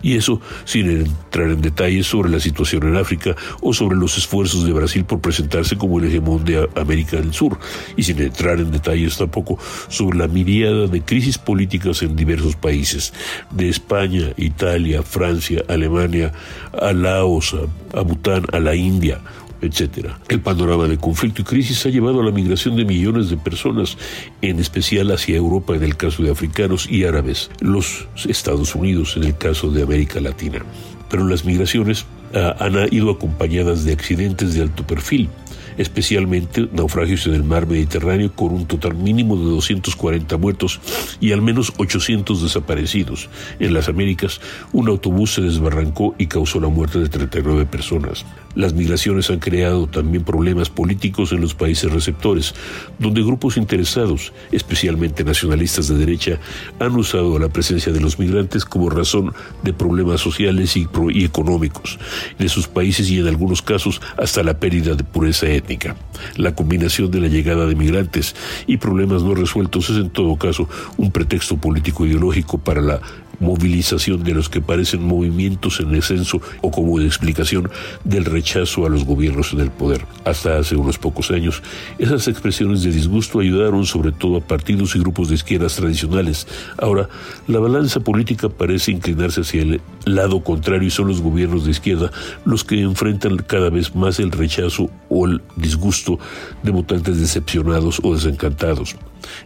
Y 0.02 0.16
eso 0.16 0.42
sin 0.66 0.90
entrar 0.90 1.50
en 1.50 1.62
detalles 1.62 2.08
sobre 2.08 2.30
la 2.30 2.40
situación 2.40 2.84
en 2.84 2.98
África 2.98 3.36
o 3.62 3.74
sobre 3.74 3.98
los 3.98 4.18
esfuerzos 4.18 4.66
de 4.66 4.74
Brasil 4.74 5.06
por 5.06 5.22
presentarse 5.22 5.78
como 5.78 6.00
el 6.00 6.06
hegemón 6.06 6.46
de 6.46 6.68
América 6.76 7.18
del 7.18 7.34
Sur, 7.34 7.60
y 7.96 8.04
sin 8.04 8.20
entrar 8.22 8.60
en 8.60 8.72
detalles 8.72 9.18
tampoco 9.18 9.58
sobre 9.88 10.18
la 10.18 10.28
miriada 10.28 10.88
de 10.88 11.02
crisis 11.02 11.38
políticas 11.38 12.02
en 12.02 12.16
diversos 12.16 12.56
países, 12.56 13.14
de 13.52 13.70
España, 13.70 14.34
Italia, 14.38 15.04
Francia, 15.04 15.64
Alemania, 15.68 16.32
a 16.80 16.94
Laos, 16.94 17.56
a 17.94 18.02
Bután, 18.02 18.46
a 18.52 18.60
la 18.60 18.76
India, 18.76 19.22
etc. 19.62 20.10
El 20.30 20.42
panorama 20.42 20.88
de 20.88 20.98
conflicto 20.98 21.42
y 21.42 21.46
crisis 21.46 21.86
ha 21.86 21.90
llevado 21.90 22.22
a 22.22 22.24
la 22.24 22.32
migración 22.32 22.76
de 22.76 22.86
millones 22.86 23.30
de 23.30 23.38
personas, 23.38 23.98
en 24.42 24.60
especial 24.60 25.12
hacia 25.12 25.38
Europa 25.38 25.76
en 25.76 25.84
el 25.84 25.98
caso 25.98 26.24
de 26.24 26.32
africanos 26.32 26.88
y 26.90 27.04
árabes, 27.04 27.50
los 27.60 28.08
Estados 28.28 28.76
Unidos 28.76 29.18
en 29.18 29.24
el 29.24 29.38
caso 29.38 29.70
de 29.70 29.84
América 29.84 30.20
Latina. 30.20 30.64
Pero 31.10 31.28
las 31.28 31.46
migraciones 31.46 32.06
ah, 32.34 32.56
han 32.60 32.76
ido 32.94 33.12
acompañadas 33.12 33.86
de 33.86 33.94
accidentes 33.94 34.54
de 34.54 34.62
alto 34.62 34.86
perfil, 34.86 35.30
especialmente 35.78 36.68
naufragios 36.72 37.28
en 37.28 37.36
el 37.36 37.44
mar 37.44 37.68
Mediterráneo 37.68 38.32
con 38.34 38.52
un 38.52 38.66
total 38.66 38.96
mínimo 38.96 39.38
de 39.38 39.46
240 39.46 40.38
muertos 40.38 40.80
y 41.20 41.32
al 41.32 41.42
menos 41.42 41.74
800 41.78 42.42
desaparecidos. 42.42 43.30
En 43.60 43.74
las 43.74 43.88
Américas, 43.88 44.42
un 44.74 44.90
autobús 44.90 45.36
se 45.36 45.42
desbarrancó 45.42 46.16
y 46.18 46.28
causó 46.28 46.60
la 46.60 46.68
muerte 46.68 47.00
de 47.00 47.10
39 47.10 47.66
personas. 47.66 48.26
Las 48.58 48.74
migraciones 48.74 49.30
han 49.30 49.38
creado 49.38 49.86
también 49.86 50.24
problemas 50.24 50.72
políticos 50.72 51.32
en 51.32 51.42
los 51.42 51.54
países 51.54 51.92
receptores, 51.92 52.56
donde 52.98 53.22
grupos 53.22 53.56
interesados, 53.56 54.34
especialmente 54.52 55.24
nacionalistas 55.24 55.88
de 55.88 55.96
derecha, 55.96 56.40
han 56.80 56.96
usado 56.96 57.38
la 57.38 57.50
presencia 57.50 57.94
de 57.94 58.02
los 58.02 58.18
migrantes 58.18 58.66
como 58.66 58.90
razón 58.90 59.32
de 59.62 59.74
problemas 59.74 60.22
sociales 60.22 60.76
y, 60.76 60.88
económicos 61.24 62.00
de 62.40 62.50
sus 62.50 62.68
países 62.68 63.12
y 63.12 63.20
en 63.20 63.28
algunos 63.28 63.62
casos 63.62 64.02
hasta 64.18 64.42
la 64.42 64.60
pérdida 64.60 64.96
de 64.96 65.04
pureza 65.04 65.48
étnica. 65.48 65.96
La 66.36 66.56
combinación 66.56 67.12
de 67.12 67.20
la 67.20 67.28
llegada 67.28 67.68
de 67.68 67.76
migrantes 67.76 68.36
y 68.66 68.78
problemas 68.78 69.22
no 69.22 69.36
resueltos 69.36 69.92
es 69.92 69.98
en 69.98 70.10
todo 70.10 70.36
caso 70.36 70.68
un 70.98 71.12
pretexto 71.12 71.58
político 71.58 72.08
ideológico 72.08 72.58
para 72.58 72.82
la 72.82 73.02
movilización 73.40 74.24
de 74.24 74.34
los 74.34 74.50
que 74.50 74.62
parecen 74.62 75.04
movimientos 75.04 75.80
en 75.80 75.92
descenso 75.92 76.42
o 76.62 76.72
como 76.72 77.00
explicación 77.00 77.70
del 78.04 78.26
rechazo 78.26 78.86
a 78.86 78.90
los 78.90 79.06
gobiernos 79.06 79.54
en 79.54 79.62
el 79.62 79.72
poder. 79.72 80.06
Hasta 80.26 80.58
hace 80.58 80.76
unos 80.76 80.98
pocos 80.98 81.32
años, 81.32 81.62
esas 81.98 82.28
expresiones 82.28 82.84
de 82.84 82.92
disgusto 82.92 83.40
ayudaron 83.40 83.86
sobre 83.86 84.12
todo 84.12 84.38
a 84.38 84.42
partidos 84.42 84.96
y 84.96 85.00
grupos 85.00 85.30
de 85.30 85.36
izquierdas 85.36 85.76
tradicionales. 85.76 86.48
Ahora, 86.78 87.10
la 87.48 87.60
balanza 87.60 88.00
política 88.00 88.50
parece 88.50 88.92
inclinarse 88.92 89.42
hacia 89.42 89.62
el 89.62 89.82
lado 90.06 90.44
contrario 90.44 90.88
y 90.88 90.92
son 90.92 91.08
los 91.08 91.22
gobiernos 91.22 91.66
de 91.66 91.72
izquierda 91.72 92.12
los 92.46 92.64
que 92.64 92.82
enfrentan 92.82 93.38
cada 93.38 93.70
vez 93.70 93.96
más 93.96 94.20
el 94.20 94.32
rechazo 94.32 94.90
o 95.10 95.26
el 95.26 95.42
disgusto 95.56 96.20
de 96.64 96.72
votantes 96.72 97.20
decepcionados 97.20 98.00
o 98.04 98.14
desencantados. 98.14 98.96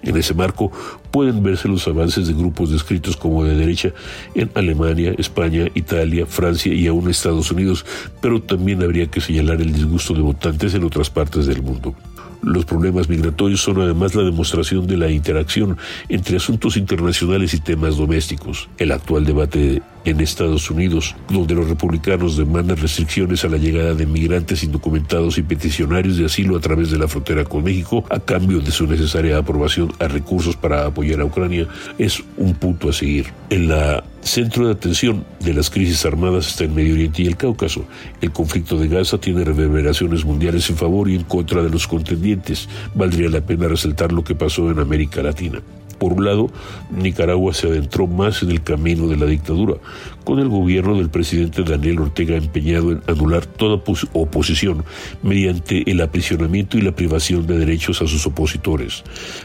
En 0.03 0.17
ese 0.17 0.33
marco 0.33 0.71
pueden 1.11 1.43
verse 1.43 1.67
los 1.67 1.87
avances 1.87 2.27
de 2.27 2.33
grupos 2.33 2.71
descritos 2.71 3.17
como 3.17 3.43
de 3.43 3.55
derecha 3.55 3.91
en 4.35 4.49
Alemania, 4.55 5.13
España, 5.17 5.67
Italia, 5.75 6.25
Francia 6.25 6.73
y 6.73 6.87
aún 6.87 7.09
Estados 7.09 7.51
Unidos, 7.51 7.85
pero 8.21 8.41
también 8.41 8.81
habría 8.83 9.07
que 9.07 9.21
señalar 9.21 9.61
el 9.61 9.73
disgusto 9.73 10.13
de 10.13 10.21
votantes 10.21 10.73
en 10.73 10.83
otras 10.83 11.09
partes 11.09 11.45
del 11.45 11.61
mundo. 11.61 11.95
Los 12.41 12.65
problemas 12.65 13.07
migratorios 13.07 13.61
son 13.61 13.81
además 13.81 14.15
la 14.15 14.23
demostración 14.23 14.87
de 14.87 14.97
la 14.97 15.11
interacción 15.11 15.77
entre 16.09 16.37
asuntos 16.37 16.75
internacionales 16.75 17.53
y 17.53 17.59
temas 17.59 17.97
domésticos. 17.97 18.67
El 18.79 18.91
actual 18.91 19.25
debate 19.25 19.83
en 20.05 20.19
Estados 20.19 20.69
Unidos, 20.71 21.15
donde 21.29 21.55
los 21.55 21.69
republicanos 21.69 22.37
demandan 22.37 22.77
restricciones 22.77 23.43
a 23.43 23.49
la 23.49 23.57
llegada 23.57 23.93
de 23.93 24.05
migrantes 24.05 24.63
indocumentados 24.63 25.37
y 25.37 25.43
peticionarios 25.43 26.17
de 26.17 26.25
asilo 26.25 26.57
a 26.57 26.61
través 26.61 26.91
de 26.91 26.97
la 26.97 27.07
frontera 27.07 27.43
con 27.43 27.63
México, 27.63 28.03
a 28.09 28.19
cambio 28.19 28.59
de 28.59 28.71
su 28.71 28.87
necesaria 28.87 29.37
aprobación 29.37 29.91
a 29.99 30.07
recursos 30.07 30.55
para 30.55 30.85
apoyar 30.85 31.21
a 31.21 31.25
Ucrania, 31.25 31.67
es 31.97 32.23
un 32.37 32.55
punto 32.55 32.89
a 32.89 32.93
seguir. 32.93 33.27
En 33.49 33.67
la 33.67 34.03
centro 34.21 34.67
de 34.67 34.73
atención 34.73 35.25
de 35.39 35.53
las 35.53 35.69
crisis 35.69 36.05
armadas 36.05 36.47
está 36.47 36.63
el 36.63 36.71
Medio 36.71 36.93
Oriente 36.93 37.23
y 37.23 37.27
el 37.27 37.37
Cáucaso. 37.37 37.85
El 38.21 38.31
conflicto 38.31 38.77
de 38.77 38.87
Gaza 38.87 39.17
tiene 39.19 39.43
reverberaciones 39.43 40.25
mundiales 40.25 40.69
en 40.69 40.77
favor 40.77 41.09
y 41.09 41.15
en 41.15 41.23
contra 41.23 41.63
de 41.63 41.69
los 41.69 41.87
contendientes. 41.87 42.69
Valdría 42.93 43.29
la 43.29 43.41
pena 43.41 43.67
resaltar 43.67 44.11
lo 44.11 44.23
que 44.23 44.35
pasó 44.35 44.69
en 44.71 44.79
América 44.79 45.23
Latina. 45.23 45.61
Por 46.01 46.13
un 46.13 46.25
lado, 46.25 46.49
Nicaragua 46.89 47.53
se 47.53 47.67
adentró 47.67 48.07
más 48.07 48.41
en 48.41 48.49
el 48.49 48.63
camino 48.63 49.07
de 49.07 49.17
la 49.17 49.27
dictadura, 49.27 49.75
con 50.23 50.39
el 50.39 50.49
gobierno 50.49 50.95
del 50.97 51.09
presidente 51.09 51.63
Daniel 51.63 51.99
Ortega 51.99 52.35
empeñado 52.35 52.91
en 52.91 53.01
anular 53.07 53.45
toda 53.45 53.81
oposición 54.13 54.83
mediante 55.23 55.89
el 55.89 56.01
aprisionamiento 56.01 56.77
y 56.77 56.81
la 56.81 56.95
privación 56.95 57.47
de 57.47 57.57
derechos 57.57 58.01
a 58.01 58.07
sus 58.07 58.25
opositores. 58.25 59.03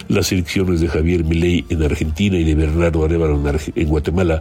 Las 0.09 0.33
elecciones 0.33 0.81
de 0.81 0.89
Javier 0.89 1.25
Milei 1.25 1.65
en 1.69 1.83
Argentina 1.83 2.37
y 2.37 2.45
de 2.45 2.55
Bernardo 2.55 3.05
Arevalo 3.05 3.41
en 3.75 3.89
Guatemala, 3.89 4.41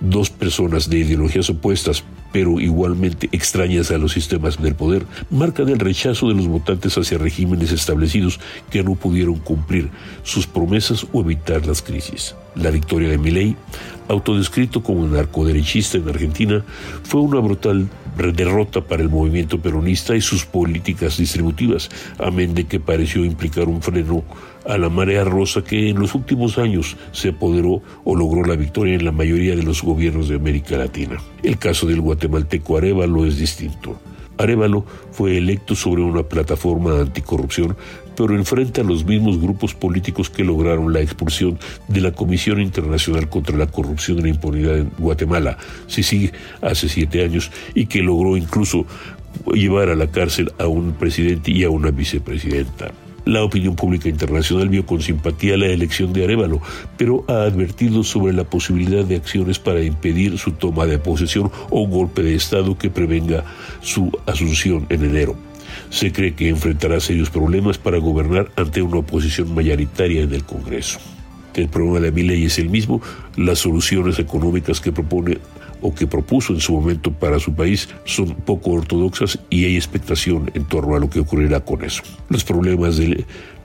dos 0.00 0.30
personas 0.30 0.88
de 0.88 0.98
ideologías 0.98 1.50
opuestas 1.50 2.04
pero 2.34 2.58
igualmente 2.58 3.28
extrañas 3.30 3.92
a 3.92 3.98
los 3.98 4.10
sistemas 4.10 4.60
del 4.60 4.74
poder, 4.74 5.06
marcan 5.30 5.68
el 5.68 5.78
rechazo 5.78 6.26
de 6.26 6.34
los 6.34 6.48
votantes 6.48 6.98
hacia 6.98 7.16
regímenes 7.16 7.70
establecidos 7.70 8.40
que 8.72 8.82
no 8.82 8.96
pudieron 8.96 9.36
cumplir 9.36 9.90
sus 10.24 10.44
promesas 10.44 11.06
o 11.12 11.20
evitar 11.20 11.64
las 11.64 11.80
crisis. 11.80 12.34
La 12.56 12.72
victoria 12.72 13.08
de 13.08 13.18
Milei, 13.18 13.54
autodescrito 14.08 14.82
como 14.82 15.06
narcoderechista 15.06 15.98
en 15.98 16.08
Argentina, 16.08 16.64
fue 17.04 17.20
una 17.20 17.40
brutal 17.40 17.88
derrota 18.16 18.80
para 18.80 19.02
el 19.02 19.08
movimiento 19.08 19.60
peronista 19.60 20.14
y 20.14 20.20
sus 20.20 20.44
políticas 20.44 21.16
distributivas, 21.16 21.90
amén 22.18 22.54
de 22.54 22.64
que 22.64 22.80
pareció 22.80 23.24
implicar 23.24 23.68
un 23.68 23.82
freno 23.82 24.24
a 24.66 24.78
la 24.78 24.88
marea 24.88 25.24
rosa 25.24 25.62
que 25.62 25.90
en 25.90 25.98
los 25.98 26.14
últimos 26.14 26.58
años 26.58 26.96
se 27.12 27.30
apoderó 27.30 27.82
o 28.04 28.16
logró 28.16 28.44
la 28.44 28.56
victoria 28.56 28.94
en 28.94 29.04
la 29.04 29.12
mayoría 29.12 29.56
de 29.56 29.62
los 29.62 29.82
gobiernos 29.82 30.28
de 30.28 30.36
América 30.36 30.76
Latina. 30.76 31.18
El 31.42 31.58
caso 31.58 31.86
del 31.86 32.00
guatemalteco 32.00 32.76
Arevalo 32.76 33.26
es 33.26 33.36
distinto. 33.36 33.98
Arevalo 34.38 34.84
fue 35.12 35.36
electo 35.38 35.74
sobre 35.76 36.02
una 36.02 36.22
plataforma 36.22 37.00
anticorrupción 37.00 37.76
pero 38.16 38.34
enfrenta 38.34 38.80
a 38.80 38.84
los 38.84 39.04
mismos 39.04 39.40
grupos 39.40 39.74
políticos 39.74 40.30
que 40.30 40.44
lograron 40.44 40.92
la 40.92 41.00
expulsión 41.00 41.58
de 41.88 42.00
la 42.00 42.12
Comisión 42.12 42.60
Internacional 42.60 43.28
contra 43.28 43.56
la 43.56 43.66
Corrupción 43.66 44.18
y 44.18 44.22
la 44.22 44.28
Impunidad 44.28 44.78
en 44.78 44.90
Guatemala, 44.98 45.58
sí, 45.86 46.30
hace 46.60 46.88
siete 46.88 47.24
años, 47.24 47.50
y 47.74 47.86
que 47.86 48.02
logró 48.02 48.36
incluso 48.36 48.86
llevar 49.52 49.88
a 49.88 49.96
la 49.96 50.06
cárcel 50.06 50.52
a 50.58 50.66
un 50.66 50.92
presidente 50.92 51.50
y 51.50 51.64
a 51.64 51.70
una 51.70 51.90
vicepresidenta. 51.90 52.92
La 53.24 53.42
opinión 53.42 53.74
pública 53.74 54.10
internacional 54.10 54.68
vio 54.68 54.84
con 54.84 55.00
simpatía 55.00 55.56
la 55.56 55.66
elección 55.66 56.12
de 56.12 56.24
Arevalo, 56.24 56.60
pero 56.98 57.24
ha 57.26 57.44
advertido 57.44 58.04
sobre 58.04 58.34
la 58.34 58.44
posibilidad 58.44 59.02
de 59.02 59.16
acciones 59.16 59.58
para 59.58 59.82
impedir 59.82 60.36
su 60.36 60.52
toma 60.52 60.84
de 60.84 60.98
posesión 60.98 61.50
o 61.70 61.80
un 61.80 61.90
golpe 61.90 62.22
de 62.22 62.34
Estado 62.34 62.76
que 62.76 62.90
prevenga 62.90 63.44
su 63.80 64.12
asunción 64.26 64.86
en 64.90 65.04
enero. 65.04 65.36
Se 65.94 66.10
cree 66.10 66.34
que 66.34 66.48
enfrentará 66.48 66.98
serios 66.98 67.30
problemas 67.30 67.78
para 67.78 67.98
gobernar 67.98 68.50
ante 68.56 68.82
una 68.82 68.96
oposición 68.96 69.54
mayoritaria 69.54 70.22
en 70.22 70.34
el 70.34 70.42
Congreso. 70.42 70.98
El 71.54 71.68
problema 71.68 72.00
de 72.00 72.10
ley 72.24 72.46
es 72.46 72.58
el 72.58 72.68
mismo, 72.68 73.00
las 73.36 73.60
soluciones 73.60 74.18
económicas 74.18 74.80
que 74.80 74.90
propone 74.90 75.38
o 75.84 75.94
que 75.94 76.06
propuso 76.06 76.54
en 76.54 76.60
su 76.60 76.72
momento 76.72 77.12
para 77.12 77.38
su 77.38 77.54
país 77.54 77.90
son 78.06 78.34
poco 78.34 78.70
ortodoxas 78.70 79.38
y 79.50 79.66
hay 79.66 79.76
expectación 79.76 80.50
en 80.54 80.64
torno 80.64 80.96
a 80.96 80.98
lo 80.98 81.10
que 81.10 81.20
ocurrirá 81.20 81.60
con 81.60 81.84
eso. 81.84 82.02
Los 82.30 82.42
problemas 82.42 82.98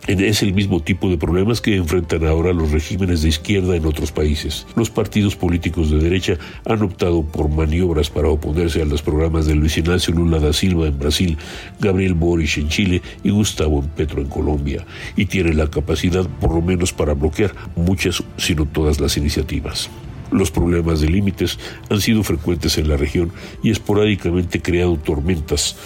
es 0.07 0.43
el 0.43 0.53
mismo 0.53 0.82
tipo 0.82 1.09
de 1.09 1.17
problemas 1.17 1.61
que 1.61 1.78
enfrentan 1.78 2.26
ahora 2.26 2.51
los 2.51 2.72
regímenes 2.72 3.22
de 3.22 3.30
izquierda 3.30 3.78
en 3.78 3.86
otros 3.86 4.11
países. 4.11 4.67
Los 4.76 4.89
partidos 4.89 5.38
políticos 5.38 5.91
de 5.91 5.99
derecha 5.99 6.38
han 6.65 6.82
optado 6.82 7.24
por 7.24 7.47
maniobras 7.47 8.09
para 8.09 8.28
oponerse 8.28 8.82
a 8.82 8.86
los 8.86 9.01
programas 9.01 9.45
de 9.45 9.55
Luis 9.55 9.78
Ignacio 9.78 10.13
Lula 10.13 10.39
da 10.39 10.51
Silva 10.51 10.88
en 10.88 10.99
Brasil, 10.99 11.38
Gabriel 11.80 12.15
Boric 12.15 12.57
en 12.57 12.67
Chile 12.67 13.01
y 13.24 13.30
Gustavo 13.30 13.82
Petro 13.95 14.22
en 14.22 14.28
Colombia, 14.28 14.86
y 15.15 15.26
tienen 15.26 15.55
la 15.55 15.70
capacidad 15.70 16.28
por 16.41 16.53
lo 16.53 16.61
menos 16.61 16.91
para 16.91 17.13
bloquear 17.13 17.53
muchas, 17.78 18.22
si 18.36 18.55
no 18.55 18.65
todas 18.65 18.99
las 18.99 19.15
iniciativas. 19.15 19.89
Los 20.32 20.51
problemas 20.51 21.01
de 21.01 21.09
límites 21.09 21.59
han 21.89 22.01
sido 22.01 22.23
frecuentes 22.23 22.77
en 22.77 22.88
la 22.88 22.97
región 22.97 23.32
y 23.63 23.71
esporádicamente 23.71 24.61
creado 24.61 24.97
tormentas 24.97 25.77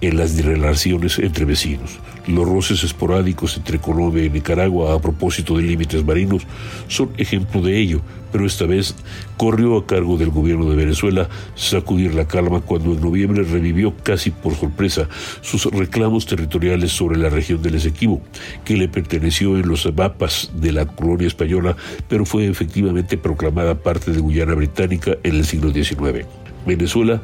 en 0.00 0.16
las 0.16 0.42
relaciones 0.44 1.18
entre 1.18 1.44
vecinos. 1.44 1.98
Los 2.26 2.48
roces 2.48 2.82
esporádicos 2.84 3.56
entre 3.58 3.78
Colombia 3.78 4.24
y 4.24 4.30
Nicaragua 4.30 4.94
a 4.94 4.98
propósito 4.98 5.56
de 5.56 5.62
límites 5.64 6.04
marinos 6.04 6.46
son 6.88 7.10
ejemplo 7.18 7.60
de 7.60 7.78
ello, 7.78 8.00
pero 8.32 8.46
esta 8.46 8.64
vez 8.64 8.94
corrió 9.36 9.76
a 9.76 9.86
cargo 9.86 10.16
del 10.16 10.30
gobierno 10.30 10.70
de 10.70 10.76
Venezuela 10.76 11.28
sacudir 11.54 12.14
la 12.14 12.26
calma 12.26 12.62
cuando 12.62 12.92
en 12.92 13.00
noviembre 13.00 13.44
revivió 13.44 13.94
casi 14.02 14.30
por 14.30 14.54
sorpresa 14.54 15.06
sus 15.42 15.66
reclamos 15.66 16.24
territoriales 16.24 16.92
sobre 16.92 17.18
la 17.18 17.28
región 17.28 17.60
del 17.60 17.74
Esequibo, 17.74 18.22
que 18.64 18.78
le 18.78 18.88
perteneció 18.88 19.58
en 19.58 19.68
los 19.68 19.86
mapas 19.94 20.50
de 20.54 20.72
la 20.72 20.86
colonia 20.86 21.26
española, 21.26 21.76
pero 22.08 22.24
fue 22.24 22.46
efectivamente 22.46 23.18
proclamada 23.18 23.74
parte 23.74 24.12
de 24.12 24.20
Guyana 24.20 24.54
Británica 24.54 25.12
en 25.22 25.34
el 25.36 25.44
siglo 25.44 25.70
XIX. 25.70 26.26
Venezuela 26.66 27.20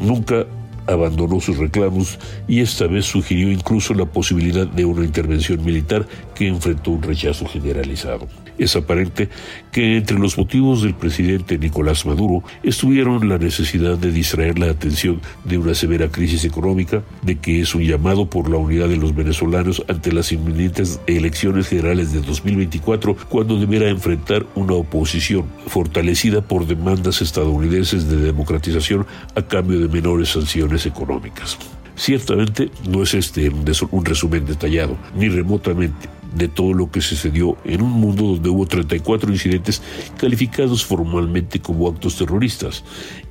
nunca 0.00 0.46
abandonó 0.88 1.40
sus 1.40 1.58
reclamos 1.58 2.18
y 2.48 2.60
esta 2.60 2.86
vez 2.86 3.04
sugirió 3.04 3.52
incluso 3.52 3.94
la 3.94 4.06
posibilidad 4.06 4.66
de 4.66 4.84
una 4.84 5.04
intervención 5.04 5.64
militar 5.64 6.06
que 6.38 6.46
enfrentó 6.46 6.92
un 6.92 7.02
rechazo 7.02 7.46
generalizado. 7.46 8.28
Es 8.58 8.76
aparente 8.76 9.28
que 9.72 9.96
entre 9.96 10.20
los 10.20 10.38
motivos 10.38 10.82
del 10.82 10.94
presidente 10.94 11.58
Nicolás 11.58 12.06
Maduro 12.06 12.44
estuvieron 12.62 13.28
la 13.28 13.38
necesidad 13.38 13.98
de 13.98 14.12
distraer 14.12 14.56
la 14.56 14.70
atención 14.70 15.20
de 15.44 15.58
una 15.58 15.74
severa 15.74 16.08
crisis 16.10 16.44
económica, 16.44 17.02
de 17.22 17.38
que 17.38 17.60
es 17.60 17.74
un 17.74 17.82
llamado 17.82 18.30
por 18.30 18.48
la 18.48 18.56
unidad 18.56 18.88
de 18.88 18.96
los 18.96 19.16
venezolanos 19.16 19.82
ante 19.88 20.12
las 20.12 20.30
inminentes 20.30 21.00
elecciones 21.08 21.66
generales 21.66 22.12
de 22.12 22.20
2024, 22.20 23.16
cuando 23.28 23.58
deberá 23.58 23.88
enfrentar 23.88 24.46
una 24.54 24.74
oposición 24.74 25.46
fortalecida 25.66 26.40
por 26.40 26.68
demandas 26.68 27.20
estadounidenses 27.20 28.08
de 28.08 28.16
democratización 28.16 29.06
a 29.34 29.42
cambio 29.42 29.80
de 29.80 29.88
menores 29.88 30.28
sanciones 30.28 30.86
económicas. 30.86 31.58
Ciertamente 31.96 32.70
no 32.88 33.02
es 33.02 33.14
este 33.14 33.50
un 33.90 34.04
resumen 34.04 34.46
detallado, 34.46 34.96
ni 35.16 35.28
remotamente 35.28 36.17
de 36.38 36.48
todo 36.48 36.72
lo 36.72 36.90
que 36.90 37.00
sucedió 37.00 37.56
en 37.64 37.82
un 37.82 37.90
mundo 37.90 38.24
donde 38.24 38.48
hubo 38.48 38.66
34 38.66 39.30
incidentes 39.30 39.82
calificados 40.16 40.84
formalmente 40.84 41.60
como 41.60 41.88
actos 41.88 42.16
terroristas, 42.16 42.84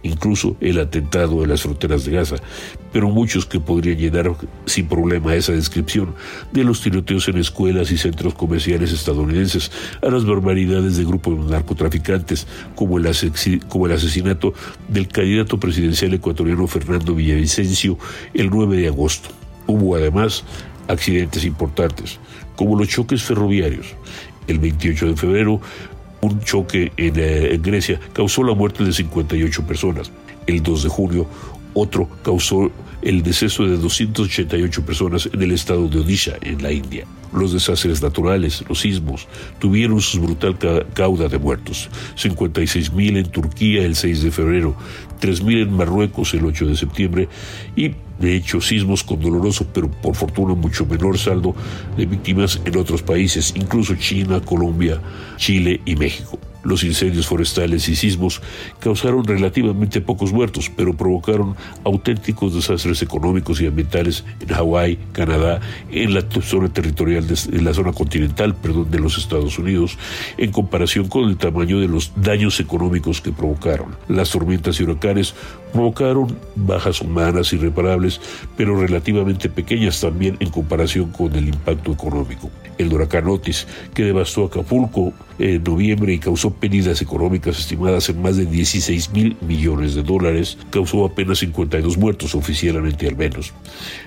incluso 0.03 0.58
el 0.60 0.80
atentado 0.80 1.43
en 1.43 1.49
las 1.49 1.62
fronteras 1.62 2.05
de 2.05 2.12
Gaza, 2.12 2.36
pero 2.91 3.10
muchos 3.10 3.45
que 3.45 3.60
podrían 3.60 3.97
llenar 3.97 4.36
sin 4.66 4.88
problema 4.88 5.36
esa 5.36 5.53
descripción 5.53 6.14
de 6.51 6.64
los 6.64 6.82
tiroteos 6.82 7.28
en 7.30 7.38
escuelas 7.38 7.91
y 7.91 7.97
centros 7.97 8.34
comerciales 8.34 8.91
estadounidenses, 8.91 9.72
a 10.01 10.10
las 10.10 10.26
barbaridades 10.26 10.97
de 10.97 11.05
grupos 11.05 11.38
narcotraficantes, 11.49 12.47
como 12.76 12.97
el, 12.97 13.10
como 13.68 13.86
el 13.88 13.93
asesinato 13.93 14.53
del 14.88 15.08
candidato 15.08 15.60
presidencial 15.60 16.14
ecuatoriano 16.14 16.68
Fernando 16.68 17.16
Villavicencio 17.16 17.97
el 18.34 18.49
9 18.49 18.78
de 18.78 18.88
agosto. 18.88 19.30
Hubo 19.66 19.95
además 19.95 20.43
accidentes 20.88 21.43
importantes 21.43 22.20
como 22.58 22.78
los 22.78 22.89
choques 22.89 23.24
ferroviarios. 23.24 23.95
El 24.47 24.60
28 24.60 25.08
de 25.08 25.16
febrero, 25.16 25.62
un 26.20 26.41
choque 26.41 26.91
eh, 26.97 27.49
en, 27.53 27.62
Grecia 27.62 27.99
causó 28.12 28.43
la 28.43 28.53
muerte 28.53 28.84
de 28.84 28.91
58 28.91 29.66
personas. 29.66 30.12
El 30.45 30.62
2 30.62 30.84
de 30.84 30.89
junio, 30.89 31.28
otro 31.74 32.10
causó 32.24 32.70
el 33.01 33.24
deceso 33.24 33.66
de 33.66 33.78
288 33.78 34.86
personas 34.86 35.30
en 35.32 35.41
el 35.41 35.51
estado 35.51 35.88
de 35.88 35.99
Odisha, 35.99 36.34
en 36.41 36.62
la 36.62 36.72
India. 36.72 37.05
Los 37.34 37.53
desastres 37.53 38.01
naturales, 38.01 38.63
los 38.67 38.80
sismos, 38.80 39.28
tuvieron 39.59 40.01
su 40.01 40.21
brutal 40.21 40.57
cauda 40.93 41.28
de 41.28 41.38
muertos. 41.38 41.89
56.000 42.15 43.17
en 43.17 43.30
Turquía 43.30 43.84
el 43.84 43.95
6 43.95 44.23
de 44.23 44.32
febrero, 44.32 44.75
3.000 45.19 45.63
en 45.63 45.73
Marruecos 45.73 46.34
el 46.34 46.45
8 46.45 46.67
de 46.67 46.75
septiembre 46.75 47.30
y 47.75 47.95
de 48.19 48.36
hecho 48.36 48.61
sismos 48.61 49.03
con 49.03 49.19
doloroso 49.19 49.67
pero 49.71 49.91
por 49.91 50.15
fortuna 50.15 50.55
mucho 50.55 50.86
menor 50.86 51.17
saldo 51.17 51.55
de 51.95 52.05
víctimas 52.05 52.59
en 52.65 52.78
otros 52.78 53.03
países, 53.03 53.53
incluso 53.55 53.95
China, 53.95 54.41
Colombia, 54.41 55.01
Chile 55.38 55.82
y 55.86 55.95
México. 55.95 56.39
Los 56.68 56.84
incendios 56.84 57.28
forestales 57.28 57.88
y 57.88 57.95
sismos 57.95 58.41
causaron 58.80 59.24
relativamente 59.24 60.01
pocos 60.01 60.34
muertos, 60.34 60.70
pero 60.76 60.93
provocaron 60.93 61.55
auténticos 61.86 62.53
desastres 62.53 63.01
económicos 63.01 63.61
y 63.61 63.68
ambientales 63.68 64.26
en 64.41 64.49
Hawái, 64.49 64.99
Canadá, 65.13 65.61
en 65.89 66.13
la 66.13 66.26
zona 66.41 66.68
territorial, 66.68 67.26
de, 67.26 67.39
en 67.53 67.63
la 67.63 67.74
zona 67.74 67.93
continental, 67.93 68.53
perdón, 68.53 68.91
de 68.91 68.99
los 68.99 69.18
Estados 69.18 69.57
Unidos, 69.57 69.97
en 70.38 70.51
comparación 70.51 71.07
con 71.07 71.30
el 71.30 71.38
tamaño 71.38 71.80
de 71.80 71.88
los 71.88 72.11
daños 72.18 72.59
económicos 72.59 73.22
que 73.22 73.32
provocaron. 73.32 73.95
Las 74.09 74.32
tormentas 74.32 74.78
y 74.82 74.84
huracanes 74.84 75.36
provocaron 75.74 76.38
bajas 76.55 77.01
humanas 77.01 77.53
irreparables, 77.53 78.20
pero 78.55 78.80
relativamente 78.80 79.49
pequeñas 79.49 79.99
también 80.01 80.38
en 80.39 80.49
comparación 80.49 81.11
con 81.11 81.36
el 81.36 81.49
impacto 81.49 81.91
económico. 81.91 82.49
El 82.78 82.93
huracán 82.93 83.28
Otis, 83.28 83.65
que 83.93 84.03
devastó 84.03 84.45
Acapulco 84.45 85.11
en 85.39 85.63
noviembre 85.63 86.13
y 86.13 86.20
causó 86.20 86.51
pérdidas 86.51 87.01
económicas 87.01 87.59
estimadas 87.59 88.09
en 88.09 88.22
más 88.22 88.38
de 88.38 88.45
16 88.45 89.11
mil 89.11 89.36
millones 89.41 89.95
de 89.95 90.03
dólares, 90.03 90.57
causó 90.70 91.05
apenas 91.05 91.39
52 91.39 91.97
muertos 91.97 92.36
oficialmente 92.36 93.07
al 93.07 93.18
menos. 93.18 93.53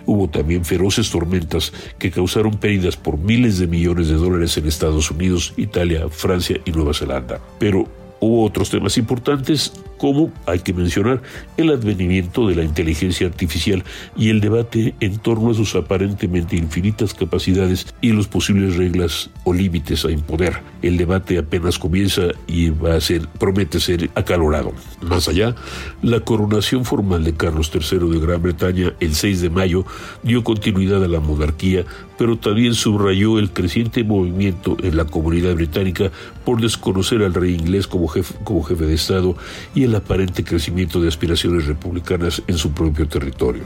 Hubo 0.07 0.29
también 0.29 0.65
feroces 0.65 1.11
tormentas 1.11 1.73
que 1.99 2.11
causaron 2.11 2.59
pérdidas 2.59 2.97
por 2.97 3.19
miles 3.19 3.59
de 3.59 3.67
millones 3.67 4.09
de 4.09 4.15
dólares 4.15 4.57
en 4.57 4.67
Estados 4.67 5.11
Unidos, 5.11 5.53
Italia, 5.57 6.09
Francia 6.09 6.61
y 6.65 6.71
Nueva 6.71 6.95
Zelanda. 6.95 7.41
Pero 7.59 7.89
hubo 8.21 8.45
otros 8.45 8.71
temas 8.71 8.97
importantes 8.99 9.73
como, 10.01 10.33
hay 10.47 10.61
que 10.61 10.73
mencionar, 10.73 11.21
el 11.59 11.69
advenimiento 11.69 12.49
de 12.49 12.55
la 12.55 12.65
inteligencia 12.65 13.27
artificial 13.27 13.85
y 14.17 14.31
el 14.31 14.41
debate 14.41 14.95
en 15.01 15.19
torno 15.19 15.51
a 15.51 15.55
sus 15.55 15.75
aparentemente 15.75 16.57
infinitas 16.57 17.13
capacidades 17.13 17.87
y 18.01 18.13
los 18.13 18.27
posibles 18.27 18.79
reglas 18.79 19.29
o 19.45 19.53
límites 19.53 20.07
a 20.07 20.11
imponer. 20.11 20.63
El 20.81 20.97
debate 20.97 21.37
apenas 21.37 21.79
comienza 21.79 22.23
y 22.47 22.71
va 22.71 22.95
a 22.95 23.01
ser, 23.03 23.29
promete 23.39 23.79
ser 23.79 24.09
acalorado. 24.15 24.73
Más 25.03 25.29
allá, 25.29 25.55
la 26.01 26.21
coronación 26.21 26.87
formal 26.87 27.23
de 27.23 27.35
Carlos 27.35 27.71
III 27.75 28.09
de 28.09 28.21
Gran 28.21 28.41
Bretaña 28.41 28.95
el 29.01 29.15
6 29.15 29.43
de 29.43 29.51
mayo 29.51 29.85
dio 30.23 30.43
continuidad 30.43 31.05
a 31.05 31.09
la 31.09 31.21
monarquía, 31.21 31.85
pero 32.17 32.39
también 32.39 32.75
subrayó 32.75 33.39
el 33.39 33.51
creciente 33.51 34.03
movimiento 34.03 34.79
en 34.83 34.97
la 34.97 35.05
comunidad 35.05 35.55
británica 35.57 36.11
por 36.47 36.61
desconocer 36.61 37.23
al 37.23 37.35
rey 37.35 37.55
inglés 37.55 37.87
como 37.87 38.09
jefe, 38.09 38.35
como 38.45 38.63
jefe 38.63 38.87
de 38.87 38.95
Estado 38.95 39.37
y 39.75 39.85
el 39.85 39.90
el 39.91 39.97
aparente 39.97 40.45
crecimiento 40.45 41.01
de 41.01 41.09
aspiraciones 41.09 41.67
republicanas 41.67 42.43
en 42.47 42.57
su 42.57 42.71
propio 42.73 43.09
territorio. 43.09 43.65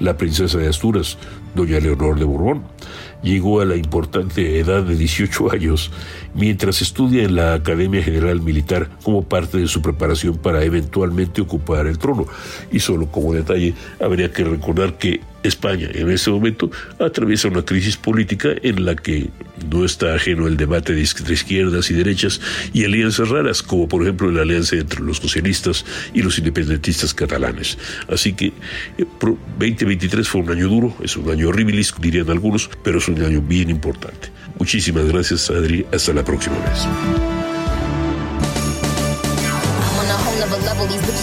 La 0.00 0.16
princesa 0.16 0.58
de 0.58 0.68
Asturias, 0.68 1.16
doña 1.54 1.80
Leonor 1.80 2.18
de 2.18 2.24
Borbón, 2.24 2.64
llegó 3.22 3.60
a 3.60 3.64
la 3.64 3.76
importante 3.76 4.58
edad 4.58 4.82
de 4.82 4.94
18 4.94 5.52
años 5.52 5.90
mientras 6.34 6.82
estudia 6.82 7.24
en 7.24 7.34
la 7.34 7.54
Academia 7.54 8.02
General 8.02 8.40
Militar 8.40 8.88
como 9.02 9.22
parte 9.22 9.58
de 9.58 9.68
su 9.68 9.80
preparación 9.82 10.36
para 10.38 10.64
eventualmente 10.64 11.40
ocupar 11.40 11.86
el 11.86 11.98
trono. 11.98 12.26
Y 12.70 12.80
solo 12.80 13.06
como 13.06 13.34
detalle, 13.34 13.74
habría 14.00 14.30
que 14.32 14.44
recordar 14.44 14.98
que 14.98 15.20
España 15.42 15.88
en 15.92 16.10
este 16.10 16.30
momento 16.30 16.70
atraviesa 16.98 17.48
una 17.48 17.64
crisis 17.64 17.96
política 17.96 18.48
en 18.62 18.84
la 18.84 18.96
que 18.96 19.30
no 19.70 19.84
está 19.84 20.14
ajeno 20.14 20.46
el 20.46 20.56
debate 20.56 20.94
de 20.94 21.02
izquierdas 21.02 21.90
y 21.90 21.94
derechas 21.94 22.40
y 22.72 22.84
alianzas 22.84 23.28
raras, 23.28 23.62
como 23.62 23.88
por 23.88 24.02
ejemplo 24.02 24.30
la 24.30 24.42
alianza 24.42 24.76
entre 24.76 25.00
los 25.00 25.18
socialistas 25.18 25.84
y 26.14 26.22
los 26.22 26.38
independentistas 26.38 27.14
catalanes. 27.14 27.78
Así 28.08 28.32
que 28.32 28.52
2023 28.98 30.26
eh, 30.26 30.30
fue 30.30 30.40
un 30.40 30.50
año 30.50 30.68
duro, 30.68 30.96
es 31.02 31.16
un 31.16 31.30
año 31.30 31.48
horrible, 31.48 31.76
dirían 32.00 32.30
algunos, 32.30 32.70
pero 32.82 32.98
es 32.98 33.08
un 33.08 33.22
año 33.22 33.40
bien 33.40 33.70
importante. 33.70 34.30
Muchísimas 34.58 35.06
gracias, 35.06 35.50
Adri. 35.50 35.84
Hasta 35.92 36.12
la 36.12 36.24
próxima 36.24 36.56
vez. 36.60 37.45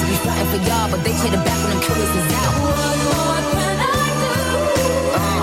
niggas 0.00 0.08
be 0.08 0.16
fighting 0.26 0.48
for 0.48 0.60
y'all, 0.68 0.90
but 0.90 1.02
they 1.04 1.12
hit 1.12 1.30
the 1.30 1.38
back 1.38 1.58
when 1.64 1.70
them 1.70 1.82
killers 1.82 2.08
is 2.08 2.32
out. 2.32 2.54
Uh. 5.14 5.40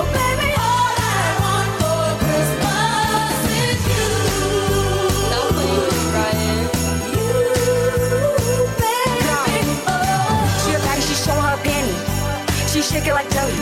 She 10.63 10.73
a 10.73 10.79
patty, 10.79 11.01
she 11.01 11.15
showing 11.15 11.41
her 11.41 11.57
panties. 11.63 12.71
She 12.71 12.81
shaking 12.81 13.13
like 13.13 13.29
jelly. 13.31 13.53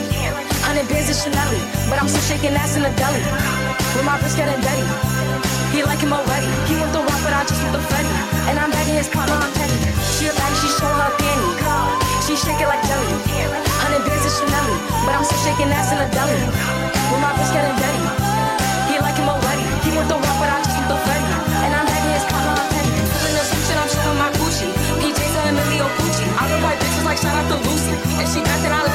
Hundred 0.66 0.88
pairs 0.90 1.10
of 1.10 1.16
Chanelle, 1.16 1.60
but 1.90 2.02
I'm 2.02 2.08
still 2.08 2.22
shaking 2.22 2.56
ass 2.56 2.76
in 2.76 2.84
the 2.84 2.90
deli. 2.98 3.22
With 3.96 4.06
my 4.06 4.20
wrist 4.22 4.38
getting 4.38 4.60
dirty. 4.62 4.86
He 5.72 5.84
like 5.84 6.00
him 6.00 6.14
already. 6.14 6.48
He 6.68 6.76
want 6.80 6.92
the 6.94 7.00
rock, 7.00 7.22
but 7.24 7.34
I 7.34 7.44
just 7.46 7.62
want 7.62 7.74
the 7.74 7.82
Freddy. 7.82 8.10
And 8.50 8.60
I'm 8.60 8.72
begging 8.72 8.96
his 8.96 9.10
partner, 9.10 9.36
I'm 9.36 9.52
petty. 9.54 9.95
She 10.16 10.28
a 10.28 10.32
baddie, 10.32 10.56
she 10.64 10.72
showing 10.80 10.96
her 10.96 11.12
panty. 11.20 11.52
She 12.24 12.40
shake 12.40 12.64
it 12.64 12.72
like 12.72 12.80
jelly. 12.88 13.20
Hundred 13.84 14.08
bands 14.08 14.24
of 14.24 14.32
Chanel, 14.32 14.64
but 15.04 15.12
I'm 15.12 15.28
still 15.28 15.44
shaking 15.44 15.68
ass 15.76 15.92
in 15.92 16.00
the 16.00 16.08
deli. 16.08 16.40
With 17.12 17.20
my 17.20 17.36
wrist 17.36 17.52
getting 17.52 17.76
dirty. 17.76 18.00
He 18.88 18.96
like 19.04 19.20
him 19.20 19.28
already. 19.28 19.68
He 19.84 19.92
want 19.92 20.08
the 20.08 20.16
rock, 20.16 20.38
but 20.40 20.48
I 20.48 20.64
just 20.64 20.80
want 20.80 20.88
the 20.88 20.98
Fetty. 21.04 21.28
And 21.68 21.76
I'm 21.76 21.84
begging 21.84 22.16
his 22.16 22.24
partner, 22.32 22.56
I'm 22.56 22.64
petty. 22.72 22.96
Feeling 22.96 23.36
the 23.36 23.44
and 23.44 23.80
I'm 23.84 23.90
showing 23.92 24.16
my 24.16 24.32
Gucci. 24.40 24.72
PJs 25.04 25.36
and 25.36 25.52
Emilio 25.52 25.88
Pucci. 26.00 26.26
I 26.32 26.44
look 26.48 26.64
like 26.64 26.80
bitches 26.80 27.04
like 27.04 27.20
shout 27.20 27.36
out 27.36 27.52
to 27.52 27.58
Lucy. 27.68 27.92
And 28.16 28.28
she 28.32 28.40
got 28.40 28.56
then 28.64 28.72
I 28.72 28.95